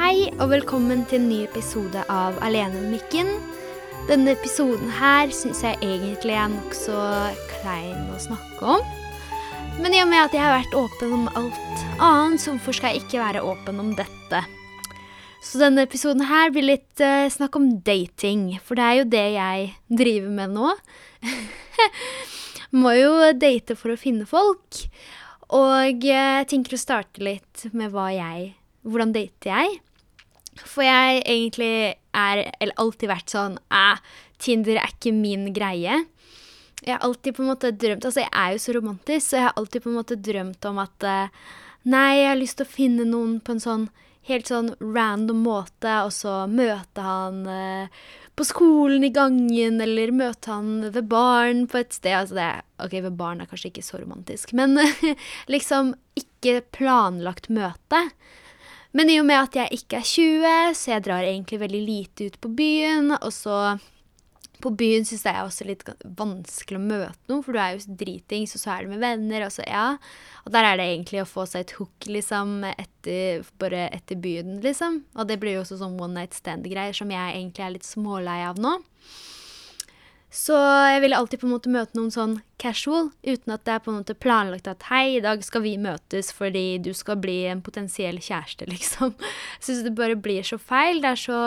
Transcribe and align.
Hei 0.00 0.30
og 0.40 0.46
velkommen 0.48 1.02
til 1.10 1.18
en 1.18 1.26
ny 1.28 1.38
episode 1.44 2.00
av 2.08 2.38
Alene 2.40 2.72
med 2.72 2.94
mikken. 2.94 3.26
Denne 4.08 4.32
episoden 4.32 4.88
her 4.96 5.28
syns 5.36 5.58
jeg 5.60 5.76
egentlig 5.84 6.38
er 6.40 6.46
nokså 6.48 6.94
klein 7.50 8.06
å 8.08 8.20
snakke 8.24 8.78
om. 8.78 8.86
Men 9.84 9.92
i 9.92 10.00
og 10.00 10.08
med 10.08 10.22
at 10.22 10.32
jeg 10.32 10.40
har 10.40 10.54
vært 10.54 10.76
åpen 10.80 11.12
om 11.18 11.26
alt 11.36 11.82
annet, 12.00 12.40
så 12.40 12.54
hvorfor 12.54 12.78
skal 12.78 12.94
jeg 12.96 13.02
ikke 13.02 13.20
være 13.20 13.42
åpen 13.44 13.82
om 13.82 13.90
dette? 13.98 14.40
Så 15.44 15.60
denne 15.60 15.84
episoden 15.84 16.24
her 16.30 16.48
blir 16.54 16.64
litt 16.64 17.04
uh, 17.04 17.28
snakk 17.28 17.60
om 17.60 17.68
dating, 17.84 18.54
for 18.64 18.80
det 18.80 18.86
er 18.86 18.98
jo 19.02 19.10
det 19.12 19.26
jeg 19.34 19.68
driver 20.00 20.32
med 20.38 20.56
nå. 20.56 20.72
Må 22.80 22.96
jo 22.96 23.12
date 23.36 23.76
for 23.76 23.92
å 23.92 24.00
finne 24.00 24.24
folk. 24.24 24.80
Og 25.60 26.08
jeg 26.08 26.48
tenker 26.48 26.80
å 26.80 26.82
starte 26.86 27.20
litt 27.20 27.68
med 27.76 27.92
hva 27.92 28.08
jeg 28.16 28.54
Hvordan 28.80 29.10
dater 29.12 29.50
jeg? 29.52 29.80
For 30.66 30.84
jeg 30.84 31.22
egentlig 31.24 31.96
er 32.16 32.42
Eller 32.60 32.76
alltid 32.82 33.10
vært 33.10 33.32
sånn 33.32 33.56
Æh, 33.70 34.00
Tinder 34.40 34.80
er 34.80 34.92
ikke 34.92 35.12
min 35.14 35.50
greie. 35.54 36.02
Jeg 36.80 36.94
har 36.94 37.02
alltid 37.04 37.36
på 37.36 37.44
en 37.44 37.50
måte 37.52 37.72
drømt 37.76 38.06
Altså, 38.08 38.24
jeg 38.24 38.32
er 38.32 38.54
jo 38.54 38.62
så 38.64 38.76
romantisk, 38.76 39.26
så 39.26 39.36
jeg 39.38 39.48
har 39.48 39.58
alltid 39.60 39.84
på 39.84 39.90
en 39.90 39.98
måte 40.00 40.20
drømt 40.30 40.70
om 40.70 40.80
at 40.82 41.08
uh, 41.08 41.50
Nei, 41.88 42.20
jeg 42.20 42.28
har 42.28 42.40
lyst 42.40 42.58
til 42.60 42.68
å 42.68 42.74
finne 42.74 43.08
noen 43.08 43.38
på 43.44 43.56
en 43.56 43.62
sånn 43.62 43.90
helt 44.28 44.50
sånn 44.50 44.74
random 44.80 45.38
måte, 45.46 45.92
og 46.04 46.12
så 46.12 46.44
møte 46.50 47.04
han 47.04 47.38
uh, 47.48 48.02
på 48.36 48.46
skolen 48.48 49.04
i 49.04 49.12
gangen, 49.14 49.80
eller 49.82 50.12
møte 50.16 50.52
han 50.52 50.90
ved 50.92 51.08
baren 51.10 51.66
på 51.70 51.80
et 51.80 51.96
sted. 51.96 52.14
Altså 52.18 52.36
det, 52.38 52.50
ok, 52.84 52.98
ved 53.06 53.16
baren 53.18 53.42
er 53.42 53.50
kanskje 53.50 53.72
ikke 53.72 53.86
så 53.86 54.00
romantisk, 54.00 54.54
men 54.56 54.76
liksom 55.54 55.94
ikke 56.20 56.60
planlagt 56.76 57.50
møte. 57.52 58.04
Men 58.96 59.10
i 59.12 59.20
og 59.20 59.26
med 59.28 59.38
at 59.38 59.56
jeg 59.56 59.80
ikke 59.80 60.00
er 60.00 60.08
20, 60.08 60.74
så 60.74 60.92
jeg 60.96 61.06
drar 61.06 61.26
egentlig 61.26 61.60
veldig 61.62 61.80
lite 61.86 62.26
ut 62.26 62.38
på 62.42 62.50
byen, 62.58 63.12
og 63.20 63.30
så 63.34 63.78
på 64.60 64.72
byen 64.76 65.06
syns 65.08 65.22
jeg 65.24 65.40
også 65.40 65.66
litt 65.68 65.84
vanskelig 66.18 66.76
å 66.76 66.82
møte 66.84 67.30
noen, 67.30 67.44
for 67.44 67.56
du 67.56 67.60
er 67.62 67.76
jo 67.76 67.96
dritings, 68.02 68.52
og 68.56 68.62
så 68.62 68.74
er 68.74 68.84
du 68.84 68.92
med 68.92 69.02
venner, 69.02 69.46
og 69.46 69.54
så 69.54 69.64
ja. 69.64 69.86
Og 70.44 70.52
der 70.52 70.68
er 70.68 70.80
det 70.80 70.88
egentlig 70.90 71.22
å 71.22 71.28
få 71.28 71.46
seg 71.48 71.64
et 71.64 71.74
hook, 71.78 72.08
liksom, 72.10 72.58
etter, 72.70 73.46
bare 73.62 73.86
etter 73.94 74.20
byen, 74.20 74.58
liksom. 74.64 75.02
Og 75.16 75.30
det 75.30 75.38
blir 75.40 75.56
jo 75.56 75.64
også 75.64 75.80
sånn 75.80 75.98
one 76.00 76.18
night 76.18 76.36
stand-greier 76.36 76.96
som 76.96 77.12
jeg 77.14 77.36
egentlig 77.38 77.66
er 77.66 77.76
litt 77.78 77.88
smålei 77.88 78.40
av 78.48 78.60
nå. 78.60 78.76
Så 80.30 80.54
jeg 80.54 81.00
ville 81.02 81.18
alltid 81.18 81.40
på 81.42 81.48
en 81.48 81.52
måte 81.56 81.70
møte 81.74 81.96
noen 81.98 82.12
sånn 82.14 82.36
casual, 82.62 83.08
uten 83.26 83.50
at 83.50 83.64
det 83.66 83.72
er 83.74 83.80
på 83.82 83.90
en 83.90 83.96
måte 83.98 84.14
planlagt 84.14 84.68
at 84.70 84.84
hei, 84.86 85.16
i 85.16 85.22
dag 85.24 85.42
skal 85.42 85.64
vi 85.64 85.72
møtes 85.80 86.30
fordi 86.36 86.78
du 86.78 86.92
skal 86.94 87.18
bli 87.18 87.48
en 87.50 87.62
potensiell 87.66 88.20
kjæreste, 88.22 88.68
liksom. 88.70 89.16
Jeg 89.18 89.66
syns 89.66 89.82
det 89.88 89.96
bare 89.98 90.14
blir 90.14 90.46
så 90.46 90.60
feil. 90.62 91.02
Det 91.02 91.10
er 91.10 91.18
så 91.18 91.40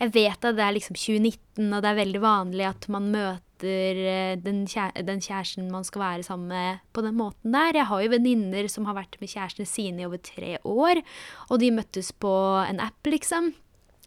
Jeg 0.00 0.14
vet 0.14 0.48
at 0.48 0.56
det 0.56 0.64
er 0.64 0.76
liksom 0.76 0.96
2019, 0.96 1.68
og 1.68 1.84
det 1.84 1.90
er 1.90 2.00
veldig 2.00 2.22
vanlig 2.24 2.64
at 2.70 2.88
man 2.88 3.10
møter 3.12 4.00
eh, 4.08 4.38
den, 4.40 4.62
kjære, 4.64 5.04
den 5.04 5.20
kjæresten 5.20 5.66
man 5.68 5.84
skal 5.84 6.04
være 6.06 6.24
sammen 6.24 6.48
med, 6.48 6.78
på 6.96 7.04
den 7.04 7.18
måten 7.18 7.52
der. 7.52 7.76
Jeg 7.76 7.90
har 7.90 8.04
jo 8.04 8.12
venninner 8.14 8.70
som 8.72 8.88
har 8.88 8.96
vært 8.96 9.18
med 9.20 9.34
kjærestene 9.34 9.68
sine 9.68 10.00
i 10.00 10.06
over 10.08 10.22
tre 10.24 10.54
år, 10.64 11.02
og 11.50 11.60
de 11.60 11.68
møttes 11.76 12.08
på 12.16 12.32
en 12.62 12.80
app, 12.80 13.04
liksom. 13.04 13.52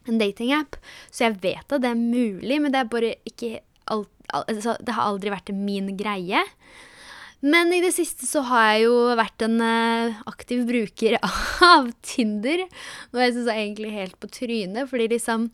En 0.09 0.17
datingapp. 0.19 0.79
Så 1.13 1.27
jeg 1.27 1.37
vet 1.45 1.69
at 1.69 1.85
det 1.85 1.93
er 1.93 2.01
mulig, 2.01 2.57
men 2.57 2.73
det 2.73 2.81
er 2.81 2.89
bare 2.91 3.13
ikke 3.29 3.61
alt 3.91 4.09
altså, 4.33 4.77
Det 4.79 4.95
har 4.95 5.09
aldri 5.09 5.33
vært 5.33 5.53
min 5.55 5.93
greie. 5.99 6.43
Men 7.43 7.73
i 7.75 7.81
det 7.83 7.91
siste 7.91 8.23
så 8.23 8.39
har 8.47 8.69
jeg 8.71 8.85
jo 8.85 8.95
vært 9.19 9.43
en 9.43 9.59
uh, 9.59 10.21
aktiv 10.31 10.63
bruker 10.67 11.17
av 11.73 11.89
Tinder. 12.05 12.63
Noe 13.11 13.25
jeg 13.25 13.35
syns 13.35 13.49
er 13.51 13.59
egentlig 13.65 13.91
helt 13.91 14.15
på 14.21 14.29
trynet, 14.31 14.87
fordi 14.87 15.09
liksom 15.11 15.49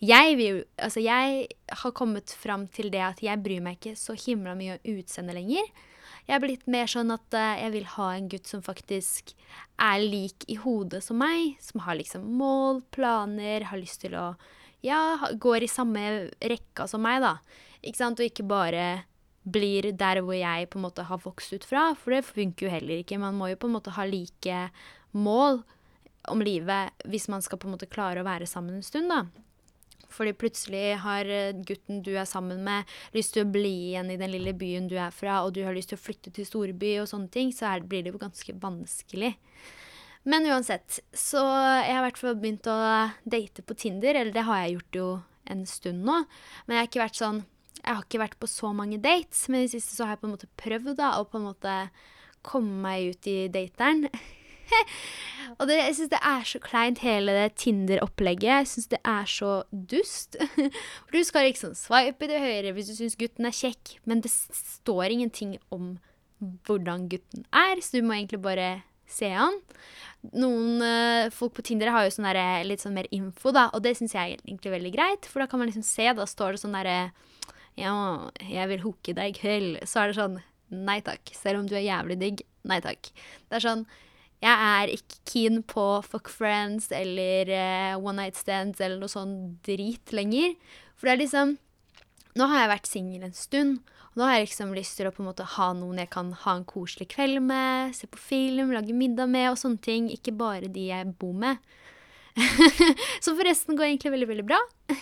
jeg, 0.00 0.36
vil, 0.36 0.62
altså 0.80 1.00
jeg 1.04 1.44
har 1.82 1.92
kommet 1.96 2.32
fram 2.32 2.66
til 2.72 2.88
det 2.92 3.02
at 3.04 3.20
jeg 3.24 3.40
bryr 3.44 3.60
meg 3.64 3.76
ikke 3.78 3.96
så 4.00 4.16
himla 4.16 4.56
mye 4.56 4.78
om 4.78 4.90
utseendet 4.96 5.36
lenger. 5.36 5.68
Jeg 6.26 6.34
er 6.36 6.42
blitt 6.42 6.64
mer 6.72 6.88
sånn 6.90 7.12
at 7.12 7.36
uh, 7.36 7.52
jeg 7.60 7.74
vil 7.76 7.86
ha 7.98 8.08
en 8.14 8.32
gutt 8.32 8.48
som 8.48 8.64
faktisk 8.64 9.36
er 9.76 10.00
lik 10.00 10.48
i 10.48 10.56
hodet 10.62 11.02
som 11.04 11.20
meg. 11.20 11.60
Som 11.60 11.84
har 11.84 12.00
liksom 12.00 12.24
mål, 12.40 12.80
planer, 12.96 13.68
har 13.68 13.82
lyst 13.82 14.06
til 14.06 14.16
å 14.16 14.30
Ja, 14.84 15.18
går 15.36 15.64
i 15.64 15.72
samme 15.72 16.02
rekka 16.40 16.88
som 16.88 17.04
meg, 17.04 17.20
da. 17.24 17.36
Ikke 17.86 18.00
sant? 18.02 18.20
Og 18.20 18.28
ikke 18.28 18.46
bare 18.46 19.06
blir 19.46 19.92
der 19.94 20.20
hvor 20.26 20.34
jeg 20.34 20.66
på 20.72 20.80
en 20.80 20.86
måte 20.88 21.06
har 21.06 21.22
vokst 21.22 21.54
ut 21.54 21.64
fra, 21.64 21.92
for 21.94 22.16
det 22.16 22.26
funker 22.26 22.66
jo 22.66 22.72
heller 22.72 23.00
ikke. 23.02 23.20
Man 23.22 23.38
må 23.38 23.52
jo 23.52 23.60
på 23.62 23.70
en 23.70 23.76
måte 23.78 23.94
ha 23.94 24.06
like 24.08 24.62
mål 25.14 25.62
om 26.26 26.42
livet 26.42 27.06
hvis 27.06 27.28
man 27.30 27.44
skal 27.44 27.60
på 27.62 27.68
en 27.68 27.76
måte 27.76 27.90
klare 27.90 28.22
å 28.22 28.26
være 28.26 28.48
sammen 28.50 28.80
en 28.80 28.86
stund, 28.86 29.12
da. 29.12 29.24
Fordi 30.16 30.32
plutselig 30.38 30.96
har 31.02 31.28
gutten 31.66 32.02
du 32.02 32.12
er 32.16 32.26
sammen 32.28 32.62
med, 32.66 32.86
lyst 33.14 33.34
til 33.34 33.44
å 33.44 33.50
bli 33.52 33.72
igjen 33.92 34.10
i 34.14 34.18
den 34.18 34.32
lille 34.32 34.54
byen 34.56 34.86
du 34.90 34.96
er 34.98 35.14
fra, 35.14 35.40
og 35.44 35.54
du 35.54 35.62
har 35.66 35.74
lyst 35.76 35.92
til 35.92 35.98
å 35.98 36.02
flytte 36.02 36.32
til 36.34 36.46
storby 36.46 36.96
og 37.02 37.10
sånne 37.10 37.30
ting, 37.32 37.50
så 37.54 37.68
er, 37.72 37.86
blir 37.86 38.06
det 38.06 38.14
jo 38.14 38.22
ganske 38.22 38.54
vanskelig. 38.62 39.34
Men 40.26 40.46
uansett, 40.50 41.00
så 41.14 41.42
jeg 41.84 41.92
har 41.92 42.00
i 42.00 42.06
hvert 42.08 42.22
fall 42.22 42.38
begynt 42.38 42.70
å 42.70 42.78
date 43.22 43.62
på 43.66 43.76
Tinder, 43.78 44.16
eller 44.16 44.34
det 44.34 44.46
har 44.46 44.64
jeg 44.64 44.78
gjort 44.78 44.98
jo 44.98 45.10
en 45.52 45.66
stund 45.70 46.02
nå, 46.06 46.22
men 46.66 46.74
jeg 46.74 46.82
har 46.82 46.90
ikke 46.90 47.04
vært 47.04 47.20
sånn 47.20 47.44
jeg 47.86 47.94
har 47.94 48.02
ikke 48.02 48.22
vært 48.24 48.38
på 48.42 48.48
så 48.50 48.72
mange 48.74 48.98
dates, 49.02 49.44
men 49.48 49.62
i 49.62 49.66
det 49.68 49.76
siste 49.76 49.94
så 49.94 50.06
har 50.06 50.16
jeg 50.16 50.24
på 50.24 50.28
en 50.28 50.34
måte 50.34 50.50
prøvd 50.58 50.96
da, 50.98 51.12
å 51.20 51.28
på 51.30 51.38
en 51.38 51.46
måte 51.46 51.74
komme 52.46 52.80
meg 52.82 53.12
ut 53.14 53.28
i 53.30 53.36
dateren. 53.52 54.08
og 55.58 55.68
det, 55.70 55.76
jeg 55.78 55.94
syns 55.98 56.10
det 56.10 56.20
er 56.32 56.48
så 56.50 56.60
kleint, 56.62 57.04
hele 57.06 57.36
det 57.36 57.46
Tinder-opplegget. 57.62 58.48
Jeg 58.50 58.70
syns 58.72 58.90
det 58.90 59.00
er 59.06 59.30
så 59.30 59.52
dust. 59.70 60.38
For 61.06 61.14
du 61.14 61.22
skal 61.28 61.46
liksom 61.46 61.76
swipe 61.78 62.26
til 62.26 62.42
høyre 62.42 62.74
hvis 62.74 62.90
du 62.90 62.96
syns 62.98 63.18
gutten 63.20 63.46
er 63.46 63.54
kjekk, 63.54 63.96
men 64.04 64.24
det 64.24 64.34
står 64.34 65.14
ingenting 65.14 65.56
om 65.74 65.96
hvordan 66.66 67.06
gutten 67.10 67.46
er, 67.54 67.80
så 67.80 67.96
du 67.96 68.04
må 68.04 68.18
egentlig 68.18 68.42
bare 68.44 68.68
se 69.08 69.30
han. 69.30 69.54
Noen 70.34 70.82
uh, 70.82 71.30
folk 71.34 71.54
på 71.56 71.64
Tinder 71.64 71.92
har 71.94 72.04
jo 72.04 72.12
sånn 72.16 72.26
der, 72.26 72.42
litt 72.66 72.82
sånn 72.82 72.96
mer 72.96 73.06
info, 73.14 73.54
da, 73.54 73.68
og 73.70 73.84
det 73.86 73.94
syns 73.96 74.16
jeg 74.16 74.34
er 74.34 74.42
egentlig 74.42 74.74
veldig 74.74 74.92
greit, 74.96 75.30
for 75.30 75.42
da 75.42 75.48
kan 75.50 75.62
man 75.62 75.70
liksom 75.70 75.86
se, 75.86 76.10
da 76.18 76.26
står 76.28 76.56
det 76.56 76.62
sånn 76.64 76.74
derre 76.76 76.98
ja, 77.76 77.94
jeg 78.40 78.72
vil 78.72 78.82
hooke 78.86 79.14
deg 79.16 79.34
i 79.34 79.36
kveld, 79.36 79.78
så 79.88 80.02
er 80.02 80.10
det 80.10 80.18
sånn 80.18 80.40
nei 80.86 80.98
takk. 81.04 81.30
Selv 81.36 81.60
om 81.60 81.68
du 81.68 81.76
er 81.76 81.86
jævlig 81.86 82.18
digg, 82.20 82.42
nei 82.66 82.80
takk. 82.84 83.12
Det 83.46 83.58
er 83.58 83.66
sånn 83.68 83.86
jeg 84.44 84.52
er 84.52 84.90
ikke 84.92 85.20
keen 85.30 85.62
på 85.64 85.84
fuck 86.04 86.28
friends 86.28 86.90
eller 86.92 87.48
uh, 87.48 87.94
one 87.96 88.20
night 88.20 88.36
stands 88.36 88.82
eller 88.84 89.00
noe 89.00 89.10
sånn 89.10 89.36
drit 89.64 90.12
lenger. 90.12 90.52
For 90.96 91.08
det 91.08 91.14
er 91.16 91.24
liksom 91.24 91.56
Nå 92.36 92.44
har 92.50 92.66
jeg 92.66 92.68
vært 92.68 92.88
singel 92.90 93.22
en 93.24 93.32
stund, 93.32 93.78
og 94.12 94.18
nå 94.20 94.26
har 94.28 94.34
jeg 94.34 94.50
liksom 94.50 94.74
lyst 94.76 94.98
til 94.98 95.06
å 95.08 95.12
på 95.16 95.22
en 95.22 95.30
måte 95.30 95.46
ha 95.54 95.70
noen 95.72 96.02
jeg 96.02 96.10
kan 96.12 96.34
ha 96.42 96.52
en 96.58 96.66
koselig 96.68 97.06
kveld 97.14 97.40
med, 97.48 97.94
se 97.96 98.04
på 98.12 98.20
film, 98.20 98.74
lage 98.76 98.92
middag 98.92 99.30
med 99.32 99.54
og 99.54 99.56
sånne 99.56 99.80
ting. 99.80 100.10
Ikke 100.12 100.34
bare 100.36 100.68
de 100.68 100.84
jeg 100.90 101.14
bor 101.16 101.32
med. 101.32 101.64
Som 103.24 103.36
forresten 103.38 103.76
går 103.76 103.88
egentlig 103.88 104.12
veldig, 104.12 104.28
veldig 104.30 104.46
bra. 104.48 104.58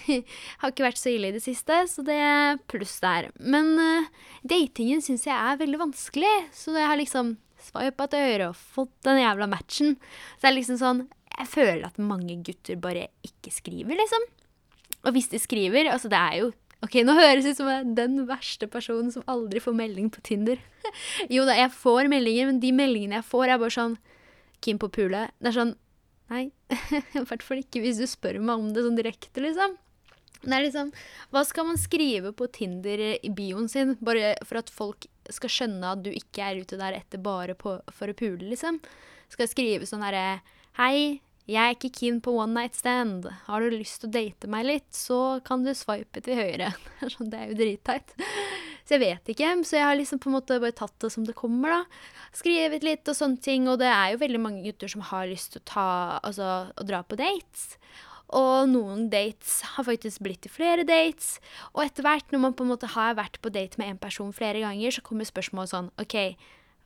har 0.60 0.70
ikke 0.70 0.86
vært 0.86 1.00
så 1.00 1.10
ille 1.10 1.32
i 1.32 1.34
det 1.34 1.42
siste, 1.42 1.80
så 1.90 2.04
det 2.06 2.16
er 2.22 2.60
pluss 2.70 2.96
der. 3.02 3.30
Men 3.42 3.74
uh, 3.80 4.10
datingen 4.46 5.02
syns 5.04 5.26
jeg 5.26 5.34
er 5.34 5.58
veldig 5.60 5.82
vanskelig, 5.82 6.34
så 6.54 6.76
jeg 6.76 6.90
har 6.90 7.00
liksom 7.00 7.34
swipa 7.64 8.06
til 8.12 8.26
høyre 8.28 8.50
og 8.52 8.58
fått 8.76 8.94
den 9.06 9.22
jævla 9.22 9.48
matchen. 9.50 9.96
Så 10.36 10.44
det 10.44 10.50
er 10.50 10.58
liksom 10.60 10.80
sånn 10.80 11.04
Jeg 11.34 11.50
føler 11.50 11.86
at 11.88 11.96
mange 11.98 12.36
gutter 12.46 12.78
bare 12.78 13.08
ikke 13.26 13.50
skriver, 13.54 13.96
liksom. 13.98 14.28
Og 15.04 15.16
hvis 15.16 15.30
de 15.32 15.40
skriver 15.42 15.90
Altså, 15.90 16.08
det 16.12 16.20
er 16.20 16.36
jo 16.42 16.52
Ok, 16.84 16.98
nå 17.00 17.14
høres 17.16 17.46
ut 17.48 17.56
som 17.56 17.68
jeg 17.70 17.80
er 17.80 17.92
den 17.96 18.26
verste 18.28 18.68
personen 18.68 19.08
som 19.12 19.24
aldri 19.30 19.62
får 19.62 19.72
melding 19.72 20.10
på 20.12 20.20
Tinder. 20.26 20.58
jo 21.32 21.46
da, 21.48 21.54
jeg 21.56 21.72
får 21.72 22.10
meldinger, 22.12 22.50
men 22.50 22.58
de 22.60 22.74
meldingene 22.76 23.16
jeg 23.22 23.24
får, 23.24 23.46
er 23.48 23.62
bare 23.62 23.72
sånn 23.72 23.94
Keen 24.64 24.80
på 24.80 24.90
pulet. 24.92 25.32
Det 25.40 25.48
er 25.48 25.56
sånn 25.56 25.72
Nei, 26.32 26.48
i 27.18 27.24
hvert 27.24 27.44
fall 27.44 27.60
ikke 27.60 27.82
hvis 27.84 28.00
du 28.00 28.06
spør 28.08 28.40
meg 28.40 28.60
om 28.60 28.70
det 28.74 28.84
sånn 28.86 28.98
direkte, 28.98 29.42
liksom. 29.44 29.76
Det 30.44 30.52
er 30.52 30.64
liksom 30.66 30.90
Hva 31.32 31.40
skal 31.48 31.68
man 31.70 31.78
skrive 31.80 32.34
på 32.36 32.48
Tinder 32.52 33.00
i 33.16 33.30
bioen 33.32 33.68
sin 33.72 33.94
bare 34.04 34.34
for 34.44 34.60
at 34.60 34.72
folk 34.72 35.06
skal 35.32 35.52
skjønne 35.52 35.92
at 35.94 36.02
du 36.04 36.10
ikke 36.12 36.44
er 36.44 36.60
ute 36.60 36.76
der 36.76 36.98
etter 36.98 37.22
bare 37.22 37.56
på, 37.56 37.78
for 37.88 38.12
å 38.12 38.16
pule, 38.16 38.44
liksom? 38.50 38.80
Skal 39.32 39.46
jeg 39.46 39.54
skrive 39.54 39.88
sånn 39.88 40.04
herre 40.04 40.42
Hei, 40.76 41.22
jeg 41.44 41.60
er 41.60 41.74
ikke 41.76 41.92
keen 41.92 42.18
på 42.24 42.32
one 42.40 42.56
night 42.56 42.76
stand. 42.76 43.26
Har 43.46 43.60
du 43.60 43.74
lyst 43.76 44.00
til 44.00 44.08
å 44.08 44.14
date 44.14 44.48
meg 44.50 44.64
litt, 44.64 44.88
så 44.96 45.38
kan 45.44 45.64
du 45.64 45.74
swipe 45.76 46.22
til 46.24 46.38
høyre. 46.40 46.72
Sånn, 47.12 47.28
det 47.30 47.40
er 47.40 47.50
jo 47.52 47.58
dritteit. 47.58 48.14
Så 48.84 48.98
jeg 48.98 49.02
vet 49.04 49.30
ikke. 49.32 49.50
Så 49.64 49.78
jeg 49.78 49.86
har 49.88 49.96
liksom 49.96 50.20
på 50.20 50.30
en 50.30 50.36
måte 50.36 50.60
bare 50.60 50.76
tatt 50.76 50.94
det 51.00 51.10
som 51.14 51.24
det 51.24 51.36
kommer, 51.38 51.72
da. 51.72 52.02
Skrevet 52.36 52.84
litt 52.84 53.08
og 53.08 53.16
sånne 53.16 53.40
ting. 53.40 53.68
Og 53.72 53.78
det 53.80 53.88
er 53.88 54.12
jo 54.12 54.20
veldig 54.20 54.40
mange 54.44 54.64
gutter 54.66 54.92
som 54.92 55.04
har 55.08 55.28
lyst 55.30 55.54
til 55.54 55.64
å 55.64 55.68
ta 55.72 55.86
Altså 56.24 56.50
å 56.68 56.86
dra 56.86 57.00
på 57.06 57.18
dates. 57.20 57.78
Og 58.34 58.66
noen 58.68 59.06
dates 59.12 59.60
har 59.74 59.86
faktisk 59.86 60.24
blitt 60.24 60.42
til 60.44 60.52
flere 60.52 60.84
dates. 60.88 61.38
Og 61.72 61.84
etter 61.84 62.04
hvert, 62.04 62.28
når 62.32 62.44
man 62.44 62.56
på 62.56 62.66
en 62.66 62.72
måte 62.74 62.90
har 62.92 63.16
vært 63.16 63.40
på 63.44 63.52
date 63.52 63.80
med 63.80 63.92
en 63.92 64.00
person 64.00 64.34
flere 64.34 64.64
ganger, 64.64 64.96
så 64.96 65.04
kommer 65.04 65.28
spørsmålet 65.28 65.72
sånn 65.72 65.90
OK, 66.02 66.16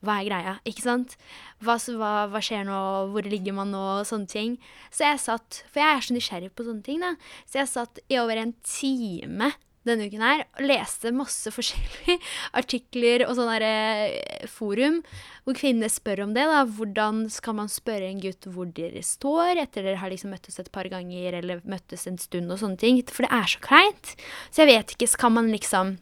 hva 0.05 0.21
er 0.21 0.29
greia, 0.29 0.53
ikke 0.69 0.85
sant? 0.85 1.17
Hva, 1.65 1.75
hva, 1.99 2.13
hva, 2.31 2.43
skjer 2.45 2.67
nå, 2.69 2.81
hvor 3.15 3.27
ligger 3.27 3.57
man 3.57 3.73
nå, 3.75 3.87
sånne 4.07 4.31
ting. 4.31 4.59
Så 4.95 5.07
jeg 5.09 5.23
satt, 5.25 5.63
for 5.67 5.83
jeg 5.83 5.95
er 5.95 6.05
så 6.07 6.15
nysgjerrig 6.15 6.53
på 6.55 6.67
sånne 6.69 6.87
ting, 6.87 7.03
da, 7.03 7.17
så 7.49 7.63
jeg 7.63 7.73
satt 7.73 8.03
i 8.07 8.21
over 8.21 8.39
en 8.39 8.55
time 8.63 9.51
denne 9.87 10.09
uken 10.09 10.25
her 10.25 10.43
og 10.59 10.65
leste 10.67 11.13
masse 11.15 11.53
forskjellige 11.57 12.19
artikler 12.59 13.27
og 13.27 13.37
sånne 13.39 13.59
der, 13.63 14.49
forum 14.51 15.01
hvor 15.45 15.57
kvinner 15.57 15.93
spør 15.93 16.25
om 16.27 16.35
det. 16.37 16.45
da, 16.51 16.65
Hvordan 16.79 17.23
skal 17.33 17.57
man 17.61 17.71
spørre 17.73 18.11
en 18.11 18.21
gutt 18.23 18.49
hvor 18.53 18.69
dere 18.75 19.03
står 19.05 19.63
etter 19.63 19.87
dere 19.87 20.03
har 20.03 20.13
liksom 20.13 20.35
møttes 20.35 20.59
et 20.61 20.73
par 20.75 20.91
ganger 20.93 21.39
eller 21.41 21.65
møttes 21.65 22.07
en 22.11 22.21
stund 22.21 22.53
og 22.53 22.61
sånne 22.61 22.81
ting. 22.81 23.01
For 23.09 23.25
det 23.25 23.33
er 23.33 23.49
så 23.55 23.63
kleint. 23.65 24.13
Så 24.51 24.65
jeg 24.65 24.75
vet 24.75 24.95
ikke, 24.95 25.09
skal 25.09 25.35
man 25.35 25.51
liksom 25.55 25.97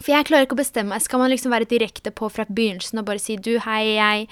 For 0.00 0.10
jeg 0.10 0.26
klarer 0.26 0.44
ikke 0.48 0.56
å 0.56 0.64
bestemme 0.64 0.90
meg. 0.90 1.02
Skal 1.04 1.20
man 1.22 1.30
liksom 1.30 1.52
være 1.54 1.70
direkte 1.70 2.10
på 2.10 2.28
fra 2.28 2.44
begynnelsen 2.48 2.98
og 2.98 3.06
bare 3.06 3.22
si 3.22 3.38
du, 3.38 3.54
hei, 3.62 3.94
jeg 3.94 4.30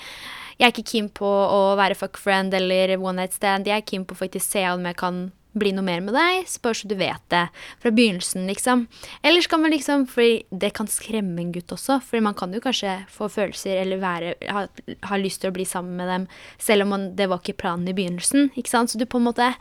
jeg 0.59 0.69
er 0.69 0.73
ikke 0.77 0.91
keen 0.93 1.09
på 1.11 1.27
å 1.27 1.73
være 1.79 1.97
fuck 1.99 2.19
friend 2.21 2.55
eller 2.55 2.93
one 3.01 3.19
night 3.19 3.35
stand. 3.35 3.67
Jeg 3.67 3.83
er 3.83 3.87
keen 3.87 4.05
på 4.07 4.15
å 4.15 4.21
faktisk 4.21 4.53
se 4.53 4.63
om 4.71 4.85
jeg 4.87 4.99
kan 5.01 5.25
bli 5.59 5.73
noe 5.77 5.85
mer 5.85 6.01
med 6.05 6.15
deg, 6.17 6.47
spør 6.49 6.77
så 6.77 6.89
du 6.89 6.95
vet 6.99 7.23
det 7.33 7.45
fra 7.83 7.93
begynnelsen, 7.93 8.47
liksom. 8.49 8.87
Eller 9.23 9.49
kan 9.51 9.63
man 9.63 9.73
liksom 9.75 10.07
Fordi 10.09 10.45
det 10.51 10.73
kan 10.77 10.89
skremme 10.91 11.41
en 11.41 11.53
gutt 11.53 11.73
også, 11.73 11.99
fordi 12.05 12.23
man 12.25 12.37
kan 12.39 12.53
jo 12.55 12.61
kanskje 12.63 12.95
få 13.13 13.29
følelser 13.33 13.81
eller 13.83 14.01
være, 14.03 14.35
ha, 14.53 14.67
ha 15.09 15.19
lyst 15.21 15.43
til 15.43 15.53
å 15.53 15.55
bli 15.57 15.67
sammen 15.69 15.97
med 15.99 16.09
dem, 16.11 16.27
selv 16.61 16.87
om 16.87 16.93
man, 16.95 17.07
det 17.17 17.29
var 17.31 17.43
ikke 17.43 17.59
planen 17.63 17.89
i 17.91 17.97
begynnelsen, 17.97 18.51
ikke 18.59 18.73
sant. 18.73 18.93
Så 18.93 19.01
du 19.01 19.07
på 19.07 19.21
en 19.21 19.29
måte 19.29 19.53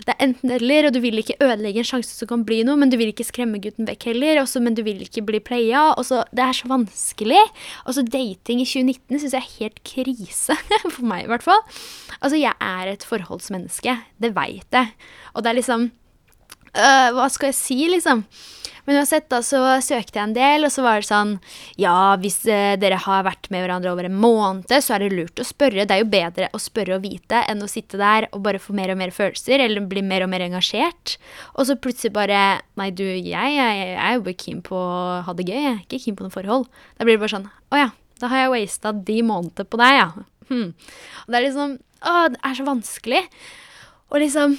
Det 0.00 0.14
er 0.14 0.22
enten 0.24 0.52
eller, 0.54 0.88
og 0.88 0.94
du 0.94 1.00
vil 1.02 1.20
ikke 1.20 1.38
ødelegge 1.42 1.82
en 1.82 1.88
sjanse 1.90 2.14
som 2.16 2.30
kan 2.30 2.44
bli 2.46 2.62
noe, 2.66 2.78
men 2.80 2.92
du 2.92 2.98
vil 3.00 3.12
ikke 3.12 3.26
skremme 3.28 3.60
gutten 3.62 3.88
vekk 3.88 4.10
heller, 4.12 4.42
også, 4.42 4.62
men 4.64 4.76
du 4.78 4.82
vil 4.86 5.02
ikke 5.04 5.24
bli 5.26 5.40
playa. 5.44 5.90
Og 5.96 6.06
så 6.08 6.22
Det 6.34 6.44
er 6.44 6.56
så 6.56 6.70
vanskelig. 6.70 7.42
Og 7.86 7.96
så 7.96 8.04
dating 8.06 8.62
i 8.62 8.68
2019 8.68 9.22
syns 9.22 9.34
jeg 9.36 9.42
er 9.42 9.56
helt 9.58 9.82
krise, 9.86 10.56
for 10.94 11.06
meg 11.06 11.26
i 11.26 11.30
hvert 11.32 11.46
fall. 11.46 11.62
Altså, 12.20 12.36
jeg 12.40 12.54
er 12.60 12.92
et 12.92 13.06
forholdsmenneske. 13.06 13.96
Det 14.20 14.34
veit 14.36 14.76
jeg. 14.76 14.94
Og 15.34 15.44
det 15.44 15.52
er 15.52 15.60
liksom 15.60 15.90
øh, 15.90 17.08
Hva 17.16 17.28
skal 17.32 17.50
jeg 17.50 17.58
si, 17.58 17.78
liksom? 17.90 18.24
Men 18.90 18.96
uansett, 18.96 19.28
da, 19.30 19.38
så 19.44 19.60
søkte 19.84 20.18
jeg 20.18 20.24
en 20.24 20.34
del, 20.34 20.64
og 20.66 20.72
så 20.72 20.82
var 20.82 21.00
det 21.00 21.08
sånn 21.08 21.36
Ja, 21.78 22.16
hvis 22.20 22.40
eh, 22.50 22.74
dere 22.80 22.98
har 22.98 23.26
vært 23.26 23.50
med 23.52 23.64
hverandre 23.64 23.92
over 23.92 24.08
en 24.08 24.16
måned, 24.18 24.72
så 24.82 24.96
er 24.96 25.04
det 25.04 25.12
lurt 25.14 25.42
å 25.42 25.46
spørre. 25.46 25.84
Det 25.86 25.94
er 25.94 26.02
jo 26.02 26.08
bedre 26.10 26.48
å 26.56 26.60
spørre 26.62 26.96
og 26.96 27.04
vite 27.04 27.42
enn 27.50 27.62
å 27.62 27.68
sitte 27.70 28.00
der 28.00 28.26
og 28.32 28.42
bare 28.46 28.62
få 28.62 28.74
mer 28.76 28.90
og 28.90 28.98
mer 28.98 29.12
følelser, 29.14 29.62
eller 29.62 29.86
bli 29.90 30.02
mer 30.06 30.24
og 30.24 30.32
mer 30.32 30.42
engasjert. 30.46 31.18
Og 31.54 31.68
så 31.68 31.78
plutselig 31.78 32.14
bare 32.16 32.40
Nei, 32.80 32.88
du, 32.96 33.04
jeg, 33.04 33.28
jeg, 33.28 33.78
jeg 33.92 34.00
er 34.00 34.16
jo 34.16 34.24
bare 34.24 34.40
keen 34.40 34.60
på 34.64 34.74
å 34.74 35.20
ha 35.26 35.36
det 35.36 35.46
gøy, 35.46 35.58
jeg 35.58 35.70
er 35.74 35.80
ikke 35.84 36.02
keen 36.06 36.18
på 36.18 36.26
noe 36.26 36.34
forhold. 36.34 36.66
Da 36.96 37.06
blir 37.06 37.18
det 37.18 37.22
bare 37.22 37.34
sånn 37.36 37.48
Å 37.50 37.80
ja, 37.82 37.88
da 38.22 38.32
har 38.32 38.44
jeg 38.44 38.52
wasta 38.54 38.94
de 39.10 39.20
månedene 39.26 39.68
på 39.68 39.80
deg, 39.80 40.00
ja. 40.00 40.08
Hmm. 40.50 40.70
Og 41.22 41.30
det 41.30 41.38
er 41.38 41.46
liksom 41.46 41.78
Å, 42.00 42.12
det 42.32 42.42
er 42.48 42.56
så 42.56 42.64
vanskelig. 42.66 43.24
Og 44.10 44.22
liksom 44.24 44.56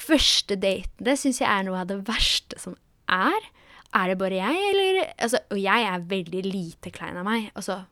Første 0.00 0.56
daten, 0.56 1.04
det 1.04 1.18
syns 1.20 1.42
jeg 1.42 1.50
er 1.50 1.66
noe 1.66 1.82
av 1.82 1.90
det 1.90 2.00
verste 2.08 2.58
som 2.60 2.76
er. 3.10 3.48
Er 3.96 4.10
det 4.10 4.20
bare 4.20 4.38
jeg, 4.38 4.58
eller 4.70 5.00
altså, 5.18 5.40
Og 5.50 5.58
jeg 5.58 5.86
er 5.86 6.10
veldig 6.10 6.42
lite 6.46 6.92
klein 6.94 7.18
av 7.18 7.26
meg. 7.26 7.50
Altså, 7.58 7.82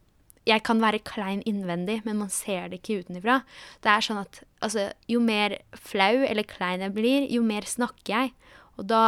jeg 0.48 0.62
kan 0.64 0.80
være 0.80 1.02
klein 1.04 1.42
innvendig, 1.46 2.00
men 2.06 2.20
man 2.22 2.30
ser 2.32 2.70
det 2.70 2.80
ikke 2.80 3.02
utenfra. 3.02 3.42
Det 3.84 3.90
er 3.92 4.04
sånn 4.04 4.22
at 4.22 4.40
altså, 4.64 4.88
jo 5.10 5.20
mer 5.20 5.58
flau 5.76 6.22
eller 6.24 6.46
klein 6.48 6.84
jeg 6.86 6.94
blir, 6.96 7.26
jo 7.28 7.42
mer 7.44 7.68
snakker 7.68 8.14
jeg. 8.14 8.32
Og 8.78 8.88
da 8.88 9.02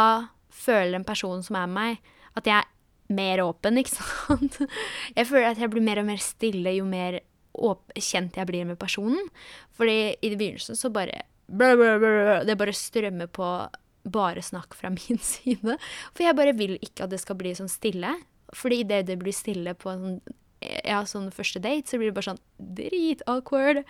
føler 0.50 0.98
en 0.98 1.08
person 1.08 1.42
som 1.46 1.56
er 1.56 1.70
meg, 1.70 2.12
at 2.36 2.50
jeg 2.50 2.58
er 2.58 3.14
mer 3.14 3.42
åpen, 3.46 3.78
ikke 3.80 3.96
sant. 3.96 4.60
Jeg 5.16 5.30
føler 5.30 5.52
at 5.54 5.62
jeg 5.62 5.72
blir 5.72 5.86
mer 5.86 6.02
og 6.02 6.10
mer 6.10 6.20
stille 6.22 6.76
jo 6.76 6.86
mer 6.88 7.22
kjent 7.98 8.36
jeg 8.38 8.48
blir 8.50 8.66
med 8.68 8.78
personen. 8.80 9.30
Fordi 9.78 10.16
i 10.20 10.34
begynnelsen 10.34 10.78
så 10.78 10.92
bare 10.92 11.24
det 11.50 12.56
bare 12.58 12.74
strømmer 12.76 13.30
på 13.32 13.46
bare 14.02 14.42
snakk 14.42 14.74
fra 14.74 14.90
min 14.96 15.18
side. 15.18 15.76
For 16.14 16.24
jeg 16.24 16.38
bare 16.38 16.56
vil 16.56 16.76
ikke 16.80 17.06
at 17.06 17.14
det 17.14 17.20
skal 17.22 17.38
bli 17.40 17.54
sånn 17.56 17.70
stille. 17.70 18.14
Fordi 18.56 18.82
idet 18.84 19.06
det 19.10 19.18
blir 19.20 19.34
stille 19.36 19.76
på 19.78 19.92
en 19.92 20.04
sånn, 20.04 20.20
ja, 20.60 21.00
sånn 21.08 21.30
første 21.32 21.62
date, 21.62 21.88
så 21.88 22.00
blir 22.00 22.10
det 22.10 22.16
bare 22.18 22.32
sånn 22.32 22.42
drit-awkward. 22.76 23.84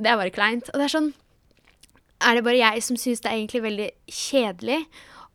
Det 0.00 0.10
er 0.10 0.18
bare 0.18 0.34
kleint. 0.34 0.70
Og 0.72 0.80
det 0.80 0.88
er 0.88 0.96
sånn 0.98 1.12
Er 2.22 2.36
det 2.38 2.44
bare 2.46 2.60
jeg 2.60 2.82
som 2.86 2.96
syns 2.96 3.18
det 3.18 3.30
er 3.32 3.40
egentlig 3.40 3.62
veldig 3.64 3.88
kjedelig 4.06 4.84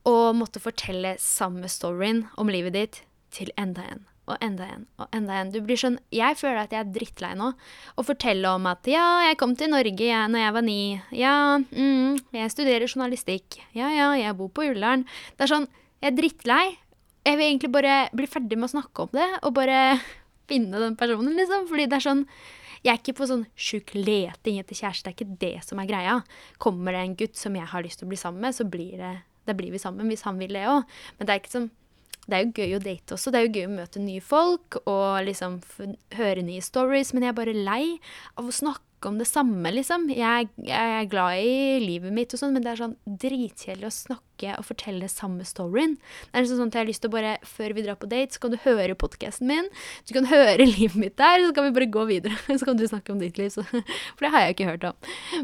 å 0.07 0.31
måtte 0.31 0.61
fortelle 0.63 1.17
samme 1.19 1.67
storyen 1.67 2.29
om 2.39 2.47
livet 2.47 2.77
ditt 2.77 3.01
til 3.35 3.51
enda 3.59 3.83
en? 3.91 4.05
Og 4.27 4.43
enda 4.43 4.67
en 4.67 4.83
og 4.99 5.07
enda 5.15 5.39
en. 5.39 5.51
Du 5.53 5.61
blir 5.63 5.79
sånn 5.79 5.97
Jeg 6.13 6.37
føler 6.39 6.65
at 6.65 6.75
jeg 6.75 6.83
er 6.83 6.91
drittlei 6.93 7.31
nå. 7.39 7.53
Å 7.95 8.05
fortelle 8.05 8.51
om 8.51 8.67
at 8.69 8.87
ja, 8.89 9.05
jeg 9.29 9.39
kom 9.39 9.55
til 9.59 9.71
Norge 9.71 10.03
jeg, 10.03 10.31
når 10.33 10.43
jeg 10.43 10.55
var 10.57 10.67
ni. 10.67 10.81
Ja, 11.15 11.35
mm, 11.63 12.19
jeg 12.35 12.53
studerer 12.53 12.87
journalistikk. 12.87 13.61
Ja, 13.77 13.89
ja, 13.93 14.11
jeg 14.19 14.37
bor 14.39 14.51
på 14.51 14.67
Ullern. 14.67 15.07
Det 15.35 15.47
er 15.47 15.55
sånn 15.55 15.69
Jeg 16.03 16.11
er 16.11 16.19
drittlei. 16.19 16.63
Jeg 17.25 17.39
vil 17.39 17.47
egentlig 17.47 17.73
bare 17.73 17.95
bli 18.15 18.27
ferdig 18.29 18.59
med 18.59 18.69
å 18.69 18.75
snakke 18.75 19.07
om 19.07 19.15
det, 19.17 19.25
og 19.41 19.55
bare 19.57 19.97
finne 20.47 20.79
den 20.79 20.95
personen, 20.99 21.33
liksom. 21.35 21.65
Fordi 21.67 21.87
det 21.89 21.97
er 21.97 22.05
sånn 22.05 22.23
jeg 22.85 22.93
er 22.93 22.99
ikke 23.01 23.17
på 23.17 23.25
sånn 23.27 23.47
sjuk 23.57 23.91
leting 23.97 24.59
etter 24.61 24.77
kjæreste. 24.77 25.09
Det 25.09 25.11
er 25.11 25.15
ikke 25.17 25.39
det 25.41 25.65
som 25.65 25.81
er 25.81 25.89
greia. 25.89 26.19
Kommer 26.61 26.93
det 26.93 27.01
en 27.01 27.17
gutt 27.19 27.39
som 27.39 27.57
jeg 27.57 27.67
har 27.67 27.83
lyst 27.83 27.99
til 27.99 28.07
å 28.07 28.11
bli 28.13 28.19
sammen 28.21 28.45
med, 28.45 28.55
så 28.55 28.67
blir 28.67 29.01
det 29.01 29.15
Da 29.47 29.53
blir 29.55 29.71
vi 29.71 29.79
sammen 29.79 30.09
hvis 30.11 30.25
han 30.27 30.39
vil 30.39 30.51
det 30.51 30.65
òg. 30.67 30.83
Men 31.17 31.27
det 31.27 31.33
er 31.33 31.39
ikke 31.39 31.53
sånn 31.53 31.69
det 32.27 32.35
er 32.35 32.43
jo 32.43 32.55
gøy 32.59 32.75
å 32.75 32.83
date 32.83 33.15
også. 33.15 33.31
Det 33.31 33.39
er 33.39 33.47
jo 33.47 33.53
gøy 33.55 33.69
å 33.69 33.75
møte 33.77 34.03
nye 34.03 34.23
folk 34.23 34.81
og 34.83 35.23
liksom 35.27 35.61
høre 36.17 36.43
nye 36.43 36.63
stories. 36.63 37.13
Men 37.15 37.23
jeg 37.23 37.31
er 37.31 37.39
bare 37.39 37.55
lei 37.55 37.83
av 38.35 38.49
å 38.49 38.55
snakke 38.55 38.83
om 39.07 39.19
det 39.21 39.27
samme, 39.29 39.69
liksom. 39.71 40.07
Jeg, 40.11 40.49
jeg 40.65 40.93
er 40.97 41.07
glad 41.07 41.37
i 41.39 41.77
livet 41.83 42.11
mitt 42.13 42.33
og 42.33 42.41
sånn, 42.41 42.55
men 42.55 42.65
det 42.65 42.71
er 42.73 42.81
sånn 42.81 42.95
dritkjedelig 43.05 43.87
å 43.87 43.93
snakke 43.93 44.55
og 44.57 44.65
fortelle 44.67 45.07
samme 45.11 45.45
storyen. 45.47 45.95
Det 46.31 46.41
er 46.41 46.49
sånn 46.49 46.65
at 46.65 46.75
jeg 46.75 46.83
har 46.83 46.89
lyst 46.89 47.03
til 47.05 47.11
å 47.11 47.15
bare, 47.15 47.35
før 47.47 47.75
vi 47.77 47.85
drar 47.85 47.99
på 48.01 48.09
date, 48.09 48.33
så 48.33 48.41
kan 48.43 48.55
du 48.55 48.59
høre 48.65 48.97
podkasten 48.99 49.47
min. 49.47 49.69
Du 50.09 50.15
kan 50.17 50.27
høre 50.27 50.65
livet 50.75 50.97
mitt 50.97 51.15
der, 51.21 51.45
så 51.45 51.53
kan 51.55 51.69
vi 51.69 51.75
bare 51.77 51.91
gå 51.93 52.07
videre. 52.09 52.35
Så 52.57 52.65
kan 52.65 52.79
du 52.79 52.87
snakke 52.89 53.13
om 53.13 53.21
ditt 53.21 53.37
liv. 53.37 53.53
Så, 53.53 53.63
for 54.17 54.25
det 54.25 54.33
har 54.33 54.47
jeg 54.47 54.57
ikke 54.57 54.71
hørt 54.73 54.89
om. 54.89 54.99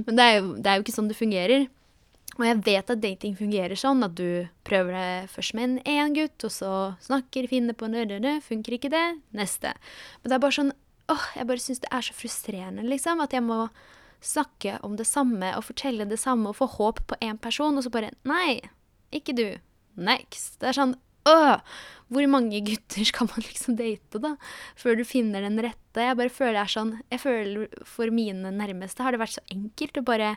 Men 0.07 0.17
det 0.17 0.25
er 0.25 0.35
jo, 0.39 0.51
det 0.57 0.71
er 0.71 0.79
jo 0.79 0.85
ikke 0.87 0.97
sånn 0.97 1.11
det 1.11 1.19
fungerer. 1.19 1.69
Og 2.39 2.45
jeg 2.47 2.61
vet 2.65 2.89
at 2.89 3.01
dating 3.01 3.35
fungerer 3.37 3.77
sånn 3.77 4.01
at 4.05 4.15
du 4.17 4.47
prøver 4.65 4.95
det 4.97 5.31
først 5.33 5.53
med 5.57 5.67
en 5.67 5.75
én 5.85 6.15
gutt, 6.17 6.45
og 6.47 6.53
så 6.53 6.71
snakker, 7.03 7.49
finner 7.51 7.77
på 7.77 7.89
nødvendig, 7.91 8.39
funker 8.45 8.77
ikke 8.77 8.93
det, 8.93 9.05
neste. 9.37 9.75
Men 10.21 10.31
det 10.31 10.37
er 10.37 10.45
bare 10.45 10.57
sånn 10.57 10.73
åh, 11.11 11.25
jeg 11.35 11.47
bare 11.49 11.61
syns 11.61 11.83
det 11.83 11.91
er 11.93 12.05
så 12.05 12.15
frustrerende, 12.15 12.85
liksom, 12.87 13.21
at 13.21 13.35
jeg 13.35 13.43
må 13.45 13.67
snakke 14.23 14.77
om 14.87 14.95
det 14.95 15.05
samme 15.09 15.49
og 15.57 15.65
fortelle 15.67 16.07
det 16.07 16.19
samme 16.21 16.49
og 16.49 16.57
få 16.61 16.69
håp 16.77 17.01
på 17.09 17.19
én 17.21 17.39
person, 17.43 17.75
og 17.77 17.85
så 17.85 17.91
bare 17.93 18.13
nei, 18.27 18.61
ikke 19.13 19.35
du, 19.35 19.47
next. 19.99 20.55
Det 20.61 20.71
er 20.71 20.79
sånn 20.79 20.95
åh, 21.29 21.59
hvor 22.13 22.27
mange 22.31 22.59
gutter 22.65 23.05
skal 23.07 23.29
man 23.31 23.45
liksom 23.45 23.77
date, 23.79 24.21
da, 24.23 24.35
før 24.79 24.99
du 24.99 25.05
finner 25.07 25.45
den 25.45 25.59
rette? 25.63 26.07
Jeg 26.07 26.19
bare 26.19 26.33
føler 26.33 26.57
det 26.57 26.63
er 26.65 26.73
sånn 26.73 26.93
Jeg 27.11 27.21
føler 27.21 27.83
for 27.87 28.13
mine 28.15 28.51
nærmeste 28.55 29.05
har 29.05 29.13
det 29.13 29.21
vært 29.21 29.37
så 29.37 29.45
enkelt 29.53 29.99
å 29.99 30.07
bare 30.07 30.33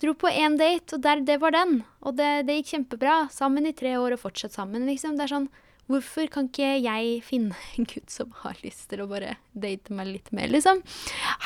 Dro 0.00 0.14
på 0.16 0.30
én 0.32 0.56
date, 0.56 0.96
og 0.96 1.02
der, 1.04 1.20
det 1.26 1.36
var 1.42 1.52
den. 1.52 1.82
Og 2.00 2.16
det, 2.16 2.46
det, 2.48 2.60
gikk 2.60 2.74
kjempebra. 2.74 3.16
Sammen 3.34 3.68
i 3.68 3.74
tre 3.76 3.98
år 4.00 4.16
og 4.16 4.22
fortsatt 4.22 4.56
sammen, 4.56 4.86
liksom. 4.88 5.18
Det 5.18 5.26
er 5.26 5.36
sånn 5.36 5.50
Hvorfor 5.90 6.28
kan 6.30 6.46
ikke 6.46 6.76
jeg 6.84 7.16
finne 7.26 7.56
en 7.74 7.86
gutt 7.90 8.12
som 8.14 8.30
har 8.44 8.58
lyst 8.62 8.86
til 8.92 9.02
å 9.02 9.08
bare 9.10 9.34
date 9.58 9.90
meg 9.96 10.06
litt 10.06 10.28
mer, 10.36 10.46
liksom? 10.52 10.84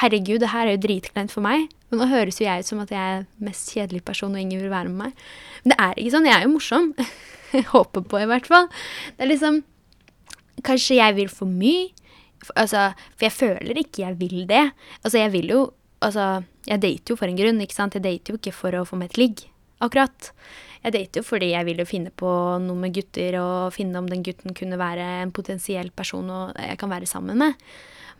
Herregud, 0.03 0.43
det 0.43 0.51
her 0.53 0.69
er 0.69 0.77
jo 0.77 0.83
dritkleint 0.85 1.33
for 1.33 1.45
meg. 1.47 1.71
Men 1.89 2.03
nå 2.03 2.11
høres 2.11 2.43
jo 2.43 2.45
jeg 2.45 2.61
ut 2.61 2.69
som 2.69 2.83
at 2.85 2.93
jeg 2.93 3.15
er 3.15 3.25
mest 3.47 3.73
kjedelig 3.73 4.03
person, 4.05 4.37
og 4.37 4.43
ingen 4.43 4.61
vil 4.61 4.73
være 4.73 4.93
med 4.93 5.07
meg. 5.07 5.25
Men 5.65 5.73
det 5.73 5.79
er 5.87 6.03
ikke 6.03 6.15
sånn. 6.15 6.29
Jeg 6.29 6.37
er 6.37 6.45
jo 6.45 6.53
morsom. 6.53 6.91
Håper 7.73 8.05
på, 8.11 8.21
i 8.21 8.29
hvert 8.29 8.51
fall. 8.51 8.69
Det 9.17 9.27
er 9.27 9.33
liksom 9.33 9.63
Kanskje 10.65 11.01
jeg 11.01 11.17
vil 11.17 11.33
for 11.33 11.51
mye. 11.51 11.89
Altså, 12.55 12.93
for 13.17 13.27
jeg 13.27 13.35
føler 13.35 13.81
ikke 13.81 14.05
jeg 14.05 14.19
vil 14.21 14.45
det. 14.47 14.69
Altså, 15.01 15.19
jeg 15.19 15.33
vil 15.35 15.51
jo 15.51 15.63
Altså, 16.05 16.45
jeg 16.69 16.83
dater 16.83 17.15
jo 17.15 17.19
for 17.19 17.31
en 17.31 17.39
grunn, 17.39 17.63
ikke 17.65 17.77
sant. 17.77 17.97
Jeg 17.97 18.05
dater 18.05 18.35
jo 18.35 18.41
ikke 18.41 18.55
for 18.57 18.77
å 18.77 18.85
få 18.89 18.99
meg 19.01 19.13
et 19.13 19.21
ligg, 19.21 19.47
akkurat. 19.85 20.31
Jeg 20.85 20.93
dater 20.99 21.23
jo 21.23 21.25
fordi 21.25 21.55
jeg 21.55 21.65
vil 21.69 21.81
jo 21.81 21.89
finne 21.89 22.13
på 22.13 22.31
noe 22.61 22.77
med 22.77 22.95
gutter, 22.97 23.39
og 23.41 23.75
finne 23.77 24.01
om 24.01 24.09
den 24.11 24.25
gutten 24.27 24.57
kunne 24.57 24.81
være 24.81 25.07
en 25.23 25.33
potensiell 25.35 25.89
person 25.97 26.29
og 26.29 26.57
jeg 26.61 26.77
kan 26.81 26.93
være 26.93 27.09
sammen 27.09 27.41
med. 27.41 27.67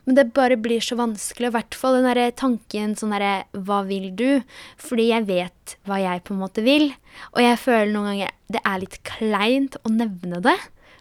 Men 0.05 0.17
det 0.19 0.27
bare 0.37 0.57
blir 0.61 0.83
så 0.85 0.97
vanskelig, 0.99 1.49
i 1.49 1.55
hvert 1.55 1.77
fall 1.77 1.97
den 1.97 2.05
derre 2.05 2.29
tanken 2.37 2.93
sånn 2.97 3.13
derre 3.15 3.47
Hva 3.65 3.81
vil 3.87 4.11
du? 4.17 4.43
Fordi 4.77 5.07
jeg 5.09 5.25
vet 5.25 5.75
hva 5.89 5.97
jeg 6.01 6.21
på 6.27 6.35
en 6.35 6.43
måte 6.43 6.61
vil. 6.65 6.91
Og 7.33 7.41
jeg 7.41 7.61
føler 7.61 7.89
noen 7.93 8.11
ganger 8.11 8.35
det 8.53 8.61
er 8.61 8.81
litt 8.83 8.99
kleint 9.07 9.79
å 9.81 9.93
nevne 9.93 10.43
det. 10.45 10.57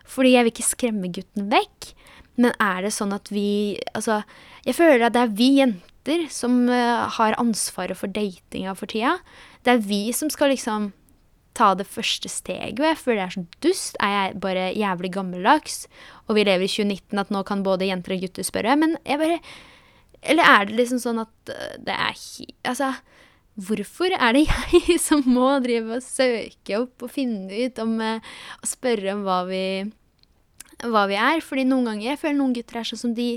Fordi 0.08 0.32
jeg 0.32 0.46
vil 0.46 0.54
ikke 0.54 0.70
skremme 0.70 1.12
gutten 1.12 1.52
vekk. 1.52 1.92
Men 2.40 2.54
er 2.62 2.82
det 2.82 2.94
sånn 2.96 3.14
at 3.14 3.30
vi 3.30 3.78
Altså, 3.94 4.22
jeg 4.66 4.76
føler 4.78 5.06
at 5.06 5.14
det 5.14 5.22
er 5.22 5.36
vi 5.38 5.50
jenter 5.60 6.26
som 6.32 6.64
uh, 6.68 7.06
har 7.16 7.38
ansvaret 7.40 7.96
for 7.96 8.12
datinga 8.12 8.74
for 8.76 8.90
tida. 8.90 9.18
Det 9.64 9.72
er 9.72 9.86
vi 9.86 10.02
som 10.12 10.28
skal 10.32 10.52
liksom 10.52 10.92
ta 11.54 11.70
det 11.78 11.86
første 11.86 12.28
steget, 12.30 12.80
og 12.80 12.88
jeg 12.88 12.98
føler 12.98 13.20
det 13.20 13.26
er 13.26 13.34
så 13.36 13.62
dust. 13.62 13.98
Er 14.02 14.14
jeg 14.14 14.40
bare 14.42 14.66
jævlig 14.74 15.12
gammeldags, 15.14 15.84
og 16.26 16.38
vi 16.38 16.46
lever 16.46 16.66
i 16.66 16.70
2019 16.70 17.22
at 17.22 17.30
nå 17.34 17.44
kan 17.46 17.62
både 17.66 17.88
jenter 17.88 18.16
og 18.16 18.26
gutter 18.26 18.46
spørre? 18.46 18.76
Men 18.80 18.98
jeg 19.06 19.22
bare 19.22 19.40
Eller 20.24 20.44
er 20.48 20.64
det 20.64 20.76
liksom 20.78 20.98
sånn 21.02 21.20
at 21.20 21.52
øh, 21.52 21.74
det 21.84 21.94
er 21.94 22.14
Altså, 22.64 22.94
hvorfor 23.54 24.14
er 24.16 24.32
det 24.32 24.46
jeg 24.72 24.98
som 25.00 25.22
må 25.26 25.60
drive 25.60 25.98
og 25.98 26.02
søke 26.02 26.78
opp 26.80 27.04
og 27.04 27.12
finne 27.12 27.52
ut 27.52 27.78
om 27.78 28.00
øh, 28.00 28.20
Og 28.62 28.68
spørre 28.68 29.12
om 29.14 29.22
hva 29.26 29.42
vi, 29.48 29.92
hva 30.90 31.06
vi 31.10 31.20
er? 31.20 31.44
Fordi 31.44 31.64
noen 31.68 31.90
ganger 31.90 32.10
jeg 32.10 32.20
føler 32.24 32.40
noen 32.40 32.56
gutter 32.56 32.80
er 32.80 32.90
sånn 32.90 33.04
som 33.06 33.14
de 33.16 33.30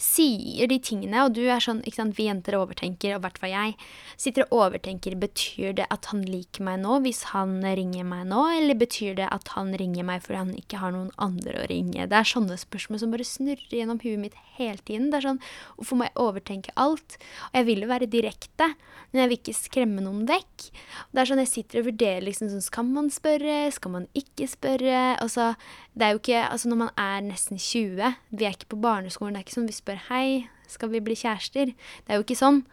sier 0.00 0.68
de 0.70 0.78
tingene, 0.80 1.26
og 1.26 1.34
du 1.36 1.42
er 1.44 1.60
sånn 1.62 1.82
ikke 1.84 2.00
sant, 2.00 2.16
Vi 2.16 2.26
jenter 2.26 2.56
overtenker, 2.56 3.14
og 3.14 3.20
i 3.20 3.24
hvert 3.26 3.38
fall 3.40 3.52
jeg, 3.52 3.74
sitter 4.20 4.46
og 4.46 4.64
overtenker 4.64 5.16
Betyr 5.20 5.74
det 5.76 5.86
at 5.92 6.08
han 6.10 6.22
liker 6.24 6.64
meg 6.66 6.80
nå 6.82 6.98
hvis 7.04 7.22
han 7.34 7.58
ringer 7.62 8.06
meg 8.08 8.26
nå, 8.30 8.40
eller 8.56 8.78
betyr 8.80 9.18
det 9.20 9.28
at 9.28 9.52
han 9.56 9.74
ringer 9.76 10.06
meg 10.08 10.24
fordi 10.24 10.40
han 10.40 10.54
ikke 10.56 10.80
har 10.80 10.94
noen 10.96 11.10
andre 11.20 11.64
å 11.64 11.68
ringe? 11.70 12.08
Det 12.08 12.16
er 12.16 12.30
sånne 12.32 12.56
spørsmål 12.60 13.02
som 13.02 13.12
bare 13.12 13.28
snurrer 13.28 13.76
gjennom 13.80 14.00
huet 14.02 14.20
mitt 14.22 14.38
hele 14.56 14.80
tiden. 14.80 15.10
Det 15.12 15.20
er 15.20 15.28
sånn 15.28 15.42
Hvorfor 15.76 16.00
må 16.00 16.08
jeg 16.08 16.18
overtenke 16.20 16.74
alt? 16.80 17.18
Og 17.50 17.60
jeg 17.60 17.68
vil 17.68 17.84
jo 17.84 17.90
være 17.92 18.10
direkte, 18.10 18.70
men 19.10 19.22
jeg 19.22 19.30
vil 19.30 19.40
ikke 19.40 19.56
skremme 19.58 20.04
noen 20.04 20.24
vekk. 20.28 20.70
Det 21.12 21.22
er 21.22 21.30
sånn 21.30 21.42
jeg 21.44 21.52
sitter 21.52 21.82
og 21.82 21.90
vurderer 21.90 22.24
liksom 22.24 22.50
sånn 22.52 22.64
Skal 22.64 22.88
man 22.88 23.12
spørre? 23.12 23.62
Skal 23.74 23.96
man 23.98 24.08
ikke 24.16 24.48
spørre? 24.50 25.00
Altså, 25.20 25.52
det 25.94 26.06
er 26.06 26.14
jo 26.14 26.20
ikke 26.20 26.42
Altså, 26.46 26.70
når 26.70 26.78
man 26.84 26.90
er 26.96 27.20
nesten 27.26 27.58
20, 27.58 28.14
vi 28.30 28.46
er 28.46 28.54
ikke 28.54 28.72
på 28.74 28.80
barneskolen, 28.82 29.34
det 29.34 29.42
er 29.42 29.46
ikke 29.46 29.58
sånn 29.58 29.70
vi 29.70 29.76
spør 29.76 30.02
'hei, 30.08 30.48
skal 30.70 30.90
vi 30.90 31.00
bli 31.00 31.16
kjærester?' 31.18 31.74
Det 31.74 32.08
er 32.10 32.20
jo 32.20 32.26
ikke 32.26 32.38
sånn. 32.38 32.64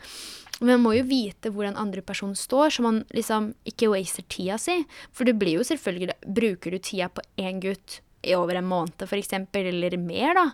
Men 0.59 0.77
man 0.77 0.83
må 0.85 0.95
jo 0.97 1.05
vite 1.05 1.51
hvor 1.53 1.67
den 1.67 1.77
andre 1.77 2.01
personen 2.01 2.35
står, 2.35 2.73
så 2.73 2.81
man 2.81 3.03
liksom 3.13 3.53
ikke 3.65 3.91
waster 3.93 4.25
tida 4.29 4.57
si. 4.57 4.85
For 5.13 5.23
det 5.23 5.37
blir 5.37 5.59
jo 5.59 5.65
selvfølgelig 5.67 6.17
Bruker 6.25 6.71
du 6.71 6.79
tida 6.79 7.09
på 7.09 7.21
én 7.37 7.61
gutt 7.61 8.01
i 8.25 8.33
over 8.33 8.55
en 8.55 8.65
måned, 8.65 8.97
f.eks., 9.05 9.33
eller 9.53 9.97
mer, 10.01 10.33
da, 10.33 10.45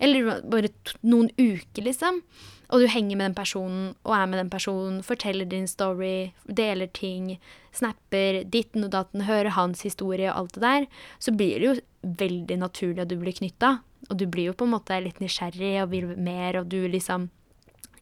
eller 0.00 0.40
bare 0.40 0.72
noen 1.02 1.28
uker, 1.36 1.84
liksom, 1.84 2.22
og 2.70 2.80
du 2.82 2.86
henger 2.90 3.18
med 3.18 3.30
den 3.30 3.36
personen 3.38 3.86
og 4.06 4.14
er 4.14 4.28
med 4.30 4.38
den 4.38 4.50
personen, 4.52 5.00
forteller 5.02 5.48
din 5.50 5.66
story, 5.68 6.30
deler 6.46 6.90
ting, 6.94 7.34
snapper 7.74 8.44
ditten 8.46 8.86
og 8.86 8.92
datten, 8.94 9.26
hører 9.26 9.56
hans 9.56 9.82
historie 9.86 10.30
og 10.30 10.44
alt 10.44 10.56
det 10.56 10.62
der, 10.62 10.86
så 11.18 11.34
blir 11.34 11.58
det 11.58 11.66
jo 11.66 11.74
veldig 12.22 12.60
naturlig 12.62 13.02
at 13.02 13.10
du 13.10 13.18
blir 13.20 13.36
knytta. 13.36 13.80
Og 14.08 14.16
du 14.18 14.24
blir 14.30 14.50
jo 14.50 14.56
på 14.56 14.66
en 14.66 14.74
måte 14.74 14.96
litt 15.02 15.20
nysgjerrig 15.20 15.74
og 15.82 15.90
vil 15.92 16.14
mer, 16.16 16.62
og 16.62 16.70
du 16.70 16.80
liksom 16.88 17.30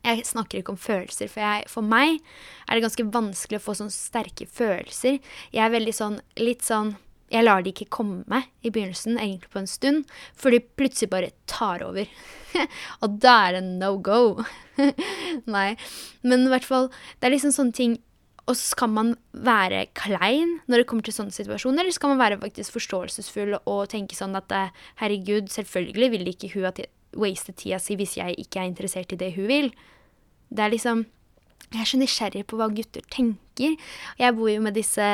Jeg 0.06 0.22
snakker 0.24 0.60
ikke 0.60 0.72
om 0.72 0.78
følelser, 0.78 1.26
for, 1.26 1.42
jeg, 1.42 1.64
for 1.68 1.82
meg 1.82 2.20
er 2.68 2.76
det 2.78 2.84
ganske 2.84 3.04
vanskelig 3.12 3.58
å 3.58 3.64
få 3.64 3.74
sånne 3.74 3.92
sterke 3.92 4.46
følelser. 4.46 5.18
Jeg 5.50 5.64
er 5.64 5.74
veldig 5.74 5.94
sånn 5.96 6.20
litt 6.38 6.62
sånn 6.62 6.94
jeg 7.28 7.44
lar 7.44 7.62
de 7.64 7.72
ikke 7.74 7.90
komme 7.92 8.42
i 8.64 8.70
begynnelsen, 8.72 9.18
egentlig 9.20 9.50
på 9.52 9.60
en 9.60 9.70
stund, 9.70 10.04
for 10.36 10.54
de 10.54 10.60
plutselig 10.60 11.10
bare 11.12 11.32
tar 11.50 11.84
over. 11.84 12.08
og 13.02 13.16
da 13.22 13.34
er 13.48 13.58
det 13.58 13.64
no 13.68 13.96
go. 14.00 14.44
Nei. 15.56 15.70
Men 16.24 16.46
i 16.46 16.52
hvert 16.52 16.68
fall, 16.68 16.88
det 17.18 17.28
er 17.28 17.36
liksom 17.36 17.54
sånne 17.54 17.76
ting 17.76 17.98
og 18.48 18.56
skal 18.56 18.88
man 18.88 19.10
være 19.36 19.82
klein 19.98 20.54
når 20.70 20.80
det 20.80 20.86
kommer 20.88 21.04
til 21.04 21.12
sånne 21.12 21.34
situasjoner, 21.36 21.82
eller 21.82 21.92
skal 21.92 22.14
man 22.14 22.22
være 22.22 22.38
faktisk 22.40 22.78
forståelsesfull 22.78 23.58
og 23.58 23.82
tenke 23.92 24.16
sånn 24.16 24.38
at 24.40 24.54
eh, 24.56 24.72
herregud, 25.02 25.50
selvfølgelig 25.52 26.08
vil 26.14 26.30
ikke 26.32 26.52
hun 26.54 26.70
at 26.70 26.80
waste 27.18 27.52
tida 27.52 27.76
si 27.82 27.98
hvis 27.98 28.16
jeg 28.16 28.38
ikke 28.40 28.62
er 28.62 28.70
interessert 28.70 29.12
i 29.12 29.20
det 29.20 29.34
hun 29.36 29.50
vil. 29.50 29.68
Det 30.48 30.64
er 30.64 30.72
liksom 30.72 31.04
jeg 31.68 31.82
er 31.82 31.88
så 31.90 31.98
nysgjerrig 32.00 32.46
på 32.48 32.56
hva 32.56 32.70
gutter 32.72 33.04
tenker. 33.12 33.36
Jeg 33.58 34.34
bor 34.36 34.48
jo 34.50 34.60
med 34.62 34.76
disse, 34.76 35.04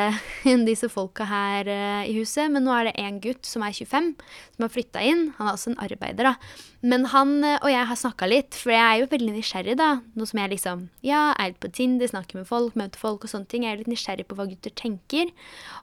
disse 0.69 0.91
folka 0.93 1.27
her 1.29 1.71
uh, 1.71 2.03
i 2.05 2.13
huset, 2.19 2.51
men 2.53 2.67
nå 2.67 2.75
er 2.77 2.89
det 2.89 2.95
én 3.01 3.21
gutt 3.25 3.49
som 3.49 3.65
er 3.65 3.73
25, 3.75 4.13
som 4.57 4.67
har 4.67 4.73
flytta 4.75 5.03
inn. 5.05 5.25
Han 5.39 5.49
er 5.49 5.57
også 5.57 5.73
en 5.73 5.81
arbeider, 5.85 6.29
da. 6.29 6.35
Men 6.85 7.09
han 7.15 7.35
uh, 7.41 7.57
og 7.57 7.71
jeg 7.73 7.89
har 7.91 8.01
snakka 8.01 8.29
litt, 8.31 8.59
for 8.59 8.75
jeg 8.75 8.85
er 8.85 9.01
jo 9.01 9.11
veldig 9.15 9.35
nysgjerrig, 9.39 9.79
da. 9.81 9.91
Nå 10.15 10.29
som 10.29 10.43
jeg 10.43 10.55
liksom 10.55 10.87
ja, 11.07 11.25
er 11.33 11.53
litt 11.53 11.61
på 11.65 11.73
Tinder, 11.81 12.11
snakker 12.13 12.41
med 12.43 12.49
folk, 12.51 12.79
møter 12.79 13.01
folk 13.01 13.27
og 13.27 13.33
sånne 13.33 13.51
ting. 13.51 13.67
Jeg 13.67 13.75
er 13.75 13.83
litt 13.83 13.93
nysgjerrig 13.93 14.29
på 14.29 14.39
hva 14.39 14.49
gutter 14.53 14.77
tenker, 14.77 15.35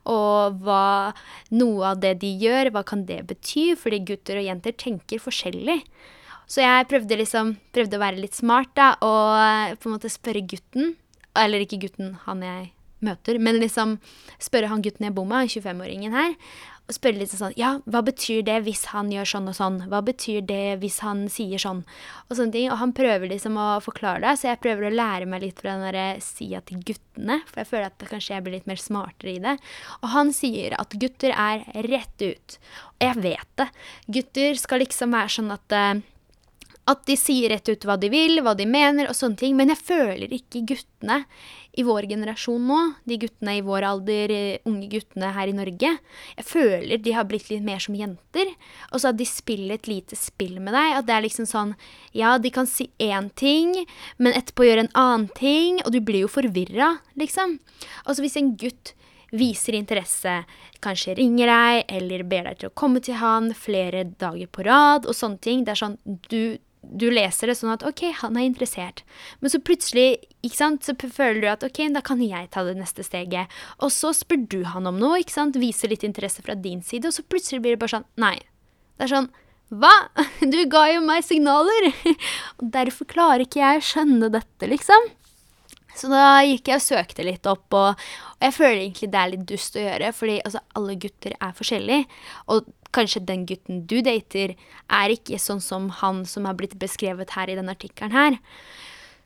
og 0.08 0.62
hva 0.62 0.86
noe 1.54 1.92
av 1.92 2.02
det 2.02 2.16
de 2.22 2.32
gjør, 2.42 2.72
hva 2.74 2.86
kan 2.86 3.06
det 3.10 3.24
bety? 3.30 3.72
Fordi 3.78 4.04
gutter 4.12 4.40
og 4.40 4.50
jenter 4.50 4.76
tenker 4.78 5.22
forskjellig. 5.22 5.82
Så 6.52 6.60
jeg 6.60 6.88
prøvde 6.90 7.16
liksom 7.16 7.54
prøvde 7.72 7.96
å 7.96 8.02
være 8.02 8.20
litt 8.20 8.36
smart 8.36 8.74
da, 8.76 8.92
og 9.04 9.28
eh, 9.38 9.76
på 9.80 9.88
en 9.88 9.94
måte 9.94 10.10
spørre 10.12 10.42
gutten 10.44 10.96
Eller 11.38 11.64
ikke 11.64 11.80
gutten, 11.86 12.16
han 12.26 12.44
jeg 12.44 12.70
møter, 13.02 13.38
men 13.42 13.58
liksom 13.58 13.96
spørre 14.42 14.70
han 14.70 14.82
gutten 14.84 15.08
jeg 15.08 15.16
bor 15.16 15.26
med, 15.26 15.50
25-åringen 15.50 16.14
her, 16.14 16.36
og 16.88 16.96
spørre 16.96 17.20
litt 17.20 17.30
sånn 17.30 17.54
Ja, 17.58 17.76
hva 17.86 18.02
betyr 18.04 18.42
det 18.46 18.56
hvis 18.66 18.88
han 18.90 19.12
gjør 19.12 19.28
sånn 19.32 19.48
og 19.52 19.54
sånn? 19.56 19.78
Hva 19.90 20.00
betyr 20.04 20.42
det 20.48 20.80
hvis 20.82 20.98
han 21.04 21.24
sier 21.30 21.60
sånn? 21.62 21.84
Og 22.26 22.36
sånne 22.36 22.54
ting. 22.56 22.68
Og 22.74 22.80
han 22.80 22.94
prøver 22.96 23.30
liksom 23.30 23.56
å 23.60 23.66
forklare 23.84 24.24
det, 24.24 24.34
så 24.40 24.50
jeg 24.50 24.60
prøver 24.64 24.88
å 24.88 24.94
lære 24.94 25.28
meg 25.30 25.44
litt 25.44 25.62
fra 25.62 25.76
den 25.76 25.86
derre 25.86 26.06
sida 26.24 26.60
til 26.66 26.82
guttene, 26.82 27.38
for 27.46 27.62
jeg 27.62 27.70
føler 27.70 27.88
at 27.88 28.06
kanskje 28.10 28.34
jeg 28.34 28.44
blir 28.44 28.56
litt 28.58 28.70
mer 28.70 28.82
smartere 28.82 29.36
i 29.36 29.42
det. 29.44 29.56
Og 30.02 30.10
han 30.16 30.34
sier 30.34 30.76
at 30.78 30.98
gutter 30.98 31.36
er 31.36 31.64
rett 31.86 32.26
ut. 32.26 32.58
Og 32.98 33.06
jeg 33.06 33.24
vet 33.30 33.54
det. 33.62 33.68
Gutter 34.18 34.58
skal 34.60 34.82
liksom 34.82 35.14
være 35.14 35.36
sånn 35.38 35.54
at 35.54 35.78
uh, 35.78 36.02
at 36.90 37.04
de 37.06 37.14
sier 37.18 37.52
rett 37.52 37.68
ut 37.68 37.84
hva 37.86 37.94
de 38.00 38.08
vil, 38.10 38.40
hva 38.42 38.56
de 38.58 38.66
mener 38.66 39.06
og 39.06 39.14
sånne 39.14 39.38
ting. 39.38 39.54
Men 39.58 39.70
jeg 39.70 39.82
føler 39.86 40.32
ikke 40.34 40.64
guttene 40.72 41.20
i 41.78 41.84
vår 41.86 42.08
generasjon 42.10 42.64
nå, 42.68 42.78
de 43.08 43.16
guttene 43.22 43.54
i 43.56 43.62
vår 43.64 43.86
alder, 43.88 44.32
eh, 44.34 44.64
unge 44.68 44.88
guttene 44.92 45.30
her 45.32 45.48
i 45.48 45.54
Norge, 45.56 45.92
jeg 46.36 46.44
føler 46.44 47.00
de 47.00 47.14
har 47.16 47.24
blitt 47.24 47.48
litt 47.48 47.62
mer 47.64 47.80
som 47.80 47.96
jenter. 47.96 48.50
Og 48.90 49.00
så 49.00 49.12
at 49.12 49.20
de 49.20 49.28
spiller 49.28 49.78
et 49.78 49.88
lite 49.88 50.18
spill 50.18 50.58
med 50.60 50.74
deg. 50.74 50.98
At 50.98 51.06
det 51.06 51.14
er 51.16 51.26
liksom 51.28 51.48
sånn 51.48 51.76
Ja, 52.12 52.36
de 52.38 52.50
kan 52.50 52.66
si 52.66 52.90
én 52.98 53.30
ting, 53.34 53.86
men 54.18 54.34
etterpå 54.34 54.66
gjøre 54.66 54.88
en 54.88 54.96
annen 54.98 55.28
ting. 55.38 55.80
Og 55.86 55.92
du 55.92 56.00
blir 56.00 56.26
jo 56.26 56.32
forvirra, 56.32 56.98
liksom. 57.16 57.60
Og 58.06 58.16
så 58.16 58.26
hvis 58.26 58.36
en 58.36 58.52
gutt 58.56 58.92
viser 59.32 59.72
interesse, 59.78 60.42
kanskje 60.84 61.16
ringer 61.16 61.48
deg 61.48 61.94
eller 61.96 62.24
ber 62.28 62.50
deg 62.50 62.58
til 62.60 62.68
å 62.68 62.76
komme 62.76 63.00
til 63.00 63.16
han 63.16 63.54
flere 63.56 64.04
dager 64.04 64.50
på 64.52 64.66
rad 64.66 65.08
og 65.08 65.16
sånne 65.16 65.40
ting. 65.40 65.64
Det 65.64 65.72
er 65.72 65.80
sånn 65.80 65.96
du 66.28 66.58
du 66.82 67.06
leser 67.12 67.48
det 67.48 67.56
sånn 67.58 67.72
at 67.74 67.84
OK, 67.86 68.04
han 68.18 68.36
er 68.36 68.46
interessert. 68.48 69.02
Men 69.40 69.52
så 69.52 69.60
plutselig 69.62 70.24
ikke 70.42 70.58
sant, 70.58 70.86
så 70.86 70.94
føler 70.98 71.40
du 71.42 71.48
at 71.50 71.66
OK, 71.66 71.84
da 71.94 72.02
kan 72.04 72.22
jeg 72.24 72.50
ta 72.52 72.64
det 72.66 72.74
neste 72.78 73.06
steget. 73.06 73.52
Og 73.78 73.94
så 73.94 74.12
spør 74.16 74.42
du 74.50 74.58
han 74.72 74.90
om 74.90 74.98
noe, 75.00 75.20
ikke 75.22 75.36
sant, 75.36 75.60
viser 75.60 75.92
litt 75.92 76.06
interesse 76.06 76.42
fra 76.44 76.58
din 76.58 76.82
side, 76.84 77.08
og 77.08 77.16
så 77.16 77.24
plutselig 77.26 77.62
blir 77.62 77.76
det 77.76 77.82
bare 77.84 77.96
sånn 77.98 78.10
Nei. 78.20 78.36
Det 78.98 79.06
er 79.06 79.14
sånn 79.14 79.30
Hva? 79.72 79.92
Du 80.52 80.58
ga 80.70 80.84
jo 80.92 81.00
meg 81.06 81.24
signaler! 81.26 81.90
Og 82.60 82.68
derfor 82.74 83.08
klarer 83.08 83.46
ikke 83.46 83.62
jeg 83.62 83.80
å 83.80 83.88
skjønne 83.92 84.32
dette, 84.34 84.68
liksom. 84.68 85.10
Så 85.96 86.08
da 86.08 86.40
gikk 86.44 86.70
jeg 86.70 86.80
og 86.80 86.84
søkte 86.84 87.24
litt 87.26 87.46
opp, 87.48 87.66
og, 87.76 87.98
og 88.38 88.44
jeg 88.46 88.54
føler 88.56 88.78
egentlig 88.78 89.10
det 89.12 89.18
er 89.20 89.32
litt 89.34 89.42
dust 89.50 89.74
å 89.76 89.82
gjøre, 89.82 90.12
fordi 90.16 90.36
altså, 90.40 90.62
alle 90.78 90.94
gutter 91.02 91.34
er 91.36 91.58
forskjellige. 91.58 92.20
Og 92.54 92.70
kanskje 92.92 93.24
den 93.26 93.46
gutten 93.48 93.84
du 93.88 94.00
dater, 94.04 94.54
er 94.92 95.14
ikke 95.14 95.40
sånn 95.40 95.62
som 95.64 95.90
han 96.02 96.24
som 96.28 96.48
har 96.48 96.56
blitt 96.58 96.78
beskrevet 96.80 97.34
her 97.36 97.50
i 97.50 97.58
denne 97.58 97.74
artikkelen 97.76 98.14
her. 98.16 98.40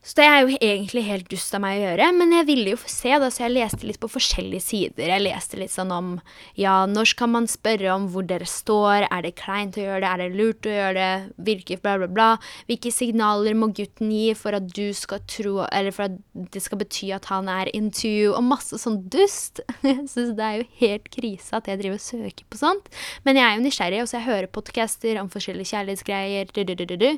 Så 0.06 0.14
det 0.20 0.24
er 0.30 0.36
jo 0.44 0.58
egentlig 0.62 1.02
helt 1.02 1.26
dust 1.32 1.54
av 1.56 1.64
meg 1.64 1.80
å 1.80 1.82
gjøre, 1.82 2.06
men 2.14 2.30
jeg 2.36 2.46
ville 2.46 2.72
jo 2.76 2.78
få 2.78 2.90
se, 2.92 3.10
da, 3.18 3.26
så 3.32 3.42
jeg 3.42 3.54
leste 3.56 3.88
litt 3.88 3.98
på 3.98 4.10
forskjellige 4.12 4.62
sider. 4.62 5.10
Jeg 5.10 5.24
leste 5.24 5.58
litt 5.58 5.72
sånn 5.74 5.90
om 5.90 6.12
ja, 6.54 6.76
når 6.86 7.10
skal 7.10 7.32
man 7.32 7.48
spørre 7.50 7.90
om 7.90 8.06
hvor 8.12 8.28
dere 8.28 8.46
står, 8.46 9.08
er 9.08 9.26
det 9.26 9.34
kleint 9.40 9.74
å 9.74 9.82
gjøre 9.82 10.04
det, 10.04 10.12
er 10.12 10.22
det 10.22 10.38
lurt 10.38 10.68
å 10.70 10.76
gjøre 10.76 10.94
det, 11.00 11.34
virker 11.48 11.82
bla, 11.82 11.96
bla, 11.98 12.10
bla. 12.20 12.28
Hvilke 12.70 12.94
signaler 12.94 13.58
må 13.58 13.72
gutten 13.74 14.14
gi 14.14 14.30
for 14.38 14.54
at 14.60 14.70
du 14.78 14.84
skal 14.94 15.24
tro, 15.26 15.56
eller 15.66 15.98
for 15.98 16.06
at 16.06 16.22
det 16.54 16.62
skal 16.62 16.84
bety 16.84 17.10
at 17.18 17.26
han 17.32 17.50
er 17.50 17.74
into 17.74 18.06
you, 18.06 18.30
og 18.30 18.46
masse 18.46 18.78
sånn 18.78 19.02
dust. 19.10 19.64
Jeg 19.82 20.06
syns 20.06 20.36
det 20.38 20.46
er 20.46 20.62
jo 20.62 20.70
helt 20.84 21.10
krise 21.18 21.58
at 21.58 21.66
jeg 21.66 21.82
driver 21.82 21.98
og 21.98 22.06
søker 22.06 22.46
på 22.46 22.58
sånt. 22.62 22.90
Men 23.26 23.38
jeg 23.38 23.46
er 23.46 23.54
jo 23.56 23.62
nysgjerrig, 23.64 24.00
og 24.04 24.08
så 24.10 24.20
jeg 24.20 24.28
hører 24.28 24.52
podcaster 24.54 25.18
om 25.18 25.30
forskjellige 25.32 25.72
kjærlighetsgreier. 25.72 26.50
Du, 26.54 26.62
du, 26.62 26.74
du, 26.78 26.84
du, 26.86 26.96
du. 27.00 27.10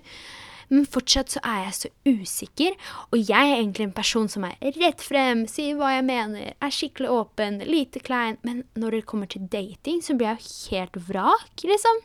Men 0.68 0.84
fortsatt 0.88 1.32
så 1.32 1.40
er 1.46 1.62
jeg 1.64 1.76
så 1.78 1.90
usikker, 2.04 2.74
og 3.08 3.16
jeg 3.20 3.38
er 3.38 3.56
egentlig 3.56 3.86
en 3.88 3.96
person 3.96 4.28
som 4.28 4.44
er 4.44 4.58
rett 4.76 5.04
frem, 5.04 5.46
sier 5.48 5.78
hva 5.78 5.94
jeg 5.94 6.04
mener, 6.08 6.52
er 6.52 6.74
skikkelig 6.74 7.12
åpen, 7.14 7.62
lite 7.64 8.02
klein, 8.04 8.36
men 8.44 8.62
når 8.76 8.98
det 8.98 9.06
kommer 9.08 9.30
til 9.30 9.48
dating, 9.48 10.02
så 10.04 10.16
blir 10.18 10.34
jeg 10.34 10.44
jo 10.44 10.76
helt 10.76 11.00
vrak, 11.08 11.64
liksom. 11.64 12.04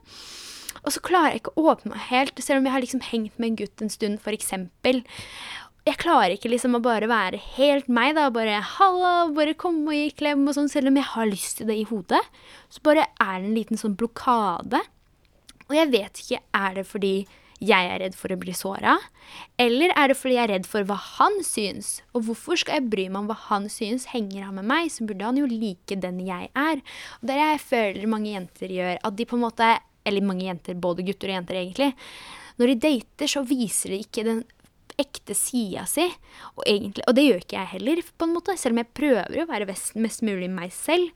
Og 0.84 0.96
så 0.96 1.04
klarer 1.04 1.36
jeg 1.36 1.44
ikke 1.44 1.54
å 1.60 1.68
åpne 1.74 1.94
meg 1.94 2.08
helt, 2.10 2.40
selv 2.44 2.62
om 2.62 2.68
jeg 2.68 2.76
har 2.76 2.84
liksom 2.84 3.04
hengt 3.12 3.38
med 3.38 3.52
en 3.52 3.60
gutt 3.62 3.84
en 3.84 3.94
stund, 3.94 4.32
eksempel. 4.34 5.04
Jeg 5.84 6.00
klarer 6.00 6.38
ikke 6.38 6.52
liksom 6.52 6.78
å 6.78 6.84
bare 6.84 7.10
være 7.12 7.40
helt 7.58 7.90
meg, 7.92 8.16
da. 8.16 8.30
Bare 8.32 8.62
'halla', 8.64 9.34
bare 9.36 9.54
komme 9.54 9.92
og 9.92 9.98
gi 9.98 10.16
klem 10.16 10.48
og 10.48 10.56
sånn. 10.56 10.72
Selv 10.72 10.88
om 10.88 10.96
jeg 10.96 11.12
har 11.12 11.28
lyst 11.28 11.58
til 11.60 11.68
det 11.68 11.76
i 11.76 11.88
hodet, 11.88 12.24
så 12.72 12.80
bare 12.84 13.08
er 13.20 13.40
det 13.40 13.48
en 13.50 13.56
liten 13.56 13.78
sånn 13.78 13.98
blokade. 14.00 14.80
Og 15.68 15.76
jeg 15.76 15.92
vet 15.92 16.24
ikke, 16.24 16.40
er 16.56 16.74
det 16.80 16.86
fordi 16.88 17.28
jeg 17.64 17.90
er 17.90 18.02
redd 18.04 18.18
for 18.18 18.34
å 18.34 18.40
bli 18.40 18.54
såra? 18.56 18.98
Eller 19.62 19.94
er 19.96 20.12
det 20.12 20.18
fordi 20.20 20.38
jeg 20.38 20.44
er 20.44 20.54
redd 20.56 20.70
for 20.70 20.88
hva 20.88 20.98
han 21.00 21.40
syns? 21.48 21.96
Og 22.14 22.28
hvorfor 22.28 22.60
skal 22.60 22.82
jeg 22.82 22.92
bry 22.92 23.08
meg 23.08 23.24
om 23.24 23.32
hva 23.32 23.40
han 23.48 23.70
syns? 23.72 24.10
Henger 24.12 24.48
han 24.48 24.58
med 24.60 24.68
meg, 24.70 24.92
så 24.94 25.08
burde 25.08 25.26
han 25.26 25.40
jo 25.40 25.50
like 25.50 25.98
den 26.04 26.22
jeg 26.26 26.52
er. 26.52 26.84
Og 27.20 27.28
det 27.28 27.36
er 27.36 27.42
det 27.42 27.50
jeg 27.54 27.66
føler 27.70 28.12
mange 28.12 28.34
jenter 28.34 28.76
gjør. 28.78 29.02
At 29.04 29.18
de 29.20 29.30
på 29.30 29.40
en 29.40 29.48
måte 29.48 29.74
Eller 30.04 30.20
mange 30.20 30.44
jenter, 30.44 30.76
både 30.76 31.00
gutter 31.08 31.30
og 31.32 31.38
jenter, 31.38 31.56
egentlig. 31.56 31.94
Når 32.60 32.74
de 32.74 32.82
dater, 32.84 33.30
så 33.32 33.40
viser 33.48 33.94
de 33.94 34.02
ikke 34.04 34.26
den 34.28 34.42
ekte 35.00 35.36
sida 35.38 35.86
si. 35.90 36.06
Og, 36.58 36.64
egentlig, 36.68 37.06
og 37.08 37.18
det 37.18 37.26
gjør 37.28 37.44
ikke 37.44 37.60
jeg 37.60 37.72
heller, 37.78 38.02
på 38.04 38.28
en 38.28 38.36
måte, 38.36 38.58
selv 38.60 38.76
om 38.76 38.84
jeg 38.84 38.92
prøver 39.00 39.40
å 39.42 39.48
være 39.50 39.70
mest, 39.70 40.26
mulig 40.26 40.50
meg 40.52 40.74
selv. 40.76 41.10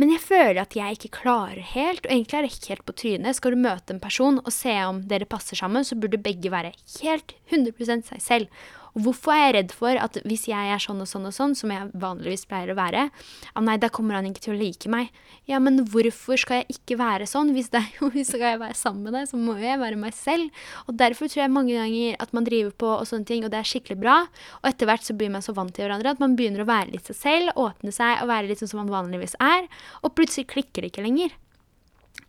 Men 0.00 0.14
jeg 0.14 0.22
føler 0.24 0.62
at 0.62 0.72
jeg 0.78 0.96
ikke 0.96 1.10
klarer 1.18 1.60
helt, 1.74 2.06
og 2.06 2.12
egentlig 2.14 2.38
er 2.38 2.46
det 2.46 2.68
helt 2.70 2.84
på 2.88 2.94
trynet. 2.96 3.36
Skal 3.36 3.52
du 3.52 3.60
møte 3.60 3.92
en 3.92 4.00
person 4.00 4.38
og 4.40 4.52
se 4.54 4.72
om 4.86 5.02
dere 5.10 5.28
passer 5.28 5.60
sammen, 5.60 5.84
så 5.84 5.98
burde 6.00 6.20
begge 6.24 6.52
være 6.52 6.72
helt 7.02 7.34
100% 7.52 8.08
seg 8.08 8.22
selv. 8.24 8.62
Og 8.94 9.04
hvorfor 9.06 9.34
er 9.34 9.42
jeg 9.44 9.54
redd 9.56 9.74
for 9.76 10.00
at 10.00 10.18
hvis 10.26 10.46
jeg 10.50 10.72
er 10.74 10.82
sånn 10.82 11.02
og 11.02 11.08
sånn 11.10 11.28
og 11.28 11.34
sånn, 11.34 11.54
som 11.58 11.72
jeg 11.72 11.90
vanligvis 12.02 12.46
pleier 12.50 12.72
å 12.72 12.78
være, 12.78 13.06
ah, 13.54 13.62
nei, 13.64 13.76
da 13.80 13.90
kommer 13.92 14.18
han 14.18 14.28
ikke 14.30 14.44
til 14.46 14.54
å 14.54 14.60
like 14.60 14.90
meg. 14.92 15.10
Ja, 15.50 15.60
men 15.62 15.84
hvorfor 15.90 16.40
skal 16.40 16.62
jeg 16.62 16.76
ikke 16.76 16.98
være 17.00 17.28
sånn? 17.30 17.52
Hvis, 17.56 17.70
det, 17.74 17.82
hvis 18.14 18.32
skal 18.32 18.46
jeg 18.54 18.62
være 18.62 18.78
sammen 18.78 19.06
med 19.06 19.18
deg, 19.18 19.28
så 19.30 19.40
må 19.40 19.56
jeg 19.60 19.80
være 19.82 20.00
meg 20.00 20.16
selv. 20.16 20.62
Og 20.86 20.96
derfor 21.00 21.30
tror 21.30 21.44
jeg 21.44 21.54
mange 21.54 21.76
ganger 21.76 22.18
at 22.22 22.34
man 22.36 22.48
driver 22.48 22.74
på 22.82 22.92
og 22.96 23.06
sånne 23.08 23.28
ting, 23.28 23.46
og 23.46 23.54
det 23.54 23.60
er 23.60 23.70
skikkelig 23.70 24.00
bra. 24.02 24.18
Og 24.62 24.70
etter 24.72 24.90
hvert 24.90 25.06
så 25.06 25.16
blir 25.16 25.32
man 25.32 25.44
så 25.44 25.54
vant 25.56 25.74
til 25.74 25.86
hverandre 25.86 26.14
at 26.14 26.22
man 26.22 26.36
begynner 26.38 26.64
å 26.64 26.70
være 26.70 26.94
litt 26.94 27.10
seg 27.10 27.18
selv, 27.18 27.54
åpne 27.60 27.94
seg 27.94 28.22
og 28.22 28.30
være 28.30 28.50
litt 28.50 28.62
sånn 28.62 28.74
som 28.74 28.82
man 28.84 28.94
vanligvis 28.94 29.38
er. 29.42 29.66
Og 30.04 30.14
plutselig 30.16 30.50
klikker 30.52 30.84
det 30.84 30.92
ikke 30.94 31.06
lenger. 31.06 31.34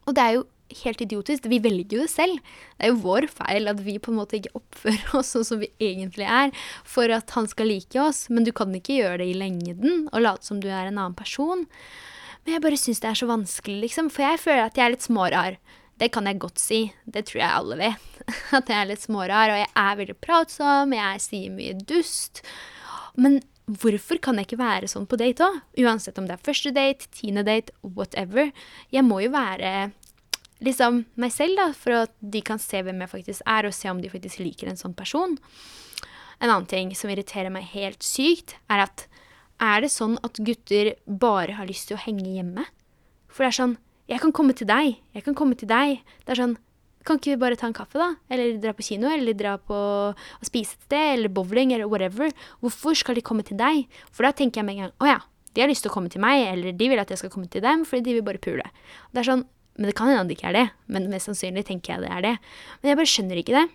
Og 0.07 0.15
det 0.17 0.23
er 0.23 0.37
jo 0.37 0.47
helt 0.83 1.01
idiotisk. 1.03 1.47
Vi 1.51 1.59
velger 1.63 1.97
jo 1.97 2.05
det 2.05 2.11
selv. 2.13 2.37
Det 2.77 2.87
er 2.87 2.93
jo 2.93 3.01
vår 3.03 3.27
feil 3.31 3.71
at 3.71 3.81
vi 3.85 3.97
på 4.01 4.13
en 4.13 4.19
måte 4.21 4.39
ikke 4.39 4.55
oppfører 4.59 5.15
oss 5.19 5.33
sånn 5.35 5.47
som 5.47 5.61
vi 5.63 5.71
egentlig 5.81 6.27
er, 6.27 6.53
for 6.87 7.11
at 7.13 7.35
han 7.37 7.49
skal 7.51 7.71
like 7.71 8.01
oss. 8.01 8.25
Men 8.31 8.47
du 8.47 8.53
kan 8.55 8.73
ikke 8.77 8.99
gjøre 8.99 9.21
det 9.23 9.31
i 9.31 9.37
lengden 9.37 10.07
og 10.11 10.25
late 10.25 10.47
som 10.47 10.63
du 10.63 10.69
er 10.69 10.87
en 10.87 10.97
annen 10.97 11.17
person. 11.17 11.67
Men 12.41 12.57
jeg 12.57 12.63
bare 12.63 12.79
syns 12.79 13.03
det 13.03 13.11
er 13.11 13.19
så 13.19 13.29
vanskelig, 13.29 13.77
liksom. 13.85 14.09
For 14.13 14.25
jeg 14.25 14.41
føler 14.41 14.65
at 14.65 14.79
jeg 14.79 14.87
er 14.87 14.95
litt 14.95 15.05
smårar. 15.05 15.59
Det 16.01 16.09
kan 16.13 16.25
jeg 16.25 16.41
godt 16.41 16.57
si. 16.57 16.81
Det 17.05 17.27
tror 17.29 17.43
jeg 17.43 17.57
alle 17.59 17.77
vet. 17.77 18.21
At 18.57 18.69
jeg 18.71 18.77
er 18.79 18.87
litt 18.89 19.03
smårar. 19.03 19.53
Og 19.53 19.59
jeg 19.61 19.69
er 19.77 19.97
veldig 19.99 20.17
pratsom, 20.23 20.95
jeg 20.97 21.21
sier 21.21 21.53
mye 21.53 21.75
dust. 21.77 22.41
Men 23.13 23.37
hvorfor 23.69 24.17
kan 24.23 24.39
jeg 24.39 24.49
ikke 24.49 24.61
være 24.63 24.89
sånn 24.89 25.05
på 25.09 25.19
date 25.21 25.45
òg? 25.45 25.59
Uansett 25.83 26.17
om 26.17 26.25
det 26.27 26.39
er 26.39 26.45
første 26.47 26.73
date, 26.73 27.09
tiende 27.13 27.45
date, 27.45 27.75
whatever. 27.85 28.49
Jeg 28.93 29.05
må 29.05 29.21
jo 29.21 29.33
være 29.35 29.91
liksom 30.63 31.03
meg 31.19 31.33
selv, 31.33 31.57
da, 31.59 31.67
for 31.77 32.03
at 32.05 32.15
de 32.21 32.41
kan 32.45 32.61
se 32.61 32.81
hvem 32.85 33.03
jeg 33.03 33.11
faktisk 33.11 33.45
er, 33.49 33.67
og 33.67 33.75
se 33.75 33.91
om 33.91 34.01
de 34.01 34.11
faktisk 34.11 34.41
liker 34.43 34.71
en 34.71 34.79
sånn 34.79 34.95
person. 34.97 35.37
En 36.41 36.49
annen 36.49 36.69
ting 36.69 36.93
som 36.97 37.11
irriterer 37.13 37.53
meg 37.53 37.69
helt 37.73 38.05
sykt, 38.05 38.55
er 38.71 38.85
at 38.87 39.05
er 39.61 39.83
det 39.83 39.91
sånn 39.93 40.17
at 40.25 40.41
gutter 40.41 40.95
bare 41.05 41.53
har 41.59 41.69
lyst 41.69 41.89
til 41.89 41.97
å 41.97 42.01
henge 42.01 42.33
hjemme? 42.33 42.65
For 43.29 43.45
det 43.45 43.53
er 43.53 43.61
sånn 43.61 43.79
Jeg 44.09 44.19
kan 44.19 44.33
komme 44.35 44.51
til 44.57 44.67
deg. 44.67 44.97
Jeg 45.15 45.23
kan 45.23 45.35
komme 45.37 45.55
til 45.55 45.69
deg. 45.69 46.01
Det 46.25 46.33
er 46.33 46.39
sånn 46.41 46.57
Kan 47.07 47.17
ikke 47.17 47.31
vi 47.31 47.41
bare 47.41 47.55
ta 47.57 47.69
en 47.69 47.73
kaffe, 47.73 47.97
da? 47.97 48.09
Eller 48.29 48.57
dra 48.61 48.73
på 48.77 48.83
kino? 48.83 49.07
Eller 49.09 49.37
dra 49.37 49.55
på 49.57 49.77
å 49.77 50.45
spise 50.45 50.75
et 50.75 50.89
sted? 50.89 51.13
Eller 51.13 51.31
bowling? 51.33 51.71
Eller 51.73 51.87
whatever. 51.89 52.33
Hvorfor 52.59 52.97
skal 52.97 53.15
de 53.17 53.23
komme 53.25 53.45
til 53.45 53.57
deg? 53.57 53.85
For 54.11 54.25
da 54.25 54.33
tenker 54.35 54.61
jeg 54.61 54.67
med 54.67 54.75
en 54.75 54.83
gang 54.83 54.93
Å 54.99 55.09
ja, 55.09 55.19
de 55.53 55.63
har 55.63 55.71
lyst 55.71 55.85
til 55.85 55.91
å 55.91 55.95
komme 55.95 56.11
til 56.11 56.21
meg, 56.23 56.45
eller 56.47 56.75
de 56.77 56.89
vil 56.91 57.01
at 57.01 57.09
jeg 57.11 57.19
skal 57.19 57.31
komme 57.33 57.49
til 57.51 57.63
dem, 57.63 57.83
fordi 57.87 58.05
de 58.05 58.13
vil 58.17 58.25
bare 58.27 58.39
pule. 58.43 58.67
Det 59.11 59.23
er 59.23 59.27
sånn 59.27 59.43
men 59.77 59.87
det 59.89 59.95
kan 59.97 60.11
hende 60.11 60.27
det 60.29 60.37
ikke 60.37 60.49
er 60.51 60.57
det. 60.57 60.67
Men 60.91 61.09
mest 61.11 61.29
sannsynlig 61.29 61.65
tenker 61.69 61.95
jeg 61.95 62.03
det 62.05 62.11
er 62.11 62.25
det. 62.25 62.35
Men 62.81 62.91
jeg 62.91 62.99
bare 62.99 63.11
skjønner 63.13 63.39
ikke 63.41 63.55
det. 63.55 63.67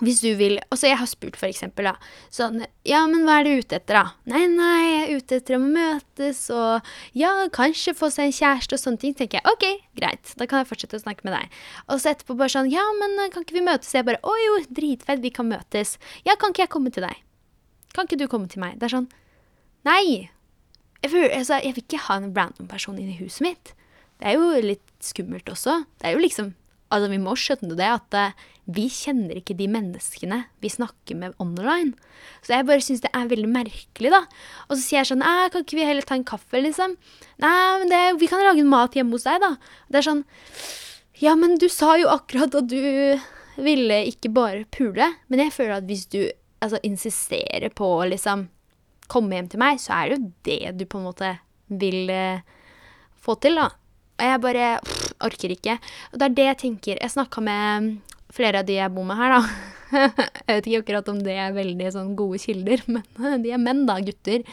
Hvis 0.00 0.22
du 0.24 0.30
vil 0.38 0.58
Altså, 0.72 0.88
jeg 0.88 0.96
har 0.96 1.08
spurt, 1.08 1.36
for 1.36 1.48
eksempel, 1.50 1.90
da. 1.90 1.94
Sånn 2.32 2.62
Ja, 2.88 3.02
men 3.10 3.26
hva 3.28 3.40
er 3.40 3.46
du 3.46 3.60
ute 3.60 3.76
etter, 3.76 3.98
da? 3.98 4.14
Nei, 4.32 4.46
nei, 4.48 4.80
jeg 4.86 5.00
er 5.02 5.20
ute 5.20 5.38
etter 5.40 5.56
å 5.58 5.62
møtes 5.62 6.42
og 6.54 6.90
ja, 7.16 7.32
kanskje 7.52 7.94
få 7.96 8.08
seg 8.12 8.30
en 8.30 8.36
kjæreste 8.36 8.78
og 8.78 8.82
sånne 8.82 9.02
ting. 9.02 9.14
tenker 9.18 9.40
jeg 9.40 9.52
OK, 9.52 9.84
greit, 10.00 10.32
da 10.40 10.48
kan 10.48 10.62
jeg 10.62 10.70
fortsette 10.70 10.96
å 10.96 11.04
snakke 11.04 11.26
med 11.28 11.36
deg. 11.36 11.58
Og 11.88 12.00
så 12.00 12.14
etterpå 12.14 12.36
bare 12.40 12.54
sånn 12.56 12.70
Ja, 12.72 12.84
men 13.00 13.18
eh, 13.20 13.30
kan 13.34 13.44
ikke 13.44 13.58
vi 13.58 13.66
møtes? 13.66 13.92
Jeg 13.94 14.08
bare 14.08 14.22
Å 14.24 14.36
jo, 14.46 14.60
dritfett, 14.80 15.20
vi 15.20 15.32
kan 15.34 15.50
møtes. 15.50 15.98
Ja, 16.24 16.36
kan 16.40 16.54
ikke 16.54 16.64
jeg 16.64 16.72
komme 16.72 16.92
til 16.94 17.04
deg? 17.04 17.20
Kan 17.96 18.08
ikke 18.08 18.20
du 18.20 18.28
komme 18.30 18.48
til 18.48 18.64
meg? 18.64 18.78
Det 18.80 18.88
er 18.88 18.96
sånn 18.96 19.10
Nei. 19.84 20.28
Jeg, 21.00 21.12
vil, 21.12 21.28
altså, 21.32 21.56
jeg 21.64 21.76
vil 21.76 21.84
ikke 21.86 22.02
ha 22.08 22.18
en 22.20 22.32
random 22.36 22.66
person 22.68 22.98
inn 23.00 23.08
i 23.08 23.16
huset 23.16 23.44
mitt. 23.44 23.72
Det 24.20 24.28
er 24.28 24.36
jo 24.36 24.64
litt 24.64 24.88
skummelt 25.04 25.48
også. 25.48 25.82
Det 26.00 26.10
er 26.10 26.18
jo 26.18 26.24
liksom 26.24 26.56
Altså, 26.90 27.06
vi 27.06 27.20
må 27.22 27.36
skjønne 27.38 27.76
det 27.78 27.86
at 27.86 28.16
uh, 28.18 28.46
vi 28.74 28.88
kjenner 28.90 29.38
ikke 29.38 29.54
de 29.54 29.68
menneskene 29.70 30.40
vi 30.58 30.70
snakker 30.72 31.18
med 31.20 31.36
online. 31.42 31.92
Så 32.42 32.56
jeg 32.56 32.66
bare 32.66 32.82
syns 32.82 33.02
det 33.04 33.12
er 33.14 33.30
veldig 33.30 33.50
merkelig, 33.50 34.10
da. 34.10 34.24
Og 34.66 34.74
så 34.74 34.80
sier 34.82 34.98
jeg 34.98 35.10
sånn 35.12 35.22
Nei, 35.22 35.48
kan 35.54 35.62
ikke 35.62 35.78
vi 35.78 35.86
heller 35.86 36.06
ta 36.06 36.18
en 36.18 36.26
kaffe, 36.26 36.58
liksom? 36.58 36.96
Nei, 37.42 37.52
men 37.78 37.92
det, 37.92 38.00
vi 38.18 38.28
kan 38.30 38.42
lage 38.42 38.66
mat 38.66 38.98
hjemme 38.98 39.14
hos 39.14 39.26
deg, 39.28 39.38
da. 39.42 39.52
Det 39.86 40.00
er 40.00 40.08
sånn 40.08 40.24
Ja, 41.22 41.36
men 41.38 41.58
du 41.62 41.68
sa 41.70 41.94
jo 42.00 42.10
akkurat 42.10 42.58
at 42.58 42.70
du 42.70 42.82
ville 43.60 44.02
ikke 44.10 44.32
bare 44.34 44.66
pule. 44.74 45.12
Men 45.30 45.44
jeg 45.44 45.54
føler 45.54 45.78
at 45.78 45.86
hvis 45.86 46.06
du 46.10 46.24
altså, 46.58 46.80
insisterer 46.86 47.70
på 47.70 47.86
å 48.00 48.08
liksom 48.10 48.48
komme 49.10 49.36
hjem 49.36 49.50
til 49.52 49.62
meg, 49.62 49.78
så 49.82 49.94
er 49.96 50.10
det 50.10 50.16
jo 50.16 50.32
det 50.46 50.74
du 50.80 50.86
på 50.90 51.00
en 51.00 51.06
måte 51.10 51.34
vil 51.70 52.10
uh, 52.10 52.42
få 53.20 53.38
til, 53.42 53.58
da. 53.62 53.70
Og 54.20 54.28
jeg 54.28 54.42
bare 54.44 54.70
pff, 54.84 55.10
orker 55.24 55.54
ikke. 55.56 55.76
Og 56.12 56.20
det 56.20 56.26
er 56.28 56.36
det 56.36 56.48
jeg 56.50 56.60
tenker. 56.66 57.00
Jeg 57.00 57.14
snakka 57.16 57.42
med 57.44 57.90
flere 58.30 58.60
av 58.60 58.68
de 58.68 58.76
jeg 58.76 58.94
bor 58.94 59.06
med 59.08 59.18
her, 59.18 59.36
da. 59.38 59.42
jeg 60.46 60.52
vet 60.52 60.68
ikke 60.68 60.82
akkurat 60.84 61.08
om 61.10 61.20
det 61.24 61.36
er 61.40 61.56
veldig 61.56 61.92
sånn 61.96 62.12
gode 62.18 62.38
kilder, 62.42 62.84
men 62.92 63.44
de 63.44 63.54
er 63.56 63.62
menn, 63.62 63.86
da. 63.88 63.98
Gutter. 64.04 64.44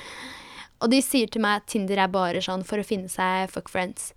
Og 0.79 0.93
de 0.93 1.01
sier 1.03 1.29
til 1.33 1.43
meg 1.43 1.61
at 1.61 1.67
Tinder 1.71 1.99
er 1.99 2.13
bare 2.13 2.43
sånn 2.45 2.63
for 2.67 2.79
å 2.79 2.87
finne 2.87 3.11
seg 3.11 3.51
fuck 3.51 3.69
friends. 3.73 4.13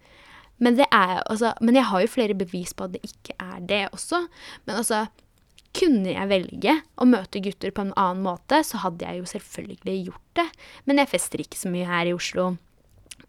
Men, 0.61 0.77
er, 0.85 1.23
altså, 1.25 1.55
men 1.65 1.79
jeg 1.79 1.89
har 1.89 2.05
jo 2.05 2.13
flere 2.13 2.37
bevis 2.37 2.75
på 2.77 2.87
at 2.87 2.95
det 2.95 3.01
ikke 3.07 3.35
er 3.41 3.63
det 3.65 3.85
også. 3.97 4.27
Men 4.69 4.83
altså 4.83 5.07
kunne 5.77 6.11
jeg 6.13 6.31
velge 6.31 6.75
å 6.99 7.07
møte 7.09 7.41
gutter 7.43 7.73
på 7.75 7.85
en 7.87 7.95
annen 7.99 8.25
måte, 8.27 8.59
så 8.67 8.83
hadde 8.83 9.07
jeg 9.07 9.23
jo 9.23 9.29
selvfølgelig 9.33 9.97
gjort 10.11 10.41
det. 10.41 10.47
Men 10.85 11.01
jeg 11.01 11.13
fester 11.13 11.43
ikke 11.45 11.61
så 11.61 11.71
mye 11.73 11.89
her 11.89 12.11
i 12.11 12.15
Oslo. 12.17 12.53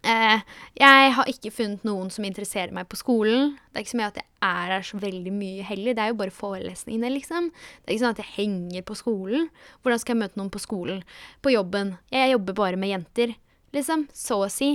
Eh, 0.02 0.40
jeg 0.80 1.12
har 1.16 1.28
ikke 1.30 1.52
funnet 1.54 1.84
noen 1.86 2.08
som 2.12 2.24
interesserer 2.26 2.72
meg 2.74 2.88
på 2.90 2.98
skolen. 2.98 3.54
Det 3.70 3.78
er 3.78 3.84
ikke 3.84 3.92
så 3.92 4.00
mye 4.00 4.10
at 4.10 4.20
jeg 4.20 4.28
er 4.48 4.72
her 4.72 4.86
så 4.86 5.00
veldig 5.02 5.34
mye 5.36 5.66
heller. 5.68 5.96
Det 5.96 6.04
er 6.04 6.12
jo 6.12 6.18
bare 6.22 6.34
forelesningene, 6.34 7.12
liksom. 7.14 7.50
Det 7.52 7.90
er 7.90 7.94
ikke 7.94 8.04
sånn 8.04 8.16
at 8.16 8.22
jeg 8.24 8.34
henger 8.38 8.86
på 8.88 8.96
skolen. 8.98 9.48
Hvordan 9.82 10.02
skal 10.02 10.16
jeg 10.16 10.22
møte 10.24 10.40
noen 10.40 10.52
på 10.54 10.62
skolen? 10.62 11.04
På 11.44 11.52
jobben. 11.54 11.96
Jeg 12.14 12.34
jobber 12.34 12.58
bare 12.58 12.80
med 12.80 12.94
jenter, 12.94 13.36
liksom. 13.76 14.08
Så 14.16 14.40
å 14.42 14.50
si. 14.52 14.72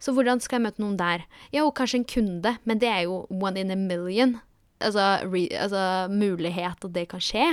Så 0.00 0.14
hvordan 0.16 0.40
skal 0.40 0.58
jeg 0.60 0.68
møte 0.70 0.82
noen 0.84 0.96
der? 1.00 1.26
Jo, 1.52 1.66
kanskje 1.76 2.00
en 2.00 2.08
kunde, 2.08 2.54
men 2.64 2.80
det 2.80 2.88
er 2.88 3.04
jo 3.04 3.26
one 3.28 3.60
in 3.60 3.74
a 3.74 3.76
million. 3.76 4.38
Altså, 4.80 5.18
re, 5.28 5.44
altså 5.60 5.82
mulighet 6.08 6.86
at 6.86 6.94
det 6.94 7.08
kan 7.10 7.20
skje. 7.20 7.50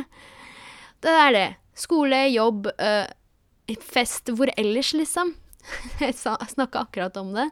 Det 1.03 1.11
er 1.11 1.33
det. 1.35 1.47
Skole, 1.77 2.23
jobb, 2.31 2.71
øh, 2.71 3.75
fest. 3.83 4.31
Hvor 4.31 4.49
ellers, 4.57 4.93
liksom? 4.95 5.35
Jeg 6.01 6.15
snakka 6.17 6.85
akkurat 6.85 7.17
om 7.19 7.33
det. 7.35 7.47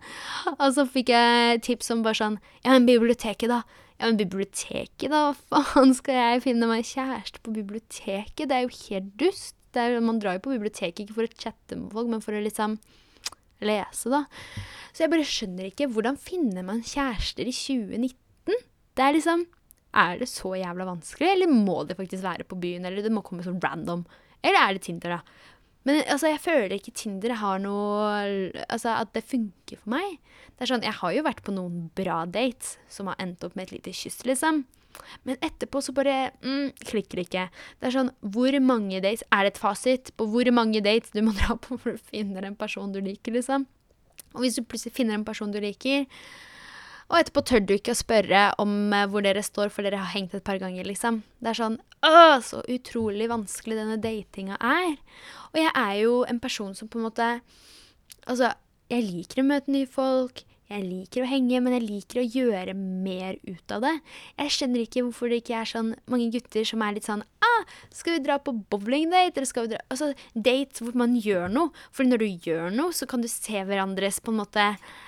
Og 0.55 0.69
så 0.75 0.85
fikk 0.89 1.11
jeg 1.13 1.61
tips 1.65 1.91
om 1.95 2.03
bare 2.05 2.19
sånn 2.19 2.39
Ja, 2.63 2.73
men 2.73 2.87
biblioteket, 2.87 3.51
da. 3.51 3.63
Ja, 3.99 4.09
men 4.09 4.19
biblioteket, 4.19 5.07
da? 5.11 5.31
Hva 5.51 5.61
faen 5.63 5.93
skal 5.95 6.19
jeg 6.19 6.43
finne 6.49 6.67
meg 6.69 6.87
kjæreste 6.87 7.41
på 7.43 7.53
biblioteket? 7.55 8.47
Det 8.49 8.57
er 8.57 8.65
jo 8.65 8.75
helt 8.89 9.13
dust. 9.21 9.55
Er, 9.75 9.97
man 9.99 10.21
drar 10.23 10.37
jo 10.37 10.45
på 10.45 10.53
biblioteket 10.53 11.03
ikke 11.03 11.17
for 11.17 11.27
å 11.27 11.35
chatte 11.35 11.75
med 11.75 11.91
folk, 11.91 12.07
men 12.11 12.23
for 12.23 12.35
å 12.35 12.43
liksom 12.43 12.77
lese, 13.65 14.11
da. 14.11 14.23
Så 14.95 15.03
jeg 15.03 15.11
bare 15.11 15.27
skjønner 15.27 15.69
ikke 15.69 15.89
hvordan 15.91 16.19
finner 16.19 16.63
man 16.67 16.83
kjærester 16.85 17.47
i 17.47 17.55
2019? 17.55 18.63
Det 18.95 19.03
er 19.03 19.17
liksom 19.17 19.45
Er 19.95 20.17
det 20.19 20.27
så 20.27 20.49
jævla 20.59 20.89
vanskelig, 20.89 21.27
eller 21.31 21.47
må 21.47 21.85
det 21.87 21.95
faktisk 21.95 22.23
være 22.23 22.43
på 22.43 22.57
byen, 22.59 22.83
eller 22.87 23.03
det 23.03 23.13
må 23.15 23.23
komme 23.23 23.45
sånn 23.45 23.61
random? 23.63 24.01
Eller 24.43 24.59
er 24.59 24.75
det 24.75 24.81
Tinder, 24.83 25.15
da? 25.15 25.53
Men 25.85 26.01
altså, 26.09 26.31
jeg 26.31 26.41
føler 26.41 26.77
ikke 26.77 26.95
Tinder 26.97 27.35
har 27.39 27.59
noe 27.61 28.53
Altså, 28.65 28.95
at 28.95 29.11
det 29.13 29.25
funker 29.29 29.81
for 29.81 29.93
meg. 29.93 30.17
Det 30.55 30.65
er 30.65 30.71
sånn, 30.71 30.85
Jeg 30.85 30.97
har 31.01 31.13
jo 31.13 31.25
vært 31.27 31.43
på 31.45 31.53
noen 31.55 31.89
bra 31.97 32.23
dates 32.25 32.77
som 32.91 33.11
har 33.11 33.19
endt 33.21 33.45
opp 33.45 33.55
med 33.57 33.67
et 33.67 33.77
lite 33.77 33.93
kyss, 33.95 34.23
liksom. 34.25 34.63
Men 35.27 35.39
etterpå 35.43 35.81
så 35.83 35.91
bare 35.95 36.31
mm, 36.39 36.71
klikker 36.87 37.19
det 37.19 37.27
ikke. 37.27 37.45
Det 37.79 37.89
er 37.89 37.95
sånn, 37.97 38.11
Hvor 38.21 38.59
mange 38.63 39.01
dates 39.03 39.25
Er 39.29 39.45
det 39.45 39.55
et 39.55 39.61
fasit 39.61 40.13
på 40.17 40.27
hvor 40.31 40.51
mange 40.55 40.81
dates 40.83 41.13
du 41.13 41.21
må 41.25 41.35
dra 41.35 41.57
på 41.59 41.77
for 41.77 41.95
å 41.95 42.03
finne 42.11 42.43
en 42.45 42.57
person 42.57 42.93
du 42.95 43.01
liker, 43.03 43.35
liksom? 43.35 43.67
Og 44.35 44.43
hvis 44.43 44.57
du 44.57 44.65
plutselig 44.67 44.95
finner 44.95 45.15
en 45.15 45.27
person 45.27 45.51
du 45.51 45.61
liker, 45.63 46.05
og 47.05 47.19
etterpå 47.19 47.43
tør 47.45 47.61
du 47.61 47.75
ikke 47.75 47.93
å 47.93 47.99
spørre 47.99 48.47
om 48.61 48.71
uh, 48.93 49.05
hvor 49.11 49.25
dere 49.25 49.43
står, 49.45 49.69
for 49.73 49.85
dere 49.85 50.01
har 50.01 50.13
hengt 50.15 50.33
et 50.33 50.45
par 50.45 50.57
ganger, 50.61 50.87
liksom. 50.89 51.21
Det 51.37 51.53
er 51.53 51.59
sånn 51.59 51.77
Åh, 52.05 52.37
så 52.45 52.61
utrolig 52.69 53.29
vanskelig 53.31 53.77
denne 53.79 53.99
datinga 54.01 54.57
er. 54.61 54.97
Og 55.53 55.61
jeg 55.61 55.71
er 55.71 55.93
jo 56.03 56.19
en 56.29 56.41
person 56.41 56.73
som 56.77 56.89
på 56.89 56.99
en 56.99 57.07
måte 57.07 57.29
Altså, 58.25 58.49
jeg 58.89 59.05
liker 59.05 59.41
å 59.41 59.45
møte 59.45 59.73
nye 59.73 59.89
folk. 59.89 60.41
Jeg 60.65 60.81
liker 60.81 61.21
å 61.21 61.29
henge, 61.29 61.59
men 61.61 61.75
jeg 61.75 61.83
liker 61.85 62.19
å 62.23 62.25
gjøre 62.25 62.73
mer 62.73 63.37
ut 63.45 63.73
av 63.73 63.83
det. 63.85 63.91
Jeg 64.41 64.53
skjønner 64.55 64.81
ikke 64.81 65.03
hvorfor 65.05 65.29
det 65.29 65.43
ikke 65.43 65.59
er 65.59 65.69
sånn 65.69 65.91
mange 66.09 66.31
gutter 66.33 66.65
som 66.65 66.81
er 66.81 66.95
litt 66.95 67.05
sånn 67.05 67.21
ah, 67.21 67.65
'Skal 67.93 68.17
vi 68.17 68.23
dra 68.25 68.39
på 68.41 68.55
bowlingdate?' 68.73 69.37
Eller 69.37 69.49
skal 69.49 69.67
vi 69.67 69.75
dra 69.75 69.83
Altså 69.93 70.13
date 70.33 70.81
hvor 70.81 70.97
man 70.97 71.13
gjør 71.13 71.53
noe. 71.53 71.69
For 71.93 72.05
når 72.05 72.25
du 72.25 72.49
gjør 72.49 72.73
noe, 72.73 72.93
så 72.97 73.05
kan 73.05 73.21
du 73.21 73.29
se 73.29 73.61
hverandres 73.61 74.17
på 74.25 74.33
en 74.33 74.41
måte 74.41 74.65
Eh, 74.65 74.73
eh, 74.73 75.04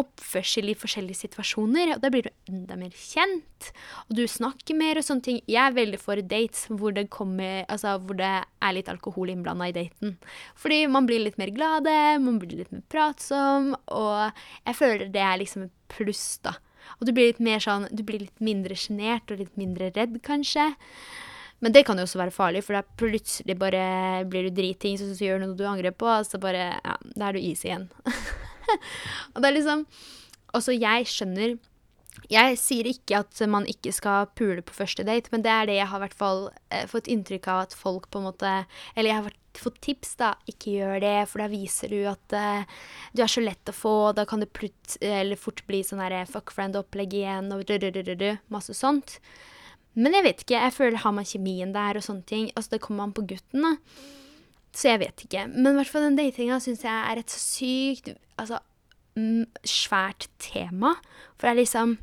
oppførsel 0.00 0.70
i 0.70 0.76
forskjellige 0.78 1.22
situasjoner, 1.24 1.94
og 1.94 2.02
da 2.02 2.10
blir 2.12 2.26
du 2.28 2.52
enda 2.52 2.76
mer 2.78 2.94
kjent. 2.96 3.70
Og 4.06 4.18
du 4.18 4.24
snakker 4.30 4.78
mer 4.78 5.00
og 5.00 5.06
sånne 5.06 5.26
ting. 5.26 5.40
Jeg 5.50 5.62
er 5.62 5.76
veldig 5.76 6.00
for 6.02 6.20
dates 6.20 6.66
hvor 6.70 6.94
det, 6.96 7.08
kommer, 7.14 7.64
altså, 7.72 7.96
hvor 8.02 8.18
det 8.18 8.32
er 8.44 8.76
litt 8.76 8.90
alkohol 8.92 9.32
innblanda 9.32 9.70
i 9.70 9.76
daten. 9.76 10.16
Fordi 10.58 10.84
man 10.90 11.08
blir 11.08 11.24
litt 11.24 11.38
mer 11.40 11.52
glade, 11.54 11.96
man 12.22 12.40
blir 12.42 12.62
litt 12.62 12.72
mer 12.74 12.84
pratsom, 12.92 13.74
og 13.94 14.30
jeg 14.66 14.78
føler 14.78 15.12
det 15.12 15.24
er 15.24 15.42
liksom 15.42 15.68
et 15.68 15.76
pluss, 15.92 16.38
da. 16.46 16.56
Og 17.00 17.08
du 17.08 17.10
blir 17.10 17.32
litt 17.32 17.40
mer 17.42 17.58
sånn 17.58 17.88
Du 17.90 18.04
blir 18.06 18.20
litt 18.22 18.38
mindre 18.38 18.76
sjenert 18.78 19.32
og 19.34 19.40
litt 19.40 19.56
mindre 19.58 19.90
redd, 19.96 20.20
kanskje. 20.22 20.70
Men 21.64 21.72
det 21.72 21.86
kan 21.88 21.98
jo 21.98 22.04
også 22.04 22.20
være 22.20 22.34
farlig, 22.34 22.62
for 22.66 22.76
da 22.76 22.82
plutselig 23.00 23.56
bare 23.58 24.24
blir 24.28 24.46
du 24.46 24.58
driting, 24.58 24.98
så, 25.00 25.08
så 25.08 25.24
gjør 25.24 25.40
du 25.40 25.46
noe 25.48 25.58
du 25.58 25.64
angrer 25.68 25.94
på, 25.96 26.08
og 26.08 26.28
så 26.28 26.40
bare 26.40 26.76
Ja, 26.76 26.98
da 27.16 27.30
er 27.30 27.38
du 27.38 27.40
is 27.42 27.64
igjen. 27.66 27.88
og 29.32 29.40
det 29.40 29.48
er 29.48 29.56
liksom 29.56 29.86
Også 30.56 30.74
jeg 30.74 31.08
skjønner 31.10 31.56
Jeg 32.32 32.58
sier 32.60 32.88
ikke 32.90 33.22
at 33.24 33.40
man 33.50 33.66
ikke 33.70 33.92
skal 33.94 34.30
pule 34.38 34.64
på 34.64 34.76
første 34.76 35.04
date, 35.06 35.30
men 35.32 35.44
det 35.44 35.52
er 35.52 35.66
det 35.68 35.80
jeg 35.80 35.90
har 35.90 36.02
hvert 36.02 36.16
fall 36.16 36.46
eh, 36.70 36.86
fått 36.90 37.10
inntrykk 37.12 37.48
av 37.52 37.66
at 37.66 37.76
folk 37.76 38.08
på 38.10 38.22
en 38.22 38.30
måte 38.30 38.52
Eller 38.94 39.10
jeg 39.10 39.18
har 39.20 39.36
fått 39.56 39.80
tips, 39.80 40.16
da. 40.20 40.34
Ikke 40.50 40.74
gjør 40.74 41.00
det, 41.00 41.16
for 41.30 41.40
da 41.40 41.48
viser 41.48 41.92
du 41.92 42.02
at 42.10 42.36
eh, 42.36 42.80
du 43.16 43.22
er 43.24 43.30
så 43.32 43.40
lett 43.40 43.72
å 43.72 43.74
få. 43.76 43.94
Da 44.16 44.26
kan 44.28 44.42
det 44.42 44.50
plut, 44.52 44.98
fort 45.40 45.62
bli 45.68 45.80
sånn 45.86 46.02
her 46.04 46.18
fuck 46.28 46.52
friend-opplegg 46.52 47.16
igjen 47.16 47.48
og 47.54 47.72
masse 48.52 48.76
sånt. 48.76 49.16
Men 49.96 50.12
jeg 50.12 50.26
vet 50.26 50.44
ikke. 50.44 50.60
Jeg 50.60 50.76
føler 50.76 51.00
har 51.00 51.16
man 51.16 51.28
kjemien 51.28 51.72
der 51.72 51.96
og 51.96 52.04
sånne 52.04 52.28
ting. 52.28 52.50
Altså, 52.52 52.74
det 52.74 52.82
kommer 52.84 53.06
an 53.06 53.16
på 53.16 53.24
gutten, 53.30 53.64
da. 53.64 53.72
Så 54.76 54.90
jeg 54.90 55.00
vet 55.06 55.24
ikke. 55.24 55.46
Men 55.54 55.72
i 55.72 55.78
hvert 55.78 55.92
fall 55.92 56.04
den 56.04 56.18
datinga 56.18 56.60
syns 56.60 56.84
jeg 56.84 56.92
er 56.92 57.20
et 57.20 57.32
så 57.32 57.40
sykt 57.40 58.12
altså, 58.38 58.60
svært 59.64 60.28
tema. 60.42 60.96
For 61.36 61.48
det 61.48 61.54
er 61.54 61.62
liksom 61.62 61.96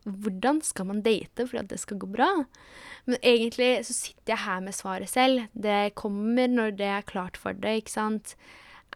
Hvordan 0.00 0.62
skal 0.64 0.86
man 0.88 1.02
date 1.04 1.44
for 1.46 1.60
at 1.60 1.68
det 1.68 1.76
skal 1.78 1.98
gå 2.00 2.06
bra? 2.08 2.28
Men 3.04 3.18
egentlig 3.22 3.84
så 3.84 3.92
sitter 3.92 4.32
jeg 4.32 4.38
her 4.46 4.60
med 4.64 4.72
svaret 4.72 5.08
selv. 5.12 5.42
Det 5.52 5.94
kommer 5.94 6.48
når 6.48 6.70
det 6.78 6.86
er 6.88 7.04
klart 7.04 7.36
for 7.36 7.52
det, 7.52 7.82
ikke 7.82 7.92
sant. 7.92 8.32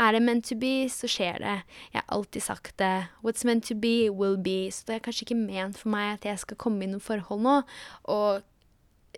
Er 0.01 0.13
det 0.13 0.23
meant 0.23 0.49
to 0.49 0.57
be, 0.59 0.89
så 0.89 1.07
skjer 1.07 1.39
det. 1.39 1.59
Jeg 1.93 2.01
har 2.01 2.09
alltid 2.09 2.41
sagt 2.43 2.79
det. 2.79 3.07
What's 3.23 3.45
meant 3.45 3.69
to 3.69 3.75
be, 3.75 4.11
will 4.11 4.39
be. 4.41 4.71
Så 4.73 4.89
det 4.89 4.95
er 4.97 5.05
kanskje 5.05 5.29
ikke 5.29 5.39
ment 5.45 5.79
for 5.79 5.93
meg 5.93 6.17
at 6.17 6.25
jeg 6.25 6.39
skal 6.39 6.57
komme 6.57 6.83
i 6.83 6.91
noe 6.91 7.05
forhold 7.05 7.45
nå. 7.45 7.61
Og 8.05 8.43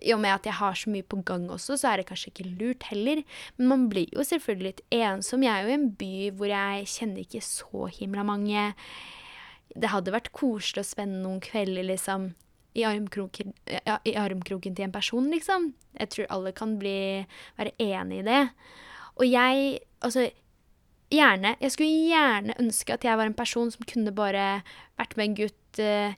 i 0.01 0.13
og 0.15 0.21
med 0.23 0.35
at 0.35 0.47
jeg 0.47 0.57
har 0.59 0.77
så 0.77 0.91
mye 0.93 1.05
på 1.05 1.19
gang 1.27 1.47
også, 1.53 1.77
så 1.79 1.91
er 1.91 2.01
det 2.01 2.07
kanskje 2.09 2.31
ikke 2.31 2.49
lurt 2.59 2.87
heller. 2.91 3.21
Men 3.57 3.71
man 3.71 3.85
blir 3.91 4.09
jo 4.13 4.25
selvfølgelig 4.25 4.71
litt 4.71 4.83
ensom. 4.93 5.45
Jeg 5.45 5.53
er 5.53 5.65
jo 5.65 5.73
i 5.73 5.77
en 5.77 5.91
by 5.99 6.15
hvor 6.37 6.51
jeg 6.51 6.89
kjenner 6.93 7.23
ikke 7.23 7.43
så 7.45 7.87
himla 7.99 8.25
mange. 8.27 8.65
Det 9.77 9.93
hadde 9.93 10.15
vært 10.15 10.33
koselig 10.35 10.83
å 10.83 10.89
spenne 10.89 11.21
noen 11.21 11.41
kvelder, 11.43 11.85
liksom, 11.89 12.31
i 12.77 12.85
armkroken, 12.85 13.55
ja, 13.65 13.97
i 14.05 14.13
armkroken 14.19 14.75
til 14.77 14.87
en 14.87 14.93
person, 14.93 15.29
liksom. 15.33 15.71
Jeg 15.97 16.13
tror 16.13 16.33
alle 16.33 16.53
kan 16.57 16.77
bli, 16.81 17.25
være 17.57 17.73
enig 17.81 18.21
i 18.21 18.27
det. 18.27 18.43
Og 19.17 19.25
jeg 19.25 19.79
Altså, 19.97 20.27
gjerne 21.09 21.55
Jeg 21.57 21.71
skulle 21.73 22.05
gjerne 22.05 22.53
ønske 22.61 22.93
at 22.93 23.03
jeg 23.03 23.17
var 23.17 23.25
en 23.25 23.33
person 23.33 23.71
som 23.73 23.85
kunne 23.89 24.11
bare 24.13 24.61
vært 24.99 25.15
med 25.17 25.25
en 25.25 25.37
gutt 25.39 25.79
uh, 25.81 26.13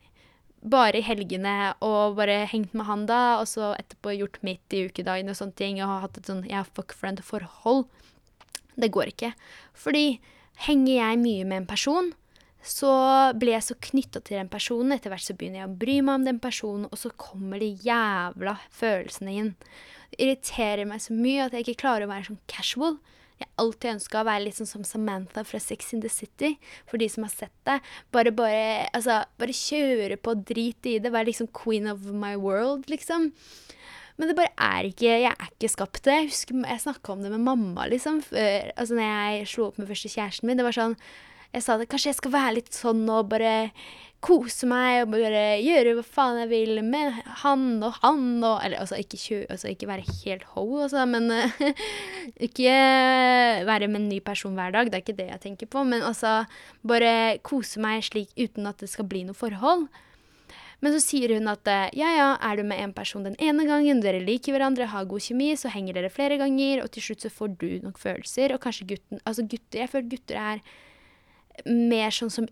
bare 0.62 1.00
i 1.00 1.06
helgene 1.06 1.74
og 1.86 2.18
bare 2.18 2.44
hengt 2.52 2.74
med 2.76 2.88
han 2.90 3.06
da, 3.10 3.40
og 3.40 3.48
så 3.48 3.74
etterpå 3.78 4.18
gjort 4.18 4.40
mitt 4.46 4.76
i 4.76 4.86
ukedagene 4.90 5.32
og 5.32 5.40
sånne 5.40 5.58
ting, 5.60 5.80
og 5.84 6.02
hatt 6.04 6.20
et 6.20 6.30
sånn 6.30 6.46
ja, 6.50 6.66
fuck 6.76 6.96
friend-forhold. 6.98 7.86
Det 8.80 8.92
går 8.96 9.14
ikke. 9.14 9.34
Fordi 9.76 10.20
henger 10.66 10.94
jeg 10.94 11.22
mye 11.22 11.46
med 11.48 11.62
en 11.62 11.70
person, 11.70 12.12
så 12.60 12.92
blir 13.40 13.56
jeg 13.56 13.68
så 13.70 13.78
knytta 13.90 14.20
til 14.20 14.40
den 14.42 14.52
personen. 14.52 14.92
Etter 14.96 15.14
hvert 15.14 15.24
så 15.24 15.36
begynner 15.38 15.64
jeg 15.64 15.70
å 15.70 15.78
bry 15.80 16.00
meg 16.04 16.20
om 16.20 16.28
den 16.28 16.42
personen, 16.44 16.90
og 16.92 17.00
så 17.00 17.12
kommer 17.16 17.62
de 17.62 17.72
jævla 17.86 18.58
følelsene 18.76 19.36
inn. 19.36 19.54
Det 20.12 20.20
irriterer 20.26 20.90
meg 20.90 21.04
så 21.04 21.16
mye 21.16 21.46
at 21.46 21.56
jeg 21.56 21.68
ikke 21.68 21.84
klarer 21.86 22.08
å 22.08 22.12
være 22.12 22.32
sånn 22.32 22.44
casual 22.52 23.00
jeg 23.40 23.48
har 23.48 23.64
alltid 23.64 23.94
ønska 23.94 24.20
å 24.20 24.28
være 24.28 24.44
litt 24.44 24.58
sånn 24.58 24.68
som 24.68 24.84
Samantha 24.84 25.46
fra 25.48 25.62
Sex 25.64 25.94
in 25.96 26.02
the 26.04 26.12
City. 26.12 26.58
For 26.90 27.00
de 27.00 27.08
som 27.12 27.24
har 27.24 27.32
sett 27.32 27.56
det. 27.68 27.78
Bare, 28.12 28.34
bare, 28.36 28.90
altså, 28.92 29.22
bare 29.40 29.56
kjøre 29.56 30.18
på, 30.20 30.34
drit 30.50 30.90
i 30.92 30.98
det. 31.00 31.14
Være 31.14 31.30
liksom 31.32 31.48
queen 31.56 31.88
of 31.88 32.04
my 32.12 32.34
world, 32.36 32.90
liksom. 32.92 33.30
Men 34.20 34.28
det 34.28 34.36
bare 34.36 34.52
er 34.60 34.90
ikke 34.90 35.08
Jeg 35.08 35.32
er 35.32 35.54
ikke 35.54 35.72
skapt 35.72 36.04
det. 36.04 36.18
Jeg 36.18 36.32
husker 36.34 36.60
jeg 36.68 36.84
snakka 36.84 37.16
om 37.16 37.24
det 37.24 37.32
med 37.32 37.46
mamma, 37.48 37.88
liksom. 37.88 38.20
Før, 38.28 38.74
altså, 38.76 39.00
når 39.00 39.08
jeg 39.08 39.50
slo 39.54 39.70
opp 39.70 39.80
med 39.80 39.88
første 39.88 40.12
kjæresten 40.12 40.50
min. 40.50 40.60
Det 40.60 40.68
var 40.68 40.76
sånn 40.76 41.00
Jeg 41.56 41.64
sa 41.66 41.80
det. 41.80 41.88
Kanskje 41.90 42.12
jeg 42.12 42.20
skal 42.20 42.36
være 42.36 42.56
litt 42.60 42.76
sånn 42.76 43.08
og 43.08 43.32
bare 43.32 43.72
kose 44.24 44.68
meg 44.68 45.06
og 45.06 45.14
bare 45.14 45.44
gjøre 45.64 45.94
hva 45.98 46.04
faen 46.04 46.42
jeg 46.42 46.50
vil 46.52 46.82
med 46.84 47.16
han 47.44 47.80
og 47.86 48.02
han 48.02 48.44
og 48.44 48.60
Eller 48.66 48.82
altså 48.82 49.00
ikke, 49.00 49.20
kjø, 49.20 49.40
altså, 49.48 49.70
ikke 49.72 49.88
være 49.88 50.18
helt 50.24 50.44
ho, 50.56 50.66
altså, 50.84 51.06
men 51.08 51.32
uh, 51.32 51.62
Ikke 52.50 52.74
være 53.70 53.88
med 53.88 54.02
en 54.02 54.10
ny 54.12 54.20
person 54.24 54.58
hver 54.60 54.76
dag, 54.76 54.92
det 54.92 55.00
er 55.00 55.06
ikke 55.06 55.18
det 55.18 55.30
jeg 55.30 55.44
tenker 55.46 55.72
på. 55.72 55.84
Men 55.88 56.04
altså 56.06 56.44
bare 56.88 57.40
kose 57.44 57.82
meg 57.84 58.04
slik 58.06 58.32
uten 58.38 58.68
at 58.70 58.80
det 58.84 58.92
skal 58.92 59.08
bli 59.10 59.24
noe 59.28 59.38
forhold. 59.38 59.88
Men 60.80 60.96
så 60.96 61.02
sier 61.04 61.34
hun 61.36 61.50
at 61.52 61.68
ja, 61.98 62.12
ja, 62.16 62.28
er 62.40 62.60
du 62.60 62.64
med 62.68 62.80
en 62.80 62.94
person 62.96 63.26
den 63.28 63.36
ene 63.44 63.66
gangen, 63.68 64.00
dere 64.04 64.22
liker 64.24 64.56
hverandre, 64.56 64.88
har 64.88 65.10
god 65.10 65.26
kjemi, 65.26 65.50
så 65.60 65.72
henger 65.74 65.98
dere 65.98 66.12
flere 66.14 66.38
ganger, 66.40 66.86
og 66.86 66.94
til 66.96 67.10
slutt 67.10 67.26
så 67.26 67.34
får 67.34 67.58
du 67.60 67.68
nok 67.84 68.00
følelser, 68.00 68.56
og 68.56 68.64
kanskje 68.64 68.94
gutten 68.94 69.20
Altså 69.26 69.44
gutter 69.44 69.84
Jeg 69.84 69.92
føler 69.92 70.14
gutter 70.14 70.40
er 70.40 70.64
mer 71.68 72.16
sånn 72.16 72.32
som 72.32 72.48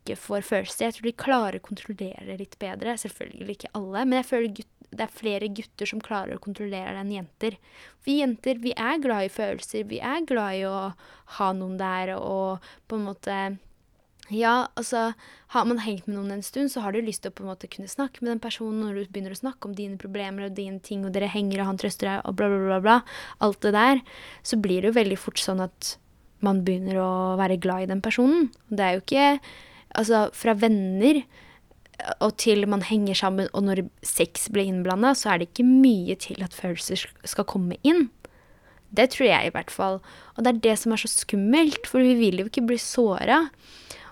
ikke 0.00 0.18
får 0.18 0.44
følelser. 0.48 0.88
Jeg 0.88 0.96
tror 0.96 1.08
de 1.08 1.16
klarer 1.24 1.60
å 1.60 1.64
kontrollere 1.64 2.36
litt 2.40 2.58
bedre. 2.60 2.98
Selvfølgelig 3.00 3.56
ikke 3.56 3.72
alle, 3.78 4.04
men 4.04 4.20
jeg 4.20 4.30
føler 4.32 4.54
gutt, 4.60 4.76
det 4.90 5.04
er 5.06 5.14
flere 5.14 5.48
gutter 5.54 5.86
som 5.86 6.02
klarer 6.02 6.34
å 6.34 6.42
kontrollere 6.42 6.96
det 6.96 7.02
enn 7.04 7.14
jenter. 7.14 7.56
Vi 8.06 8.18
jenter 8.18 8.58
vi 8.58 8.74
er 8.74 8.98
glad 9.02 9.28
i 9.28 9.32
følelser. 9.32 9.86
Vi 9.86 10.00
er 10.02 10.26
glad 10.26 10.58
i 10.58 10.64
å 10.66 10.78
ha 11.36 11.50
noen 11.54 11.76
der 11.78 12.16
og 12.16 12.72
på 12.90 12.98
en 12.98 13.06
måte 13.06 13.36
ja, 14.30 14.68
altså 14.78 15.12
Har 15.54 15.64
man 15.66 15.80
hengt 15.82 16.06
med 16.06 16.14
noen 16.14 16.36
en 16.36 16.44
stund, 16.46 16.70
så 16.70 16.84
har 16.84 16.94
du 16.94 17.00
lyst 17.02 17.24
til 17.24 17.32
å 17.32 17.34
på 17.34 17.42
en 17.42 17.50
måte 17.50 17.66
kunne 17.70 17.90
snakke 17.90 18.22
med 18.22 18.30
den 18.30 18.42
personen 18.42 18.84
når 18.84 19.00
du 19.00 19.08
begynner 19.10 19.34
å 19.34 19.40
snakke 19.40 19.66
om 19.66 19.72
dine 19.74 19.98
problemer 19.98 20.46
og 20.46 20.54
dine 20.54 20.78
ting, 20.78 21.02
og 21.02 21.10
dere 21.16 21.26
henger, 21.26 21.62
og 21.62 21.72
han 21.72 21.80
trøster 21.80 22.06
deg, 22.06 22.20
og 22.22 22.36
bla, 22.38 22.46
bla, 22.52 22.60
bla, 22.68 22.78
bla. 22.84 22.98
Alt 23.42 23.58
det 23.66 23.72
der. 23.74 24.04
Så 24.46 24.60
blir 24.62 24.84
det 24.84 24.92
jo 24.92 24.98
veldig 25.00 25.18
fort 25.18 25.42
sånn 25.42 25.64
at 25.64 25.96
man 26.46 26.62
begynner 26.62 27.00
å 27.02 27.10
være 27.40 27.58
glad 27.58 27.88
i 27.88 27.90
den 27.90 28.04
personen. 28.04 28.52
Det 28.70 28.86
er 28.86 28.94
jo 28.94 29.02
ikke 29.02 29.26
Altså, 29.98 30.28
fra 30.36 30.54
venner 30.58 31.24
og 32.24 32.36
til 32.40 32.64
man 32.70 32.84
henger 32.86 33.18
sammen, 33.18 33.50
og 33.52 33.66
når 33.66 33.84
sex 34.06 34.48
blir 34.52 34.70
innblanda, 34.70 35.12
så 35.16 35.32
er 35.32 35.40
det 35.40 35.50
ikke 35.50 35.66
mye 35.68 36.16
til 36.20 36.40
at 36.44 36.56
følelser 36.56 37.04
skal 37.28 37.48
komme 37.48 37.76
inn. 37.86 38.08
Det 38.90 39.10
tror 39.14 39.28
jeg 39.28 39.48
i 39.48 39.54
hvert 39.54 39.70
fall. 39.70 40.00
Og 40.34 40.44
det 40.44 40.52
er 40.52 40.62
det 40.64 40.76
som 40.80 40.94
er 40.94 41.02
så 41.02 41.10
skummelt, 41.12 41.86
for 41.86 42.02
vi 42.02 42.16
vil 42.18 42.42
jo 42.42 42.48
ikke 42.48 42.66
bli 42.66 42.78
såra. 42.80 43.44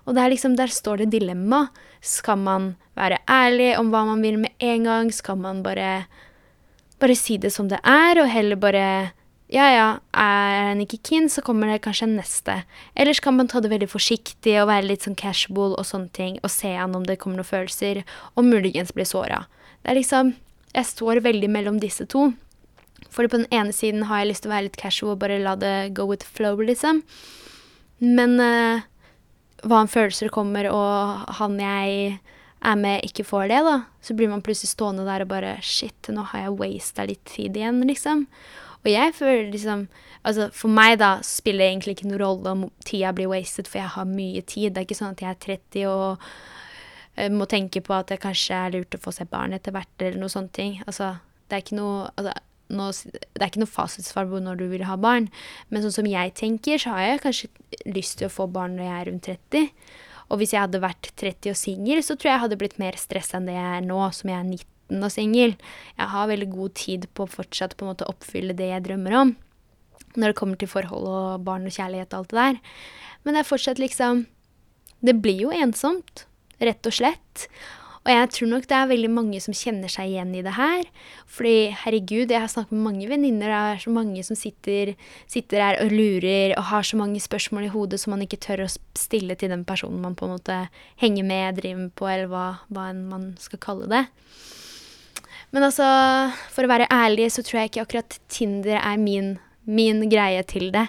Og 0.07 0.17
liksom, 0.17 0.57
der 0.57 0.71
står 0.73 1.03
det 1.03 1.12
dilemma. 1.19 1.69
Skal 2.01 2.38
man 2.38 2.77
være 2.97 3.19
ærlig 3.29 3.75
om 3.79 3.91
hva 3.93 4.05
man 4.09 4.23
vil 4.23 4.38
med 4.38 4.55
en 4.62 4.85
gang? 4.85 5.12
Skal 5.12 5.37
man 5.37 5.62
bare, 5.62 6.07
bare 7.01 7.17
si 7.19 7.37
det 7.37 7.53
som 7.53 7.69
det 7.69 7.81
er, 7.83 8.23
og 8.23 8.31
heller 8.31 8.57
bare 8.57 9.12
ja 9.49 9.67
ja, 9.73 9.87
er 10.13 10.57
han 10.71 10.83
ikke 10.85 11.01
keen, 11.09 11.29
så 11.33 11.41
kommer 11.45 11.71
det 11.71 11.81
kanskje 11.87 12.05
en 12.05 12.19
neste. 12.19 12.57
Ellers 12.93 13.21
kan 13.25 13.37
man 13.39 13.49
ta 13.49 13.63
det 13.65 13.71
veldig 13.73 13.89
forsiktig 13.89 14.59
og 14.61 14.69
være 14.69 14.91
litt 14.91 15.07
sånn 15.07 15.17
casual 15.17 15.73
og 15.73 15.87
sånne 15.89 16.13
ting, 16.13 16.37
og 16.43 16.53
se 16.53 16.75
an 16.77 16.97
om 16.99 17.07
det 17.09 17.17
kommer 17.23 17.41
noen 17.41 17.49
følelser, 17.49 18.03
og 18.37 18.45
muligens 18.45 18.93
bli 18.93 19.09
såra. 19.09 19.47
Det 19.83 19.95
er 19.95 20.01
liksom 20.03 20.37
Jeg 20.77 20.85
står 20.85 21.23
veldig 21.25 21.49
mellom 21.49 21.79
disse 21.81 22.05
to. 22.05 22.27
For 23.09 23.25
på 23.25 23.39
den 23.41 23.47
ene 23.51 23.73
siden 23.73 24.05
har 24.05 24.21
jeg 24.21 24.29
lyst 24.29 24.43
til 24.45 24.51
å 24.51 24.53
være 24.53 24.67
litt 24.67 24.77
casual 24.77 25.15
og 25.15 25.23
bare 25.23 25.39
la 25.41 25.55
det 25.57 25.95
go 25.97 26.05
with 26.11 26.27
flow, 26.29 26.61
liksom. 26.61 27.01
Men 28.05 28.37
uh, 28.37 28.85
hva 29.65 29.81
om 29.81 29.89
følelser 29.89 30.29
kommer, 30.29 30.69
og 30.69 31.25
han 31.41 31.57
jeg 31.63 32.19
er 32.59 32.79
med, 32.79 33.01
ikke 33.07 33.25
får 33.25 33.49
det, 33.49 33.63
da, 33.65 33.77
så 34.05 34.15
blir 34.19 34.29
man 34.29 34.45
plutselig 34.45 34.75
stående 34.75 35.07
der 35.09 35.25
og 35.25 35.33
bare 35.33 35.57
Shit, 35.65 36.13
nå 36.13 36.27
har 36.35 36.45
jeg 36.45 36.57
wasta 36.61 37.09
litt 37.09 37.25
tid 37.33 37.57
igjen, 37.57 37.81
liksom. 37.89 38.27
Og 38.88 38.94
jeg 38.94 39.16
føler 39.16 39.51
liksom 39.53 39.88
Altså 40.27 40.48
for 40.53 40.68
meg, 40.74 40.96
da, 41.01 41.20
spiller 41.24 41.62
det 41.62 41.68
egentlig 41.70 41.92
ikke 41.94 42.09
noen 42.09 42.20
rolle 42.20 42.51
om 42.51 42.62
tida 42.85 43.12
blir 43.16 43.31
wasted, 43.31 43.68
for 43.70 43.79
jeg 43.79 43.92
har 43.94 44.09
mye 44.11 44.42
tid. 44.42 44.74
Det 44.74 44.81
er 44.81 44.87
ikke 44.88 44.96
sånn 44.98 45.14
at 45.14 45.22
jeg 45.22 45.31
er 45.31 45.38
30 45.44 45.85
og 45.88 46.24
uh, 46.27 47.29
må 47.33 47.46
tenke 47.48 47.81
på 47.87 47.94
at 47.94 48.11
det 48.11 48.18
kanskje 48.24 48.59
er 48.59 48.74
lurt 48.74 48.96
å 48.98 49.01
få 49.01 49.14
seg 49.14 49.31
barn 49.31 49.55
etter 49.57 49.72
hvert, 49.72 49.94
eller 50.03 50.18
noe 50.20 50.33
sånne 50.33 50.53
ting. 50.59 50.74
Altså, 50.90 51.14
det 51.48 51.57
er 51.57 51.64
ikke 51.64 51.79
noe 51.79 52.11
Altså, 52.11 52.35
nå, 52.74 52.88
Det 53.14 53.38
er 53.38 53.46
ikke 53.46 53.62
noe 53.62 53.72
fasitsvar 53.72 54.29
på 54.29 54.42
når 54.44 54.59
du 54.61 54.66
vil 54.74 54.85
ha 54.90 54.98
barn, 55.01 55.31
men 55.70 55.87
sånn 55.87 55.94
som 56.01 56.11
jeg 56.11 56.35
tenker, 56.37 56.83
så 56.83 56.96
har 56.96 57.07
jeg 57.07 57.22
kanskje 57.24 57.53
lyst 57.87 58.18
til 58.18 58.29
å 58.29 58.35
få 58.35 58.48
barn 58.53 58.77
når 58.77 58.88
jeg 58.88 58.96
er 58.98 59.09
rundt 59.12 59.31
30. 59.31 59.70
Og 60.29 60.42
hvis 60.42 60.53
jeg 60.53 60.66
hadde 60.66 60.83
vært 60.83 61.12
30 61.14 61.55
og 61.55 61.62
singel, 61.62 62.03
så 62.05 62.18
tror 62.18 62.33
jeg 62.33 62.35
jeg 62.35 62.44
hadde 62.48 62.61
blitt 62.61 62.83
mer 62.83 62.98
stressa 63.01 63.38
enn 63.38 63.48
det 63.48 63.57
jeg 63.57 63.79
er 63.79 63.87
nå, 63.87 64.03
som 64.18 64.35
jeg 64.35 64.42
er 64.42 64.51
19 64.51 64.66
og 64.90 65.12
singel. 65.12 65.57
Jeg 65.98 66.12
har 66.14 66.31
veldig 66.31 66.48
god 66.53 66.74
tid 66.79 67.09
på 67.14 67.27
å 67.27 67.33
fortsatt 67.33 67.77
på 67.77 67.85
en 67.85 67.92
måte 67.92 68.09
oppfylle 68.09 68.57
det 68.57 68.70
jeg 68.72 68.87
drømmer 68.88 69.16
om. 69.20 69.35
Når 70.16 70.33
det 70.33 70.38
kommer 70.38 70.61
til 70.61 70.70
forhold 70.70 71.09
og 71.11 71.44
barn 71.46 71.68
og 71.68 71.74
kjærlighet 71.74 72.14
og 72.14 72.22
alt 72.22 72.33
det 72.33 72.38
der. 72.38 72.61
Men 73.22 73.35
det 73.35 73.42
er 73.42 73.51
fortsatt 73.51 73.83
liksom 73.83 74.27
Det 74.98 75.14
blir 75.22 75.44
jo 75.44 75.51
ensomt, 75.55 76.24
rett 76.59 76.87
og 76.88 76.94
slett. 76.96 77.44
Og 78.09 78.14
jeg 78.14 78.29
tror 78.33 78.48
nok 78.48 78.66
det 78.70 78.77
er 78.77 78.87
veldig 78.88 79.09
mange 79.12 79.38
som 79.44 79.55
kjenner 79.55 79.90
seg 79.92 80.09
igjen 80.09 80.31
i 80.35 80.42
det 80.42 80.55
her. 80.57 80.87
Fordi 81.29 81.74
herregud, 81.83 82.33
jeg 82.33 82.40
har 82.40 82.48
snakket 82.48 82.72
med 82.72 82.87
mange 82.87 83.09
venninner, 83.11 83.53
det 83.53 83.59
er 83.59 83.83
så 83.83 83.92
mange 83.92 84.22
som 84.24 84.38
sitter, 84.38 84.94
sitter 85.29 85.61
her 85.61 85.81
og 85.83 85.92
lurer 85.92 86.55
og 86.57 86.70
har 86.70 86.88
så 86.88 86.96
mange 86.96 87.20
spørsmål 87.20 87.68
i 87.68 87.72
hodet 87.74 88.01
som 88.01 88.14
man 88.16 88.24
ikke 88.24 88.40
tør 88.40 88.64
å 88.64 88.70
stille 88.96 89.37
til 89.37 89.53
den 89.53 89.66
personen 89.68 90.01
man 90.01 90.16
på 90.16 90.24
en 90.24 90.38
måte 90.38 90.57
henger 91.03 91.29
med, 91.29 91.61
driver 91.61 91.83
med 91.83 91.92
på, 92.01 92.09
eller 92.09 92.33
hva, 92.33 92.46
hva 92.72 92.88
man 92.96 93.35
skal 93.44 93.61
kalle 93.61 93.90
det. 93.92 94.07
Men 95.55 95.65
altså, 95.65 95.87
for 96.53 96.67
å 96.67 96.71
være 96.71 96.91
ærlig, 96.93 97.31
så 97.33 97.45
tror 97.45 97.63
jeg 97.63 97.73
ikke 97.73 97.85
akkurat 97.87 98.19
Tinder 98.33 98.77
er 98.81 99.01
min, 99.01 99.37
min 99.65 100.05
greie 100.13 100.43
til 100.49 100.69
det. 100.75 100.85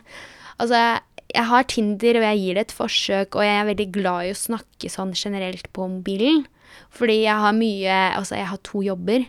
Altså, 0.59 0.99
jeg 1.29 1.47
har 1.47 1.67
Tinder, 1.71 2.19
og 2.19 2.27
jeg 2.27 2.41
gir 2.41 2.57
det 2.57 2.65
et 2.67 2.75
forsøk, 2.75 3.37
og 3.37 3.45
jeg 3.45 3.55
er 3.55 3.67
veldig 3.69 3.89
glad 3.95 4.27
i 4.27 4.33
å 4.33 4.39
snakke 4.39 4.91
sånn 4.91 5.13
generelt 5.15 5.69
på 5.75 5.87
mobilen. 5.87 6.43
Fordi 6.93 7.21
jeg 7.23 7.41
har 7.41 7.55
mye 7.57 7.97
Altså, 8.17 8.35
jeg 8.37 8.49
har 8.49 8.59
to 8.65 8.81
jobber. 8.85 9.25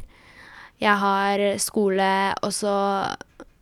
Jeg 0.81 0.97
har 1.03 1.43
skole, 1.61 2.11
og 2.41 2.53
så 2.57 2.75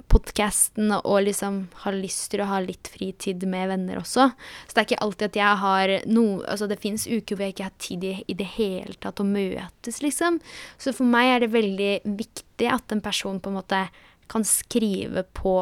podkasten, 0.09 0.93
og 0.99 1.23
liksom 1.27 1.61
har 1.85 1.97
lyst 1.97 2.31
til 2.33 2.43
å 2.43 2.49
ha 2.51 2.61
litt 2.65 2.89
fritid 2.91 3.45
med 3.49 3.69
venner 3.73 4.01
også. 4.01 4.29
Så 4.67 4.75
det 4.75 4.83
er 4.83 4.89
ikke 4.89 5.01
alltid 5.05 5.27
at 5.29 5.41
jeg 5.41 5.63
har 5.65 5.95
noe 6.09 6.27
Altså, 6.49 6.69
det 6.71 6.81
fins 6.81 7.05
uker 7.07 7.37
hvor 7.37 7.45
jeg 7.45 7.55
ikke 7.55 7.67
har 7.67 7.79
tid 7.83 8.05
i, 8.07 8.13
i, 8.31 8.35
det 8.39 8.47
hele 8.57 8.95
tatt 9.03 9.21
å 9.21 9.27
møtes, 9.27 10.01
liksom. 10.05 10.39
Så 10.81 10.95
for 10.97 11.09
meg 11.09 11.33
er 11.35 11.45
det 11.45 11.51
veldig 11.53 11.93
viktig 12.19 12.69
at 12.73 12.95
en 12.95 13.03
person 13.05 13.41
på 13.43 13.51
en 13.51 13.59
måte 13.59 13.83
kan 14.29 14.45
skrive 14.47 15.25
på 15.37 15.55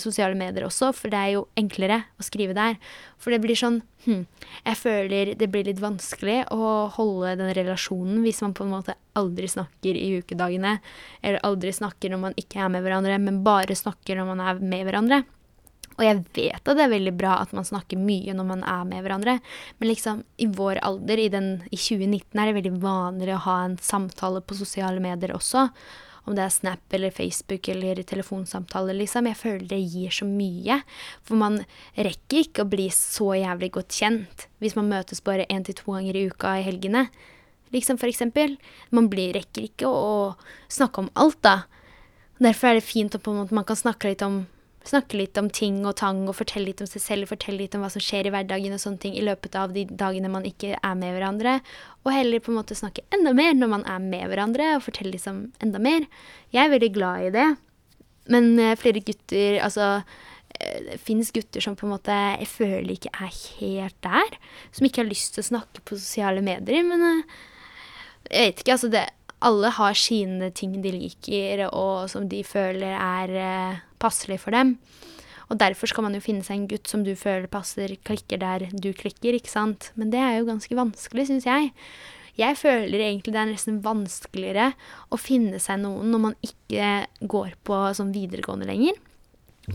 sosiale 0.00 0.36
medier 0.38 0.66
også, 0.66 0.92
for 0.94 1.12
det 1.12 1.18
er 1.18 1.32
jo 1.34 1.46
enklere 1.58 2.02
å 2.20 2.24
skrive 2.26 2.56
der. 2.56 2.76
For 3.20 3.32
det 3.32 3.40
blir 3.42 3.58
sånn 3.58 3.80
hm, 4.04 4.24
Jeg 4.66 4.78
føler 4.78 5.32
det 5.38 5.48
blir 5.52 5.66
litt 5.66 5.80
vanskelig 5.82 6.42
å 6.54 6.88
holde 6.96 7.36
den 7.40 7.54
relasjonen 7.56 8.20
hvis 8.24 8.42
man 8.44 8.54
på 8.56 8.66
en 8.66 8.74
måte 8.76 8.96
aldri 9.16 9.48
snakker 9.50 9.96
i 9.96 10.18
ukedagene, 10.20 10.76
eller 11.22 11.42
aldri 11.46 11.72
snakker 11.74 12.12
når 12.12 12.22
man 12.28 12.36
ikke 12.40 12.60
er 12.62 12.72
med 12.72 12.84
hverandre, 12.84 13.16
men 13.22 13.42
bare 13.46 13.78
snakker 13.78 14.18
når 14.18 14.30
man 14.34 14.44
er 14.44 14.60
med 14.60 14.86
hverandre. 14.86 15.24
Og 15.96 16.02
jeg 16.04 16.18
vet 16.36 16.60
at 16.60 16.76
det 16.76 16.84
er 16.84 16.92
veldig 16.92 17.14
bra 17.16 17.38
at 17.40 17.54
man 17.56 17.64
snakker 17.64 17.96
mye 17.96 18.34
når 18.36 18.48
man 18.50 18.64
er 18.68 18.82
med 18.88 19.00
hverandre, 19.00 19.38
men 19.78 19.88
liksom 19.88 20.26
i 20.36 20.48
vår 20.52 20.82
alder, 20.84 21.22
i, 21.22 21.30
den, 21.32 21.48
i 21.70 21.78
2019, 21.80 22.36
er 22.36 22.50
det 22.50 22.58
veldig 22.58 22.74
vanlig 22.82 23.32
å 23.32 23.44
ha 23.46 23.62
en 23.64 23.78
samtale 23.80 24.44
på 24.44 24.58
sosiale 24.58 25.00
medier 25.00 25.32
også 25.36 25.70
om 26.26 26.34
det 26.34 26.42
er 26.42 26.52
Snap 26.52 26.96
eller 26.96 27.14
Facebook 27.14 27.68
eller 27.70 28.02
telefonsamtaler, 28.02 28.96
liksom. 28.98 29.28
Jeg 29.30 29.38
føler 29.38 29.68
det 29.70 29.78
gir 29.78 30.14
så 30.14 30.26
mye. 30.28 30.80
For 31.26 31.38
man 31.38 31.60
rekker 31.94 32.42
ikke 32.42 32.64
å 32.64 32.70
bli 32.70 32.88
så 32.94 33.32
jævlig 33.38 33.70
godt 33.78 33.94
kjent 33.94 34.46
hvis 34.62 34.74
man 34.78 34.90
møtes 34.90 35.22
bare 35.22 35.46
én 35.52 35.64
til 35.66 35.76
to 35.78 35.94
ganger 35.94 36.18
i 36.18 36.26
uka 36.30 36.56
i 36.58 36.66
helgene. 36.66 37.06
Liksom 37.74 38.00
for 38.00 38.10
eksempel. 38.10 38.56
Man 38.90 39.10
blir, 39.12 39.34
rekker 39.36 39.68
ikke 39.68 39.86
å, 39.86 39.94
å 39.94 40.72
snakke 40.72 41.04
om 41.04 41.10
alt, 41.14 41.38
da. 41.46 41.56
Derfor 42.42 42.70
er 42.70 42.80
det 42.80 42.86
fint 42.86 43.14
at 43.16 43.26
man 43.26 43.66
kan 43.66 43.78
snakke 43.78 44.10
litt 44.10 44.24
om 44.26 44.44
snakke 44.90 45.18
litt 45.18 45.38
om 45.40 45.48
ting 45.52 45.80
og 45.86 45.96
tang 46.00 46.22
og 46.28 46.36
fortelle 46.38 46.70
litt 46.70 46.82
om 46.84 46.88
seg 46.88 47.02
selv, 47.02 47.30
fortelle 47.30 47.62
litt 47.62 47.74
om 47.76 47.82
hva 47.84 47.90
som 47.92 48.02
skjer 48.02 48.28
i 48.28 48.32
hverdagen 48.34 48.74
og 48.76 48.82
sånne 48.82 49.02
ting 49.02 49.16
i 49.18 49.24
løpet 49.24 49.56
av 49.58 49.74
de 49.74 49.86
dagene 49.88 50.30
man 50.32 50.46
ikke 50.48 50.76
er 50.76 50.94
med 50.98 51.16
hverandre. 51.16 51.58
Og 52.04 52.12
heller 52.14 52.42
på 52.42 52.52
en 52.52 52.60
måte 52.60 52.78
snakke 52.78 53.04
enda 53.14 53.34
mer 53.36 53.56
når 53.56 53.72
man 53.72 53.86
er 53.90 54.04
med 54.04 54.28
hverandre, 54.30 54.74
og 54.76 54.84
fortelle 54.86 55.14
liksom 55.14 55.48
enda 55.64 55.82
mer. 55.82 56.06
Jeg 56.54 56.64
er 56.64 56.74
veldig 56.76 56.92
glad 56.94 57.26
i 57.26 57.34
det. 57.34 57.48
Men 58.32 58.56
uh, 58.58 58.72
flere 58.74 58.98
gutter 59.06 59.60
Altså 59.62 59.90
uh, 60.02 60.78
det 60.86 60.96
fins 61.04 61.28
gutter 61.34 61.62
som 61.62 61.76
på 61.78 61.86
en 61.86 61.92
måte 61.92 62.14
jeg 62.40 62.48
føler 62.50 62.94
ikke 62.96 63.12
er 63.14 63.34
helt 63.60 63.98
der. 64.06 64.40
Som 64.74 64.88
ikke 64.88 65.04
har 65.04 65.10
lyst 65.10 65.36
til 65.36 65.44
å 65.44 65.50
snakke 65.50 65.84
på 65.84 65.98
sosiale 65.98 66.42
medier. 66.46 66.86
Men 66.86 67.06
uh, 67.06 67.38
jeg 68.30 68.50
vet 68.50 68.62
ikke, 68.64 68.78
altså 68.78 68.90
det 68.92 69.06
alle 69.44 69.70
har 69.76 69.96
sine 69.98 70.50
ting 70.56 70.78
de 70.82 70.92
liker, 70.94 71.66
og 71.68 72.08
som 72.10 72.28
de 72.30 72.40
føler 72.46 72.96
er 72.96 73.34
eh, 73.36 73.80
passelig 74.00 74.40
for 74.42 74.56
dem. 74.56 74.76
Og 75.46 75.60
derfor 75.60 75.90
skal 75.90 76.06
man 76.06 76.16
jo 76.16 76.24
finne 76.24 76.42
seg 76.42 76.58
en 76.58 76.68
gutt 76.70 76.90
som 76.90 77.04
du 77.06 77.12
føler 77.18 77.46
passer, 77.50 77.92
klikker 78.06 78.40
der 78.42 78.66
du 78.72 78.90
klikker, 78.96 79.36
ikke 79.36 79.52
sant. 79.52 79.92
Men 79.94 80.10
det 80.10 80.22
er 80.22 80.38
jo 80.38 80.48
ganske 80.48 80.78
vanskelig, 80.78 81.28
syns 81.28 81.46
jeg. 81.46 81.70
Jeg 82.36 82.58
føler 82.60 83.00
egentlig 83.00 83.32
det 83.32 83.40
er 83.40 83.48
nesten 83.48 83.78
vanskeligere 83.84 84.72
å 85.14 85.18
finne 85.20 85.60
seg 85.62 85.80
noen 85.80 86.10
når 86.12 86.22
man 86.24 86.34
ikke 86.44 86.90
går 87.24 87.54
på 87.64 87.78
sånn 87.96 88.12
videregående 88.12 88.68
lenger. 88.68 88.98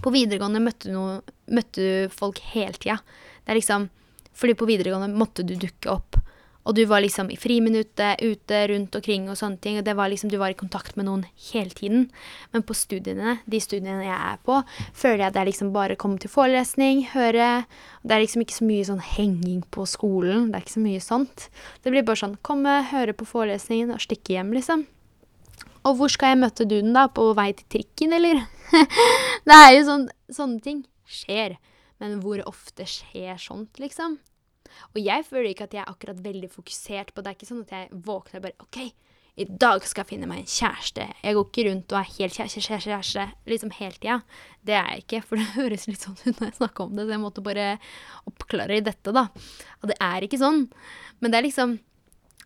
På 0.03 0.13
videregående 0.13 0.61
møtte 0.63 0.89
du, 0.89 0.93
noe, 0.95 1.15
møtte 1.51 1.81
du 1.81 2.13
folk 2.13 2.39
hele 2.51 2.77
tida. 2.77 2.99
Det 3.41 3.53
er 3.53 3.59
liksom 3.59 3.89
Fordi 4.31 4.53
på 4.55 4.65
videregående 4.69 5.11
måtte 5.11 5.43
du 5.43 5.57
dukke 5.59 5.89
opp. 5.91 6.15
Og 6.61 6.75
du 6.77 6.83
var 6.85 7.01
liksom 7.01 7.31
i 7.33 7.37
friminuttet, 7.39 8.21
ute, 8.21 8.59
rundt 8.69 8.95
omkring 8.97 9.25
og 9.31 9.37
sånne 9.39 9.57
ting. 9.63 9.79
Og 9.79 9.85
det 9.87 9.95
var 9.97 10.11
liksom, 10.11 10.29
du 10.29 10.37
var 10.37 10.53
i 10.53 10.57
kontakt 10.57 10.97
med 10.97 11.07
noen 11.07 11.25
hele 11.49 11.73
tiden. 11.73 12.05
Men 12.53 12.65
på 12.67 12.75
studiene, 12.77 13.39
de 13.49 13.61
studiene 13.63 14.05
jeg 14.05 14.17
er 14.17 14.37
på, 14.45 14.59
føler 14.93 15.23
jeg 15.23 15.27
at 15.31 15.37
det 15.37 15.43
er 15.43 15.49
liksom 15.49 15.73
bare 15.73 15.97
å 15.97 16.01
komme 16.01 16.21
til 16.21 16.33
forelesning, 16.33 17.07
høre. 17.15 17.49
Det 18.05 18.15
er 18.15 18.23
liksom 18.23 18.45
ikke 18.45 18.59
så 18.59 18.69
mye 18.69 18.87
sånn 18.91 19.03
henging 19.15 19.65
på 19.73 19.87
skolen. 19.89 20.49
Det 20.51 20.59
er 20.59 20.67
ikke 20.67 20.77
så 20.77 20.85
mye 20.85 21.03
sånt. 21.03 21.49
Det 21.81 21.93
blir 21.93 22.05
bare 22.05 22.23
sånn 22.23 22.39
komme, 22.45 22.77
høre 22.93 23.17
på 23.17 23.29
forelesningen 23.29 23.95
og 23.95 24.03
stikke 24.05 24.37
hjem, 24.37 24.53
liksom. 24.57 24.85
Og 25.81 25.97
hvor 25.97 26.11
skal 26.13 26.35
jeg 26.35 26.43
møte 26.43 26.67
duden, 26.69 26.93
da? 26.93 27.07
På 27.09 27.31
vei 27.37 27.49
til 27.57 27.65
trikken, 27.73 28.13
eller? 28.13 28.43
det 29.49 29.57
er 29.57 29.73
jo 29.75 29.85
sånn 29.89 30.09
Sånne 30.31 30.61
ting 30.63 30.77
skjer. 31.11 31.57
Men 31.99 32.21
hvor 32.23 32.39
ofte 32.47 32.85
skjer 32.87 33.35
sånt, 33.41 33.81
liksom? 33.81 34.15
Og 34.93 34.99
jeg 35.03 35.27
føler 35.27 35.51
ikke 35.51 35.69
at 35.69 35.77
jeg 35.77 35.83
er 35.83 35.93
akkurat 35.93 36.19
veldig 36.23 36.49
fokusert 36.51 37.13
på 37.13 37.21
det. 37.21 37.23
Det 37.23 37.31
er 37.31 37.39
ikke 37.39 37.51
sånn 37.51 37.63
at 37.65 37.73
jeg 37.75 38.03
våkner 38.07 38.41
og 38.41 38.45
bare 38.47 38.65
OK, 38.65 38.79
i 39.39 39.45
dag 39.47 39.85
skal 39.87 40.03
jeg 40.03 40.09
finne 40.09 40.27
meg 40.27 40.41
en 40.41 40.49
kjæreste. 40.51 41.05
Jeg 41.23 41.35
går 41.37 41.45
ikke 41.47 41.63
rundt 41.69 41.93
og 41.93 41.99
er 42.01 42.09
helt 42.17 42.35
kjæreste, 42.35 42.63
kjæreste, 42.65 42.89
kjæreste 42.91 43.51
liksom 43.53 43.71
hele 43.77 43.95
tida. 43.95 44.17
Det 44.67 44.75
er 44.75 44.89
jeg 44.91 45.05
ikke, 45.05 45.21
for 45.27 45.39
det 45.39 45.47
høres 45.59 45.87
litt 45.87 46.03
sånn 46.03 46.17
ut 46.19 46.41
når 46.41 46.49
jeg 46.49 46.57
snakker 46.59 46.83
om 46.85 46.97
det, 46.97 47.05
så 47.07 47.15
jeg 47.15 47.23
måtte 47.23 47.45
bare 47.45 47.67
oppklare 48.29 48.79
i 48.81 48.83
dette, 48.85 49.15
da. 49.15 49.27
Og 49.79 49.91
det 49.93 49.97
er 50.03 50.27
ikke 50.27 50.41
sånn. 50.41 50.65
Men 51.23 51.33
det 51.33 51.39
er 51.39 51.47
liksom 51.47 51.79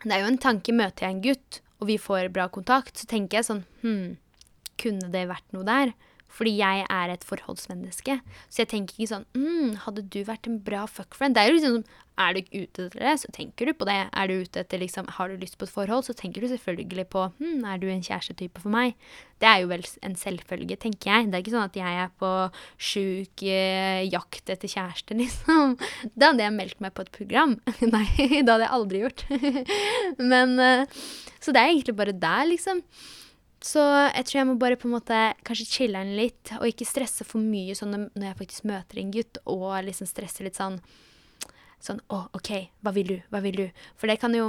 Det 0.06 0.12
er 0.14 0.22
jo 0.22 0.28
en 0.30 0.38
tanke. 0.38 0.76
Møter 0.76 1.08
jeg 1.08 1.16
en 1.16 1.24
gutt, 1.24 1.62
og 1.82 1.90
vi 1.90 1.96
får 1.98 2.30
bra 2.36 2.46
kontakt, 2.54 3.00
så 3.00 3.10
tenker 3.10 3.40
jeg 3.40 3.48
sånn 3.48 3.64
Hm, 3.82 4.18
kunne 4.78 5.10
det 5.10 5.26
vært 5.32 5.56
noe 5.56 5.66
der? 5.66 5.96
Fordi 6.36 6.56
jeg 6.60 6.86
er 6.91 7.12
et 7.13 7.24
forholdsmenneske. 7.26 8.17
Så 8.50 8.63
jeg 8.63 8.71
tenker 8.74 8.98
ikke 8.98 9.12
sånn 9.13 9.28
mm, 9.38 9.76
Hadde 9.86 10.04
du 10.12 10.19
vært 10.28 10.50
en 10.50 10.58
bra 10.65 10.84
fuckfriend? 10.89 11.38
Det 11.38 11.43
er 11.43 11.50
jo 11.52 11.56
liksom 11.56 11.78
sånn 11.78 11.88
Er 12.26 12.36
du 12.36 12.41
ute 12.52 12.86
etter 12.88 13.02
det, 13.02 13.13
så 13.21 13.32
tenker 13.36 13.69
du 13.69 13.74
på 13.78 13.88
det. 13.88 13.98
Er 14.12 14.32
du 14.32 14.36
ute 14.43 14.62
etter 14.63 14.82
liksom 14.82 15.08
Har 15.17 15.32
du 15.32 15.39
lyst 15.39 15.58
på 15.60 15.67
et 15.67 15.74
forhold, 15.74 16.08
så 16.08 16.15
tenker 16.17 16.43
du 16.43 16.50
selvfølgelig 16.52 17.08
på 17.15 17.26
hm, 17.39 17.63
Er 17.63 17.80
du 17.80 17.88
en 17.91 18.04
kjærestetype 18.04 18.63
for 18.63 18.74
meg? 18.76 18.95
Det 19.39 19.50
er 19.50 19.63
jo 19.63 19.71
vel 19.71 19.84
en 20.08 20.15
selvfølge, 20.15 20.78
tenker 20.80 21.12
jeg. 21.12 21.28
Det 21.28 21.36
er 21.36 21.43
ikke 21.43 21.56
sånn 21.56 21.67
at 21.67 21.80
jeg 21.80 21.98
er 22.06 22.13
på 22.21 22.30
sjuk 22.80 23.43
eh, 23.43 24.06
jakt 24.08 24.52
etter 24.54 24.71
kjæreste, 24.71 25.17
liksom. 25.21 25.76
Da 26.15 26.32
hadde 26.32 26.45
jeg 26.45 26.56
meldt 26.56 26.80
meg 26.84 26.95
på 26.95 27.04
et 27.04 27.12
program. 27.15 27.58
Nei, 27.95 28.08
det 28.15 28.48
hadde 28.48 28.63
jeg 28.63 28.76
aldri 28.80 29.04
gjort. 29.04 29.26
Men 30.32 30.56
eh, 30.63 31.04
Så 31.43 31.52
det 31.52 31.62
er 31.62 31.74
egentlig 31.74 32.00
bare 32.00 32.15
der, 32.15 32.48
liksom. 32.48 32.80
Så 33.65 33.82
jeg 33.82 34.28
tror 34.28 34.39
jeg 34.39 34.47
må 34.51 34.56
bare 34.62 34.78
på 34.78 34.86
en 34.89 34.93
måte 34.93 35.19
kanskje 35.47 35.65
chiller'n 35.71 36.13
litt, 36.19 36.51
og 36.60 36.67
ikke 36.69 36.86
stresse 36.86 37.25
for 37.25 37.41
mye 37.41 37.73
sånn 37.78 37.95
når 38.13 38.28
jeg 38.28 38.39
faktisk 38.43 38.67
møter 38.69 39.01
en 39.01 39.13
gutt, 39.15 39.39
og 39.49 39.65
liksom 39.88 40.10
stresse 40.10 40.45
litt 40.45 40.60
sånn 40.60 40.80
Sånn 41.86 41.99
Å, 42.10 42.23
OK, 42.34 42.49
hva 42.82 42.89
vil 42.95 43.10
du? 43.12 43.17
Hva 43.30 43.41
vil 43.43 43.58
du? 43.60 43.65
For 43.99 44.10
det 44.10 44.15
kan 44.17 44.34
jo 44.34 44.47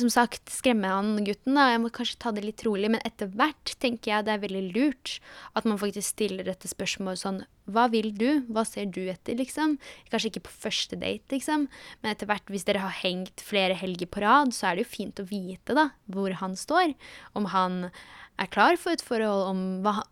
som 0.00 0.10
sagt, 0.12 0.50
skremme 0.52 0.88
han 0.90 1.24
gutten, 1.26 1.56
da. 1.56 1.68
Jeg 1.72 1.82
må 1.82 1.90
kanskje 1.94 2.18
ta 2.22 2.32
det 2.34 2.44
litt 2.44 2.64
rolig. 2.66 2.90
Men 2.92 3.02
etter 3.06 3.30
hvert 3.32 3.74
tenker 3.82 4.12
jeg 4.12 4.26
det 4.26 4.34
er 4.34 4.42
veldig 4.42 4.64
lurt 4.74 5.16
at 5.58 5.68
man 5.68 5.80
faktisk 5.80 6.14
stiller 6.14 6.46
dette 6.46 6.70
spørsmålet 6.70 7.22
sånn 7.22 7.40
Hva 7.70 7.88
vil 7.90 8.12
du? 8.14 8.44
Hva 8.52 8.66
ser 8.68 8.90
du 8.92 9.02
etter, 9.10 9.38
liksom? 9.38 9.78
Kanskje 10.12 10.30
ikke 10.32 10.44
på 10.48 10.54
første 10.66 10.98
date, 11.00 11.26
liksom. 11.34 11.66
Men 12.02 12.12
etter 12.12 12.30
hvert, 12.30 12.46
hvis 12.52 12.66
dere 12.68 12.84
har 12.84 13.00
hengt 13.00 13.42
flere 13.42 13.78
helger 13.78 14.10
på 14.10 14.22
rad, 14.24 14.54
så 14.54 14.70
er 14.70 14.76
det 14.76 14.86
jo 14.86 14.92
fint 14.92 15.22
å 15.22 15.26
vite, 15.26 15.74
da, 15.76 15.90
hvor 16.12 16.36
han 16.42 16.54
står. 16.58 16.94
Om 17.38 17.50
han 17.54 17.88
er 18.36 18.52
klar 18.52 18.78
for 18.80 18.94
et 18.94 19.04
forhold, 19.04 19.48
om 19.50 19.66
hva 19.84 20.02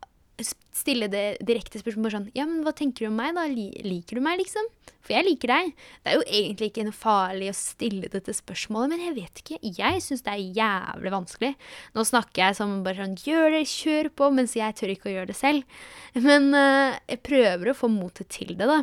stille 0.74 1.06
det 1.10 1.38
direkte 1.46 1.78
spørsmålet 1.78 2.16
sånn 2.16 2.30
Ja, 2.34 2.46
men 2.48 2.64
hva 2.66 2.72
tenker 2.76 3.04
du 3.04 3.10
om 3.10 3.18
meg, 3.18 3.36
da? 3.36 3.44
Liker 3.46 4.18
du 4.18 4.24
meg, 4.24 4.40
liksom? 4.40 4.66
For 5.04 5.14
jeg 5.14 5.26
liker 5.26 5.52
deg. 5.52 5.70
Det 6.02 6.10
er 6.10 6.16
jo 6.16 6.24
egentlig 6.40 6.68
ikke 6.70 6.86
noe 6.86 6.96
farlig 6.96 7.50
å 7.52 7.56
stille 7.58 8.10
dette 8.10 8.34
spørsmålet, 8.34 8.94
men 8.94 9.04
jeg 9.04 9.16
vet 9.18 9.42
ikke. 9.42 9.58
Jeg 9.78 10.02
syns 10.02 10.24
det 10.24 10.32
er 10.32 10.58
jævlig 10.58 11.12
vanskelig. 11.14 11.52
Nå 11.94 12.06
snakker 12.08 12.46
jeg 12.46 12.58
som 12.58 12.74
bare 12.86 13.02
sånn 13.02 13.18
Gjør 13.24 13.54
det, 13.54 13.62
kjør 13.70 14.10
på, 14.16 14.30
mens 14.34 14.56
jeg 14.56 14.76
tør 14.78 14.94
ikke 14.94 15.10
å 15.10 15.14
gjøre 15.14 15.30
det 15.30 15.38
selv. 15.38 15.80
Men 16.16 16.50
uh, 16.56 16.96
jeg 17.10 17.22
prøver 17.26 17.70
å 17.70 17.78
få 17.78 17.92
motet 17.92 18.32
til 18.32 18.56
det, 18.56 18.68
da. 18.68 18.82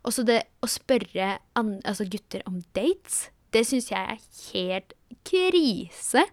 Og 0.00 0.14
så 0.16 0.24
det 0.26 0.42
å 0.64 0.68
spørre 0.70 1.36
altså 1.60 2.06
gutter 2.08 2.44
om 2.48 2.60
dates, 2.76 3.28
det 3.54 3.66
syns 3.68 3.90
jeg 3.92 4.00
er 4.00 4.20
helt 4.52 4.94
krise. 5.28 6.24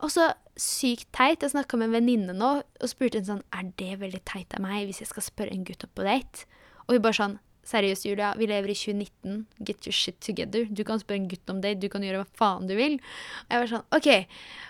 Og 0.00 0.12
så 0.14 0.30
sykt 0.60 1.08
teit. 1.16 1.42
Jeg 1.42 1.54
snakka 1.54 1.78
med 1.80 1.90
en 1.90 1.98
venninne 1.98 2.34
nå 2.36 2.50
og 2.60 2.90
spurte 2.90 3.20
en 3.20 3.28
sånn 3.28 3.44
Er 3.56 3.70
det 3.80 4.00
veldig 4.02 4.20
teit 4.28 4.56
av 4.56 4.64
meg 4.64 4.88
hvis 4.88 5.00
jeg 5.02 5.10
skal 5.10 5.24
spørre 5.26 5.54
en 5.54 5.64
gutt 5.66 5.86
opp 5.86 5.94
på 5.98 6.06
date? 6.06 6.44
Og 6.86 6.96
hun 6.96 7.06
bare 7.06 7.18
sånn 7.20 7.38
Seriøst, 7.70 8.06
Julia, 8.08 8.32
vi 8.40 8.48
lever 8.48 8.72
i 8.72 8.74
2019. 8.74 9.42
Get 9.62 9.86
your 9.86 9.94
shit 9.94 10.16
together. 10.24 10.64
Du 10.64 10.80
kan 10.88 10.98
spørre 10.98 11.20
en 11.20 11.28
gutt 11.30 11.50
om 11.52 11.60
date, 11.62 11.78
du 11.78 11.90
kan 11.92 12.02
gjøre 12.02 12.22
hva 12.22 12.38
faen 12.40 12.66
du 12.66 12.72
vil. 12.74 12.96
Og 13.44 13.52
jeg 13.52 13.62
var 13.62 13.70
sånn, 13.70 13.84
ok. 13.94 14.08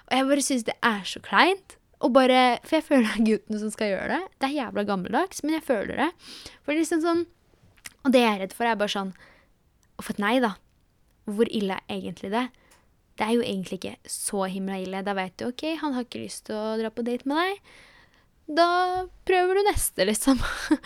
Og 0.09 0.16
jeg 0.18 0.26
bare 0.33 0.44
syns 0.44 0.66
det 0.66 0.74
er 0.85 1.07
så 1.09 1.22
kleint. 1.24 1.76
Og 2.00 2.12
bare, 2.16 2.59
For 2.64 2.79
jeg 2.79 2.87
føler 2.88 3.07
det 3.07 3.14
er 3.14 3.29
guttene 3.29 3.61
som 3.62 3.72
skal 3.72 3.92
gjøre 3.92 4.09
det. 4.14 4.20
Det 4.40 4.48
er 4.48 4.57
jævla 4.59 4.85
gammeldags, 4.88 5.42
men 5.44 5.57
jeg 5.57 5.66
føler 5.68 6.03
det. 6.03 6.11
For 6.64 6.76
liksom 6.76 7.05
sånn 7.05 7.26
Og 8.05 8.12
det 8.12 8.24
jeg 8.24 8.33
er 8.35 8.42
redd 8.44 8.57
for, 8.57 8.66
er 8.66 8.81
bare 8.81 8.92
sånn 8.92 9.14
Å 9.96 10.05
få 10.05 10.16
et 10.16 10.22
nei, 10.22 10.35
da. 10.42 10.55
Hvor 11.31 11.48
ille 11.48 11.79
er 11.79 11.94
egentlig 11.94 12.33
det? 12.35 12.46
Det 13.20 13.26
er 13.26 13.37
jo 13.37 13.44
egentlig 13.44 13.76
ikke 13.76 14.09
så 14.09 14.46
himla 14.48 14.78
ille. 14.80 15.02
Da 15.04 15.12
veit 15.12 15.35
du 15.37 15.50
OK, 15.50 15.66
han 15.83 15.92
har 15.92 16.06
ikke 16.06 16.22
lyst 16.22 16.46
til 16.48 16.56
å 16.56 16.78
dra 16.80 16.88
på 16.88 17.04
date 17.04 17.28
med 17.28 17.37
deg. 17.37 17.74
Da 18.56 18.68
prøver 19.28 19.61
du 19.61 19.66
neste, 19.68 20.06
liksom. 20.09 20.40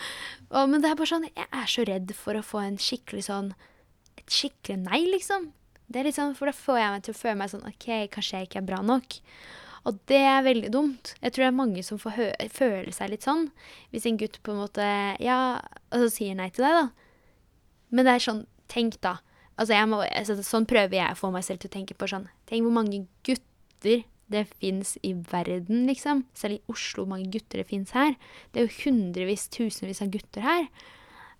og, 0.53 0.65
men 0.69 0.83
det 0.83 0.91
er 0.91 0.97
bare 0.99 1.09
sånn 1.09 1.29
Jeg 1.31 1.47
er 1.47 1.69
så 1.71 1.85
redd 1.87 2.11
for 2.17 2.37
å 2.37 2.43
få 2.45 2.59
en 2.61 2.75
skikkelig 2.77 3.23
sånn 3.25 3.47
Et 4.19 4.27
skikkelig 4.29 4.83
nei, 4.83 4.99
liksom. 5.15 5.47
Det 5.87 6.01
er 6.01 6.09
litt 6.09 6.17
sånn, 6.19 6.35
For 6.37 6.51
da 6.51 6.53
får 6.57 6.81
jeg 6.81 6.91
meg 6.91 7.05
til 7.07 7.15
å 7.15 7.19
føle 7.21 7.37
meg 7.39 7.53
sånn 7.53 7.69
OK, 7.71 7.87
kanskje 8.13 8.41
jeg 8.41 8.49
ikke 8.49 8.59
er 8.61 8.67
bra 8.67 8.81
nok. 8.85 9.17
Og 9.85 9.97
det 10.09 10.21
er 10.25 10.45
veldig 10.45 10.71
dumt. 10.73 11.13
Jeg 11.21 11.31
tror 11.31 11.45
det 11.45 11.49
er 11.51 11.57
mange 11.61 11.85
som 11.85 12.01
får 12.01 12.19
føle 12.53 12.93
seg 12.93 13.11
litt 13.11 13.25
sånn. 13.25 13.47
Hvis 13.93 14.07
en 14.09 14.19
gutt 14.19 14.41
på 14.43 14.53
en 14.53 14.61
måte 14.65 14.85
Ja, 15.23 15.39
og 15.93 16.03
så 16.03 16.11
sier 16.19 16.37
nei 16.37 16.49
til 16.51 16.67
deg, 16.67 16.83
da. 16.83 16.85
Men 17.95 18.09
det 18.09 18.17
er 18.17 18.27
sånn 18.27 18.43
Tenk, 18.69 18.97
da. 19.05 19.19
Altså, 19.55 19.77
må, 19.87 20.01
altså, 20.03 20.35
sånn 20.43 20.67
prøver 20.67 20.99
jeg 20.99 21.15
å 21.15 21.19
få 21.19 21.31
meg 21.31 21.45
selv 21.47 21.63
til 21.63 21.71
å 21.71 21.75
tenke 21.77 21.95
på 21.95 22.09
sånn 22.11 22.27
Tenk 22.49 22.65
hvor 22.65 22.75
mange 22.75 23.05
gutter 23.23 24.03
det 24.31 24.47
fins 24.57 24.95
i 25.05 25.13
verden, 25.29 25.85
liksom. 25.85 26.23
Selv 26.33 26.57
i 26.57 26.71
Oslo, 26.71 27.03
hvor 27.03 27.13
mange 27.13 27.29
gutter 27.33 27.61
det 27.61 27.67
fins 27.69 27.93
her. 27.93 28.15
Det 28.51 28.61
er 28.61 28.65
jo 28.65 28.79
hundrevis, 28.87 29.45
tusenvis 29.53 30.01
av 30.01 30.09
gutter 30.13 30.45
her. 30.45 30.65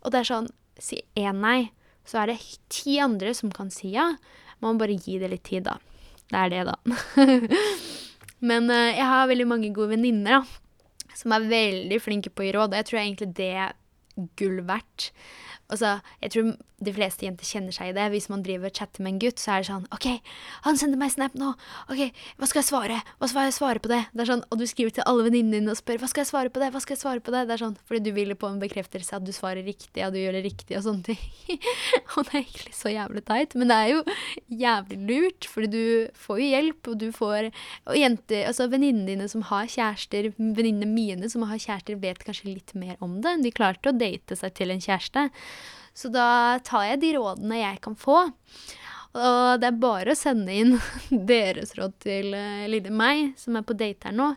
Og 0.04 0.14
det 0.14 0.22
er 0.22 0.32
sånn 0.34 0.52
Si 0.76 0.98
én 1.16 1.38
nei, 1.40 1.70
så 2.04 2.20
er 2.20 2.34
det 2.34 2.58
ti 2.68 2.98
andre 3.00 3.32
som 3.32 3.48
kan 3.54 3.70
si 3.72 3.94
ja. 3.94 4.10
Man 4.60 4.76
må 4.76 4.82
bare 4.82 4.98
gi 5.00 5.16
det 5.22 5.30
litt 5.32 5.46
tid, 5.48 5.64
da. 5.70 5.78
Det 6.28 6.42
er 6.42 6.52
det, 6.52 6.66
da. 6.68 6.76
Men 8.50 8.68
uh, 8.68 8.92
jeg 8.92 9.08
har 9.08 9.30
veldig 9.32 9.48
mange 9.48 9.72
gode 9.72 9.94
venninner, 9.94 10.42
da. 10.42 11.14
Som 11.16 11.32
er 11.32 11.48
veldig 11.48 12.02
flinke 12.04 12.28
på 12.28 12.44
å 12.44 12.48
gi 12.50 12.52
råd. 12.58 12.76
Og 12.76 12.82
jeg 12.82 12.90
tror 12.90 13.02
egentlig 13.06 13.30
det 13.40 13.50
er 13.64 13.76
gull 14.36 14.60
verdt. 14.68 15.10
Altså, 15.74 15.98
jeg 16.22 16.34
tror 16.36 16.56
de 16.86 16.92
fleste 16.94 17.24
jenter 17.24 17.48
kjenner 17.48 17.74
seg 17.74 17.90
i 17.90 17.96
det. 17.96 18.06
Hvis 18.12 18.28
man 18.30 18.44
driver 18.46 18.70
og 18.70 18.78
chatter 18.78 19.04
med 19.04 19.16
en 19.16 19.20
gutt, 19.24 19.40
så 19.42 19.56
er 19.56 19.64
det 19.64 19.70
sånn 19.70 19.86
OK, 19.96 20.08
han 20.66 20.78
sender 20.80 21.00
meg 21.00 21.14
snap 21.14 21.38
nå. 21.40 21.54
OK, 21.94 22.02
hva 22.38 22.50
skal 22.50 22.62
jeg 22.62 22.68
svare? 22.68 22.98
Hva 23.22 23.30
skal 23.32 23.48
jeg 23.48 23.56
svare 23.56 23.82
på 23.82 23.92
det? 23.92 24.02
Det 24.12 24.26
er 24.26 24.30
sånn, 24.34 24.44
Og 24.52 24.60
du 24.60 24.66
skriver 24.70 24.98
til 24.98 25.08
alle 25.10 25.26
venninnene 25.28 25.62
dine 25.62 25.74
og 25.74 25.80
spør 25.80 26.02
hva 26.04 26.10
skal 26.12 26.26
jeg 26.26 26.30
svare 26.30 26.52
på 26.54 26.62
det? 26.62 26.70
Hva 26.76 26.82
skal 26.84 26.96
jeg 26.98 27.02
svare 27.02 27.24
på 27.24 27.34
det? 27.34 27.46
Det 27.48 27.56
er 27.56 27.64
sånn, 27.64 27.78
Fordi 27.88 28.02
du 28.06 28.12
vil 28.18 28.36
på 28.38 28.50
en 28.52 28.60
bekreftelse 28.62 29.18
at 29.18 29.26
du 29.26 29.32
svarer 29.36 29.66
riktig, 29.66 30.04
og 30.06 30.14
du 30.14 30.20
gjør 30.20 30.38
det 30.38 30.44
riktig 30.46 30.78
og 30.78 30.86
sånne 30.86 31.08
ting. 31.08 31.24
og 32.16 32.28
det 32.28 32.36
er 32.36 32.42
egentlig 32.42 32.76
så 32.78 32.94
jævlig 32.94 33.26
teit, 33.26 33.56
men 33.56 33.72
det 33.72 33.80
er 33.80 33.94
jo 33.94 34.04
jævlig 34.66 35.00
lurt, 35.10 35.50
fordi 35.50 35.72
du 35.72 35.86
får 36.28 36.42
jo 36.44 36.52
hjelp, 36.52 36.92
og 36.92 37.00
du 37.02 37.08
får 37.16 37.50
Og 37.90 37.98
jenter, 37.98 38.46
altså 38.50 38.68
venninnene 38.70 39.08
dine 39.08 39.30
som 39.32 39.46
har 39.50 39.70
kjærester, 39.72 40.32
venninnene 40.38 40.90
mine 40.90 41.30
som 41.32 41.46
har 41.48 41.62
kjærester, 41.62 41.98
vet 42.02 42.22
kanskje 42.26 42.52
litt 42.52 42.76
mer 42.78 43.00
om 43.04 43.20
det. 43.24 43.38
De 43.46 43.54
klarte 43.56 43.90
å 43.90 43.96
date 43.96 44.38
seg 44.38 44.54
til 44.58 44.74
en 44.74 44.84
kjæreste. 44.84 45.30
Så 45.96 46.12
da 46.12 46.60
tar 46.68 46.90
jeg 46.90 47.02
de 47.02 47.14
rådene 47.18 47.62
jeg 47.62 47.80
kan 47.86 47.96
få. 47.96 48.18
Og 49.16 49.62
det 49.62 49.70
er 49.70 49.78
bare 49.80 50.12
å 50.12 50.18
sende 50.20 50.52
inn 50.52 50.74
deres 51.32 51.72
råd 51.78 51.94
til 52.04 52.34
uh, 52.36 52.66
lille 52.68 52.92
meg, 52.92 53.32
som 53.40 53.56
er 53.56 53.64
på 53.68 53.78
date 53.78 54.10
her 54.10 54.16
nå. 54.16 54.34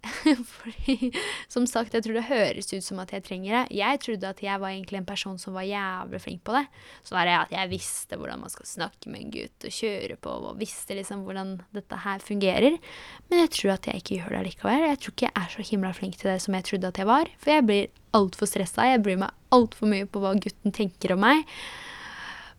Fordi, 0.54 1.10
som 1.48 1.66
sagt, 1.68 1.94
jeg 1.96 2.04
tror 2.04 2.16
det 2.16 2.26
høres 2.28 2.70
ut 2.72 2.84
som 2.84 3.00
at 3.02 3.12
jeg 3.12 3.24
trenger 3.26 3.56
det. 3.56 3.78
Jeg 3.80 4.00
trodde 4.04 4.32
at 4.32 4.42
jeg 4.44 4.60
var 4.60 4.72
egentlig 4.72 5.00
en 5.00 5.08
person 5.08 5.40
som 5.40 5.56
var 5.56 5.66
jævlig 5.68 6.20
flink 6.24 6.42
på 6.44 6.56
det. 6.56 6.64
Så 7.04 7.16
var 7.16 7.28
det 7.28 7.36
at 7.38 7.54
jeg 7.56 7.72
visste 7.72 8.20
hvordan 8.20 8.44
man 8.44 8.52
skal 8.52 8.68
snakke 8.68 9.12
med 9.12 9.24
en 9.24 9.34
gutt 9.34 9.68
og 9.68 9.76
kjøre 9.76 10.16
på, 10.20 10.36
og 10.50 10.60
visste 10.60 10.96
liksom 10.96 11.24
hvordan 11.26 11.56
dette 11.76 12.00
her 12.04 12.24
fungerer. 12.24 12.80
Men 13.28 13.44
jeg 13.44 13.52
tror 13.56 13.76
at 13.76 13.90
jeg 13.90 14.02
ikke 14.02 14.20
gjør 14.20 14.36
det 14.36 14.46
likevel. 14.50 14.88
Jeg 14.88 15.02
tror 15.02 15.16
ikke 15.16 15.28
jeg 15.30 15.36
er 15.42 15.52
så 15.56 15.68
himla 15.72 15.92
flink 15.96 16.20
til 16.20 16.32
det 16.32 16.40
som 16.44 16.56
jeg 16.56 16.68
trodde 16.68 16.92
at 16.92 17.00
jeg 17.00 17.12
var. 17.12 17.32
For 17.40 17.56
jeg 17.56 17.68
blir 17.68 17.92
altfor 18.16 18.48
stressa. 18.52 18.88
Jeg 18.88 19.04
bryr 19.04 19.20
meg 19.24 19.36
altfor 19.54 19.88
mye 19.88 20.08
på 20.08 20.20
hva 20.22 20.36
gutten 20.40 20.76
tenker 20.76 21.16
om 21.16 21.24
meg. 21.24 21.44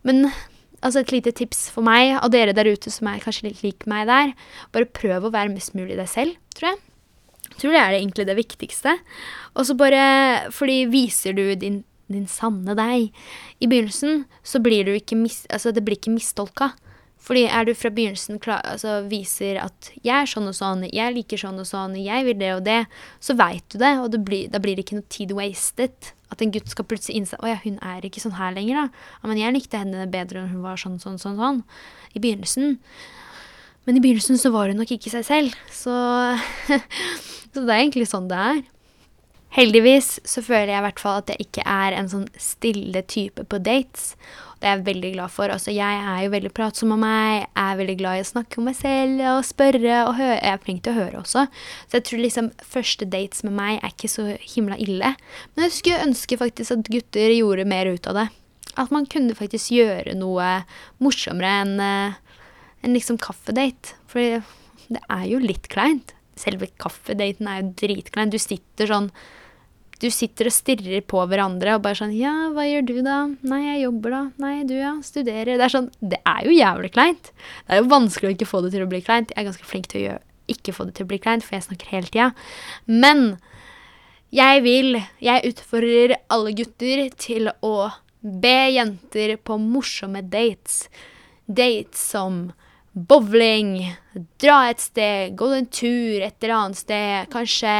Men 0.06 0.26
altså 0.82 1.02
et 1.02 1.12
lite 1.14 1.32
tips 1.38 1.68
for 1.72 1.86
meg 1.86 2.16
og 2.18 2.32
dere 2.34 2.54
der 2.56 2.70
ute 2.74 2.92
som 2.92 3.08
er 3.10 3.22
kanskje 3.22 3.48
litt 3.48 3.62
lik 3.64 3.86
meg 3.90 4.08
der, 4.10 4.34
bare 4.74 4.90
prøv 4.90 5.28
å 5.28 5.34
være 5.34 5.54
mest 5.54 5.76
mulig 5.78 5.96
deg 5.98 6.10
selv, 6.10 6.36
tror 6.56 6.72
jeg. 6.72 6.82
Jeg 7.52 7.58
tror 7.60 7.74
det 7.76 7.80
er 7.82 7.96
egentlig 7.98 8.26
det 8.28 8.38
viktigste. 8.38 8.92
Og 9.54 9.66
så 9.68 9.74
bare 9.76 10.04
Fordi 10.54 10.86
viser 10.88 11.36
du 11.36 11.44
din, 11.54 11.82
din 12.08 12.26
sanne 12.26 12.74
deg 12.78 13.10
i 13.60 13.68
begynnelsen, 13.68 14.24
så 14.42 14.60
blir 14.62 14.88
du 14.88 14.94
ikke 14.96 15.18
mis, 15.20 15.44
altså 15.52 15.72
det 15.72 15.84
blir 15.84 16.00
ikke 16.00 16.14
mistolka. 16.14 16.72
Fordi 17.22 17.44
er 17.46 17.66
du 17.66 17.72
fra 17.78 17.90
begynnelsen 17.94 18.40
klar, 18.42 18.64
altså 18.66 19.00
viser 19.06 19.60
at 19.62 19.92
'jeg 20.02 20.22
er 20.22 20.26
sånn 20.26 20.48
og 20.48 20.56
sånn', 20.58 20.90
'jeg 20.90 21.14
liker 21.14 21.38
sånn 21.38 21.60
og 21.60 21.66
sånn', 21.66 21.94
'jeg 21.94 22.24
vil 22.24 22.38
det 22.38 22.52
og 22.54 22.64
det', 22.64 22.86
så 23.20 23.36
veit 23.36 23.62
du 23.70 23.78
det, 23.78 23.98
og 23.98 24.10
det 24.10 24.24
blir, 24.24 24.50
da 24.50 24.58
blir 24.58 24.74
det 24.74 24.84
ikke 24.84 24.98
noe 24.98 25.08
tid 25.08 25.30
wasted. 25.30 25.94
At 26.32 26.42
en 26.42 26.50
gutt 26.50 26.68
skal 26.68 26.84
plutselig 26.84 27.16
innse 27.16 27.38
'Å 27.38 27.46
ja, 27.46 27.58
hun 27.62 27.78
er 27.80 28.02
ikke 28.02 28.20
sånn 28.20 28.38
her 28.40 28.52
lenger', 28.52 28.74
da. 28.74 28.90
Ja, 29.22 29.28
men 29.28 29.38
jeg 29.38 29.54
likte 29.54 29.78
henne 29.78 30.10
bedre 30.10 30.42
når 30.42 30.50
hun 30.50 30.62
var 30.62 30.76
sånn, 30.76 30.98
sånn, 30.98 31.18
sånn, 31.18 31.36
sånn. 31.36 31.64
I 32.16 32.18
begynnelsen. 32.18 32.80
Men 33.86 33.96
i 33.96 34.00
begynnelsen 34.00 34.38
så 34.38 34.50
var 34.50 34.66
hun 34.66 34.78
nok 34.78 34.90
ikke 34.90 35.10
seg 35.10 35.24
selv. 35.24 35.54
Så, 35.70 35.94
så 37.54 37.66
det 37.66 37.70
er 37.70 37.82
egentlig 37.86 38.08
sånn 38.08 38.28
det 38.28 38.38
er. 38.38 38.62
Heldigvis 39.52 40.14
så 40.24 40.40
føler 40.40 40.70
jeg 40.72 40.80
i 40.80 40.84
hvert 40.86 41.00
fall 41.02 41.18
at 41.20 41.28
jeg 41.28 41.44
ikke 41.44 41.64
er 41.68 41.92
en 41.98 42.08
sånn 42.08 42.24
stille 42.40 43.02
type 43.04 43.44
på 43.44 43.58
dates. 43.60 44.14
Det 44.62 44.68
er 44.68 44.78
jeg 44.78 44.86
veldig 44.86 45.10
glad 45.16 45.32
for. 45.34 45.52
Altså, 45.52 45.72
jeg 45.74 45.98
er 46.06 46.20
jo 46.24 46.30
veldig 46.32 46.52
pratsom 46.56 46.92
med 46.94 47.02
meg, 47.02 47.32
jeg 47.50 47.64
er 47.66 47.80
veldig 47.80 47.96
glad 47.98 48.16
i 48.16 48.22
å 48.22 48.28
snakke 48.30 48.60
om 48.60 48.68
meg 48.70 48.78
selv 48.78 49.20
og 49.32 49.40
spørre 49.44 49.98
og 50.06 50.14
høre. 50.16 50.38
Jeg 50.38 50.54
er 50.54 50.62
flink 50.62 50.80
til 50.86 50.94
å 50.94 51.00
høre 51.02 51.20
også. 51.20 51.42
Så 51.84 51.98
jeg 51.98 52.06
tror 52.08 52.22
liksom 52.22 52.48
første 52.64 53.08
dates 53.12 53.44
med 53.44 53.56
meg 53.58 53.80
er 53.80 53.92
ikke 53.92 54.10
så 54.12 54.24
himla 54.54 54.78
ille. 54.80 55.12
Men 55.52 55.66
jeg 55.66 55.76
skulle 55.76 56.06
ønske 56.06 56.40
faktisk 56.40 56.76
at 56.76 56.92
gutter 56.94 57.34
gjorde 57.34 57.68
mer 57.68 57.92
ut 57.92 58.08
av 58.08 58.22
det. 58.22 58.26
At 58.80 58.94
man 58.94 59.10
kunne 59.10 59.36
faktisk 59.36 59.74
gjøre 59.74 60.16
noe 60.16 60.48
morsommere 61.02 61.52
enn 61.66 61.74
en 61.76 62.16
eh, 62.88 62.94
liksom 62.94 63.20
kaffedate. 63.20 63.98
For 64.08 64.40
det 64.88 65.04
er 65.12 65.28
jo 65.28 65.44
litt 65.44 65.68
kleint. 65.72 66.16
Selve 66.40 66.70
kaffedaten 66.80 67.50
er 67.50 67.60
jo 67.60 67.74
dritklein. 67.82 68.32
Du 68.32 68.40
sitter 68.40 68.88
sånn 68.88 69.12
du 70.02 70.08
sitter 70.10 70.48
og 70.50 70.54
stirrer 70.54 71.04
på 71.06 71.20
hverandre 71.30 71.76
og 71.76 71.84
bare 71.84 72.00
sånn 72.00 72.14
Ja, 72.16 72.32
hva 72.54 72.64
gjør 72.66 72.84
du 72.88 72.96
da? 73.06 73.20
Nei, 73.46 73.60
jeg 73.68 73.84
jobber 73.84 74.14
da. 74.16 74.22
Nei, 74.42 74.54
du 74.66 74.74
ja, 74.74 74.96
studerer. 75.06 75.54
Det 75.54 75.66
er 75.68 75.74
sånn 75.76 75.88
Det 76.00 76.18
er 76.26 76.48
jo 76.48 76.56
jævlig 76.56 76.90
kleint. 76.96 77.30
Det 77.30 77.76
er 77.76 77.82
jo 77.82 77.92
vanskelig 77.92 78.30
å 78.30 78.34
ikke 78.34 78.50
få 78.50 78.62
det 78.64 78.72
til 78.74 78.84
å 78.84 78.90
bli 78.90 79.02
kleint. 79.06 79.30
Jeg 79.30 79.44
er 79.44 79.48
ganske 79.50 79.68
flink 79.68 79.86
til 79.92 80.00
å 80.00 80.04
gjøre, 80.08 80.22
ikke 80.56 80.74
få 80.74 80.88
det 80.88 80.96
til 80.98 81.06
å 81.06 81.10
bli 81.12 81.20
kleint, 81.22 81.46
for 81.46 81.56
jeg 81.56 81.66
snakker 81.68 81.94
hele 81.94 82.10
tida. 82.10 82.30
Men 82.90 83.36
jeg 84.32 84.62
vil 84.64 84.96
Jeg 85.22 85.52
utfordrer 85.52 86.16
alle 86.32 86.54
gutter 86.56 87.04
til 87.20 87.52
å 87.62 87.76
be 88.22 88.58
jenter 88.72 89.36
på 89.38 89.58
morsomme 89.60 90.22
dates. 90.22 90.88
Dates 91.46 92.02
som 92.10 92.48
bowling, 92.92 93.94
dra 94.42 94.66
et 94.70 94.82
sted, 94.82 95.36
gå 95.38 95.48
en 95.56 95.66
tur 95.66 96.20
et 96.20 96.36
eller 96.42 96.54
annet 96.58 96.80
sted, 96.80 97.30
kanskje 97.32 97.76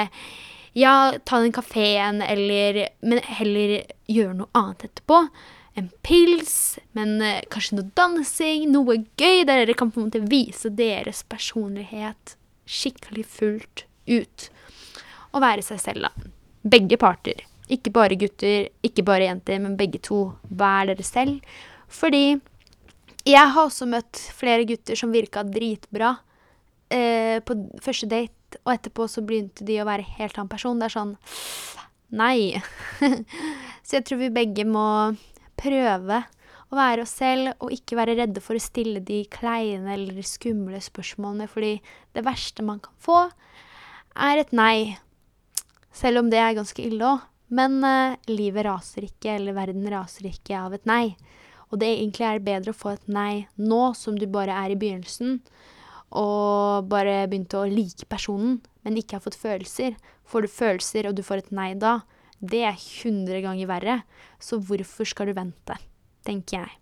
ja, 0.72 1.14
ta 1.24 1.40
den 1.40 1.52
kafeen, 1.52 2.22
eller 2.22 2.88
Men 3.00 3.20
heller 3.24 3.82
gjøre 4.08 4.36
noe 4.38 4.52
annet 4.56 4.86
etterpå. 4.88 5.26
En 5.74 5.88
pils, 6.04 6.78
men 6.92 7.16
uh, 7.24 7.40
kanskje 7.52 7.78
noe 7.78 7.92
dansing, 7.96 8.66
noe 8.72 8.98
gøy, 9.16 9.44
der 9.48 9.62
dere 9.62 9.76
kan 9.76 9.92
på 9.92 10.00
en 10.00 10.10
måte 10.10 10.20
vise 10.28 10.68
deres 10.68 11.22
personlighet 11.24 12.36
skikkelig 12.68 13.24
fullt 13.28 13.86
ut. 14.08 14.48
Og 15.32 15.40
være 15.44 15.64
seg 15.64 15.80
selv, 15.80 16.08
da. 16.08 16.30
Begge 16.62 16.98
parter. 17.00 17.40
Ikke 17.72 17.92
bare 17.94 18.18
gutter, 18.20 18.68
ikke 18.84 19.04
bare 19.06 19.30
jenter, 19.30 19.60
men 19.62 19.78
begge 19.80 20.00
to. 20.04 20.26
Vær 20.50 20.90
dere 20.90 21.06
selv. 21.06 21.40
Fordi 21.92 22.36
jeg 23.28 23.54
har 23.54 23.64
også 23.64 23.88
møtt 23.88 24.20
flere 24.36 24.66
gutter 24.68 24.98
som 24.98 25.12
virka 25.14 25.44
dritbra 25.46 26.16
eh, 26.92 27.38
på 27.44 27.56
første 27.82 28.08
date 28.10 28.41
og 28.62 28.74
etterpå 28.74 29.08
så 29.10 29.24
begynte 29.26 29.66
de 29.68 29.80
å 29.82 29.88
være 29.88 30.06
helt 30.18 30.38
annen 30.38 30.52
person. 30.52 30.80
Det 30.80 30.90
er 30.90 30.96
sånn 30.96 31.16
Nei. 32.12 32.60
så 33.86 33.96
jeg 33.96 34.04
tror 34.04 34.20
vi 34.20 34.32
begge 34.34 34.66
må 34.68 34.84
prøve 35.56 36.18
å 36.72 36.76
være 36.76 37.04
oss 37.04 37.14
selv 37.20 37.54
og 37.64 37.72
ikke 37.72 37.96
være 37.96 38.16
redde 38.18 38.42
for 38.44 38.56
å 38.56 38.62
stille 38.62 39.00
de 39.04 39.22
kleine 39.32 39.94
eller 39.94 40.20
skumle 40.26 40.80
spørsmålene, 40.80 41.48
fordi 41.48 41.78
det 42.16 42.24
verste 42.26 42.64
man 42.64 42.80
kan 42.84 42.96
få, 43.00 43.18
er 44.12 44.42
et 44.42 44.52
nei. 44.56 44.96
Selv 45.92 46.22
om 46.22 46.30
det 46.32 46.40
er 46.40 46.56
ganske 46.56 46.84
ille 46.84 47.04
òg. 47.14 47.28
Men 47.52 47.82
uh, 47.84 48.16
livet 48.32 48.64
raser 48.64 49.04
ikke, 49.04 49.34
eller 49.36 49.52
verden 49.52 49.84
raser 49.92 50.30
ikke 50.30 50.56
av 50.56 50.72
et 50.72 50.86
nei. 50.88 51.14
Og 51.68 51.80
det 51.82 51.90
egentlig 51.90 52.24
er 52.24 52.44
bedre 52.44 52.72
å 52.72 52.76
få 52.76 52.94
et 52.94 53.10
nei 53.12 53.46
nå, 53.60 53.82
som 53.96 54.16
du 54.16 54.24
bare 54.32 54.56
er 54.56 54.72
i 54.72 54.78
begynnelsen, 54.80 55.40
og 56.18 56.88
bare 56.92 57.22
begynte 57.30 57.60
å 57.60 57.68
like 57.68 58.06
personen, 58.10 58.60
men 58.84 58.98
ikke 59.00 59.16
har 59.16 59.24
fått 59.24 59.38
følelser. 59.40 59.96
Får 60.28 60.44
du 60.44 60.52
følelser, 60.52 61.08
og 61.08 61.16
du 61.16 61.22
får 61.24 61.44
et 61.44 61.54
nei 61.54 61.70
da, 61.78 62.00
det 62.42 62.64
er 62.66 62.76
100 62.76 63.42
ganger 63.44 63.70
verre. 63.70 63.96
Så 64.42 64.58
hvorfor 64.60 65.08
skal 65.08 65.30
du 65.30 65.36
vente, 65.38 65.78
tenker 66.26 66.62
jeg. 66.62 66.78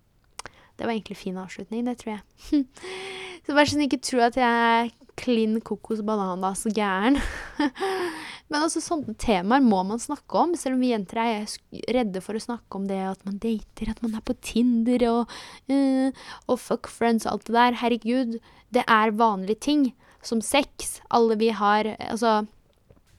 Det 0.80 0.86
var 0.88 0.94
egentlig 0.94 1.18
fin 1.20 1.36
avslutning, 1.36 1.84
det 1.84 1.98
tror 2.00 2.16
jeg. 2.16 2.64
så 3.44 3.56
vær 3.56 3.68
så 3.68 3.76
snill, 3.76 3.90
ikke 3.90 4.02
tro 4.06 4.22
at 4.24 4.38
jeg 4.40 4.94
klin 5.20 5.60
kokos 5.64 6.00
bananas 6.06 6.64
gæren. 6.74 7.20
Men 8.50 8.64
altså, 8.64 8.82
sånne 8.82 9.14
temaer 9.20 9.62
må 9.62 9.84
man 9.86 10.00
snakke 10.02 10.40
om, 10.40 10.56
selv 10.58 10.74
om 10.74 10.82
vi 10.82 10.90
jenter 10.90 11.20
er 11.22 11.52
redde 11.94 12.22
for 12.24 12.34
å 12.34 12.42
snakke 12.42 12.80
om 12.80 12.88
det 12.90 12.98
at 13.12 13.20
man 13.28 13.38
dater, 13.42 13.92
at 13.92 14.00
man 14.02 14.16
er 14.18 14.24
på 14.26 14.34
Tinder 14.42 15.04
og, 15.06 15.34
uh, 15.70 16.22
og 16.50 16.58
fuck 16.58 16.90
friends 16.90 17.28
og 17.28 17.36
alt 17.36 17.46
det 17.46 17.56
der. 17.60 17.78
Herregud, 17.84 18.38
det 18.74 18.86
er 18.90 19.16
vanlige 19.18 19.66
ting. 19.70 19.90
Som 20.26 20.42
sex. 20.44 20.98
Alle 21.08 21.38
vi 21.40 21.48
har 21.56 21.94
Altså, 21.96 22.42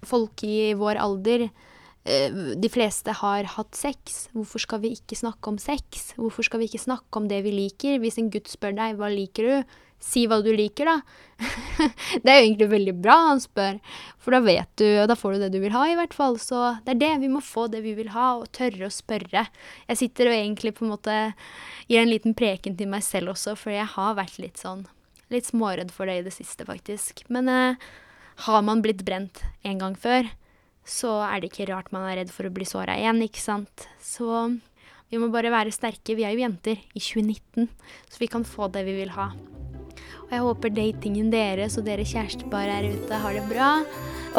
folk 0.06 0.44
i 0.46 0.76
vår 0.78 1.00
alder 1.02 1.48
uh, 1.48 2.42
de 2.60 2.70
fleste 2.74 3.16
har 3.22 3.48
hatt 3.56 3.80
sex. 3.80 4.26
Hvorfor 4.36 4.62
skal 4.68 4.84
vi 4.84 4.92
ikke 4.98 5.18
snakke 5.18 5.54
om 5.54 5.62
sex? 5.62 6.12
Hvorfor 6.20 6.46
skal 6.46 6.62
vi 6.62 6.68
ikke 6.70 6.84
snakke 6.84 7.24
om 7.24 7.32
det 7.32 7.40
vi 7.48 7.56
liker? 7.56 8.04
Hvis 8.04 8.20
en 8.20 8.30
gutt 8.34 8.52
spør 8.52 8.76
deg 8.78 9.00
hva 9.00 9.10
liker 9.16 9.48
du, 9.48 9.80
Si 10.02 10.26
hva 10.28 10.40
du 10.42 10.50
liker, 10.56 10.90
da. 10.90 11.02
det 12.24 12.30
er 12.30 12.40
jo 12.40 12.46
egentlig 12.46 12.70
veldig 12.72 12.94
bra 13.02 13.16
han 13.30 13.42
spør, 13.42 13.78
for 14.22 14.36
da 14.36 14.42
vet 14.46 14.70
du, 14.82 14.86
og 15.02 15.08
da 15.10 15.18
får 15.18 15.36
du 15.36 15.44
det 15.44 15.52
du 15.56 15.60
vil 15.64 15.74
ha, 15.76 15.86
i 15.90 15.98
hvert 15.98 16.16
fall. 16.18 16.38
Så 16.42 16.60
det 16.86 16.96
er 16.96 17.02
det. 17.02 17.12
Vi 17.24 17.32
må 17.32 17.42
få 17.46 17.68
det 17.72 17.84
vi 17.86 17.94
vil 17.98 18.12
ha, 18.16 18.32
og 18.42 18.50
tørre 18.56 18.90
å 18.90 18.94
spørre. 18.94 19.46
Jeg 19.88 20.02
sitter 20.02 20.32
og 20.32 20.38
egentlig 20.38 20.74
på 20.78 20.86
en 20.86 20.94
måte 20.94 21.18
gir 21.88 22.02
en 22.02 22.12
liten 22.12 22.38
preken 22.38 22.78
til 22.80 22.90
meg 22.92 23.06
selv 23.06 23.36
også, 23.36 23.56
for 23.60 23.74
jeg 23.74 23.90
har 23.96 24.18
vært 24.20 24.42
litt 24.42 24.62
sånn 24.62 24.88
Litt 25.32 25.48
småredd 25.48 25.94
for 25.96 26.10
det 26.12 26.18
i 26.20 26.24
det 26.26 26.34
siste, 26.36 26.66
faktisk. 26.68 27.22
Men 27.32 27.48
eh, 27.48 27.84
har 28.50 28.66
man 28.68 28.82
blitt 28.84 29.06
brent 29.08 29.40
en 29.64 29.80
gang 29.80 29.96
før, 29.96 30.28
så 30.84 31.22
er 31.24 31.40
det 31.40 31.54
ikke 31.54 31.70
rart 31.70 31.94
man 31.96 32.04
er 32.10 32.20
redd 32.20 32.36
for 32.36 32.50
å 32.50 32.52
bli 32.52 32.68
såra 32.68 32.98
igjen, 33.00 33.24
ikke 33.24 33.40
sant. 33.40 33.88
Så 34.04 34.28
vi 35.08 35.24
må 35.24 35.32
bare 35.32 35.54
være 35.56 35.72
sterke. 35.72 36.18
Vi 36.20 36.28
er 36.28 36.36
jo 36.36 36.44
jenter 36.44 36.84
i 36.92 37.00
2019, 37.00 37.72
så 38.12 38.20
vi 38.20 38.32
kan 38.36 38.44
få 38.44 38.68
det 38.76 38.84
vi 38.88 39.00
vil 39.00 39.16
ha. 39.16 39.32
Og 40.32 40.38
jeg 40.38 40.44
håper 40.46 40.72
datingen 40.72 41.32
deres 41.34 41.74
og 41.76 41.84
dere 41.84 42.06
kjærestepar 42.08 42.70
her 42.72 42.86
ute 42.88 43.18
har 43.20 43.36
det 43.36 43.44
bra. 43.50 43.72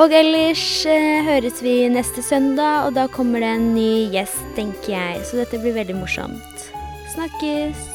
Og 0.01 0.15
ellers 0.17 0.65
eh, 0.89 1.21
høres 1.27 1.61
vi 1.61 1.75
neste 1.93 2.25
søndag, 2.25 2.87
og 2.87 2.97
da 2.97 3.05
kommer 3.13 3.45
det 3.45 3.53
en 3.59 3.71
ny 3.77 3.91
gjest, 4.15 4.41
tenker 4.57 4.95
jeg. 4.97 5.21
Så 5.29 5.43
dette 5.43 5.61
blir 5.61 5.77
veldig 5.77 6.01
morsomt. 6.01 6.71
Snakkes! 7.13 7.92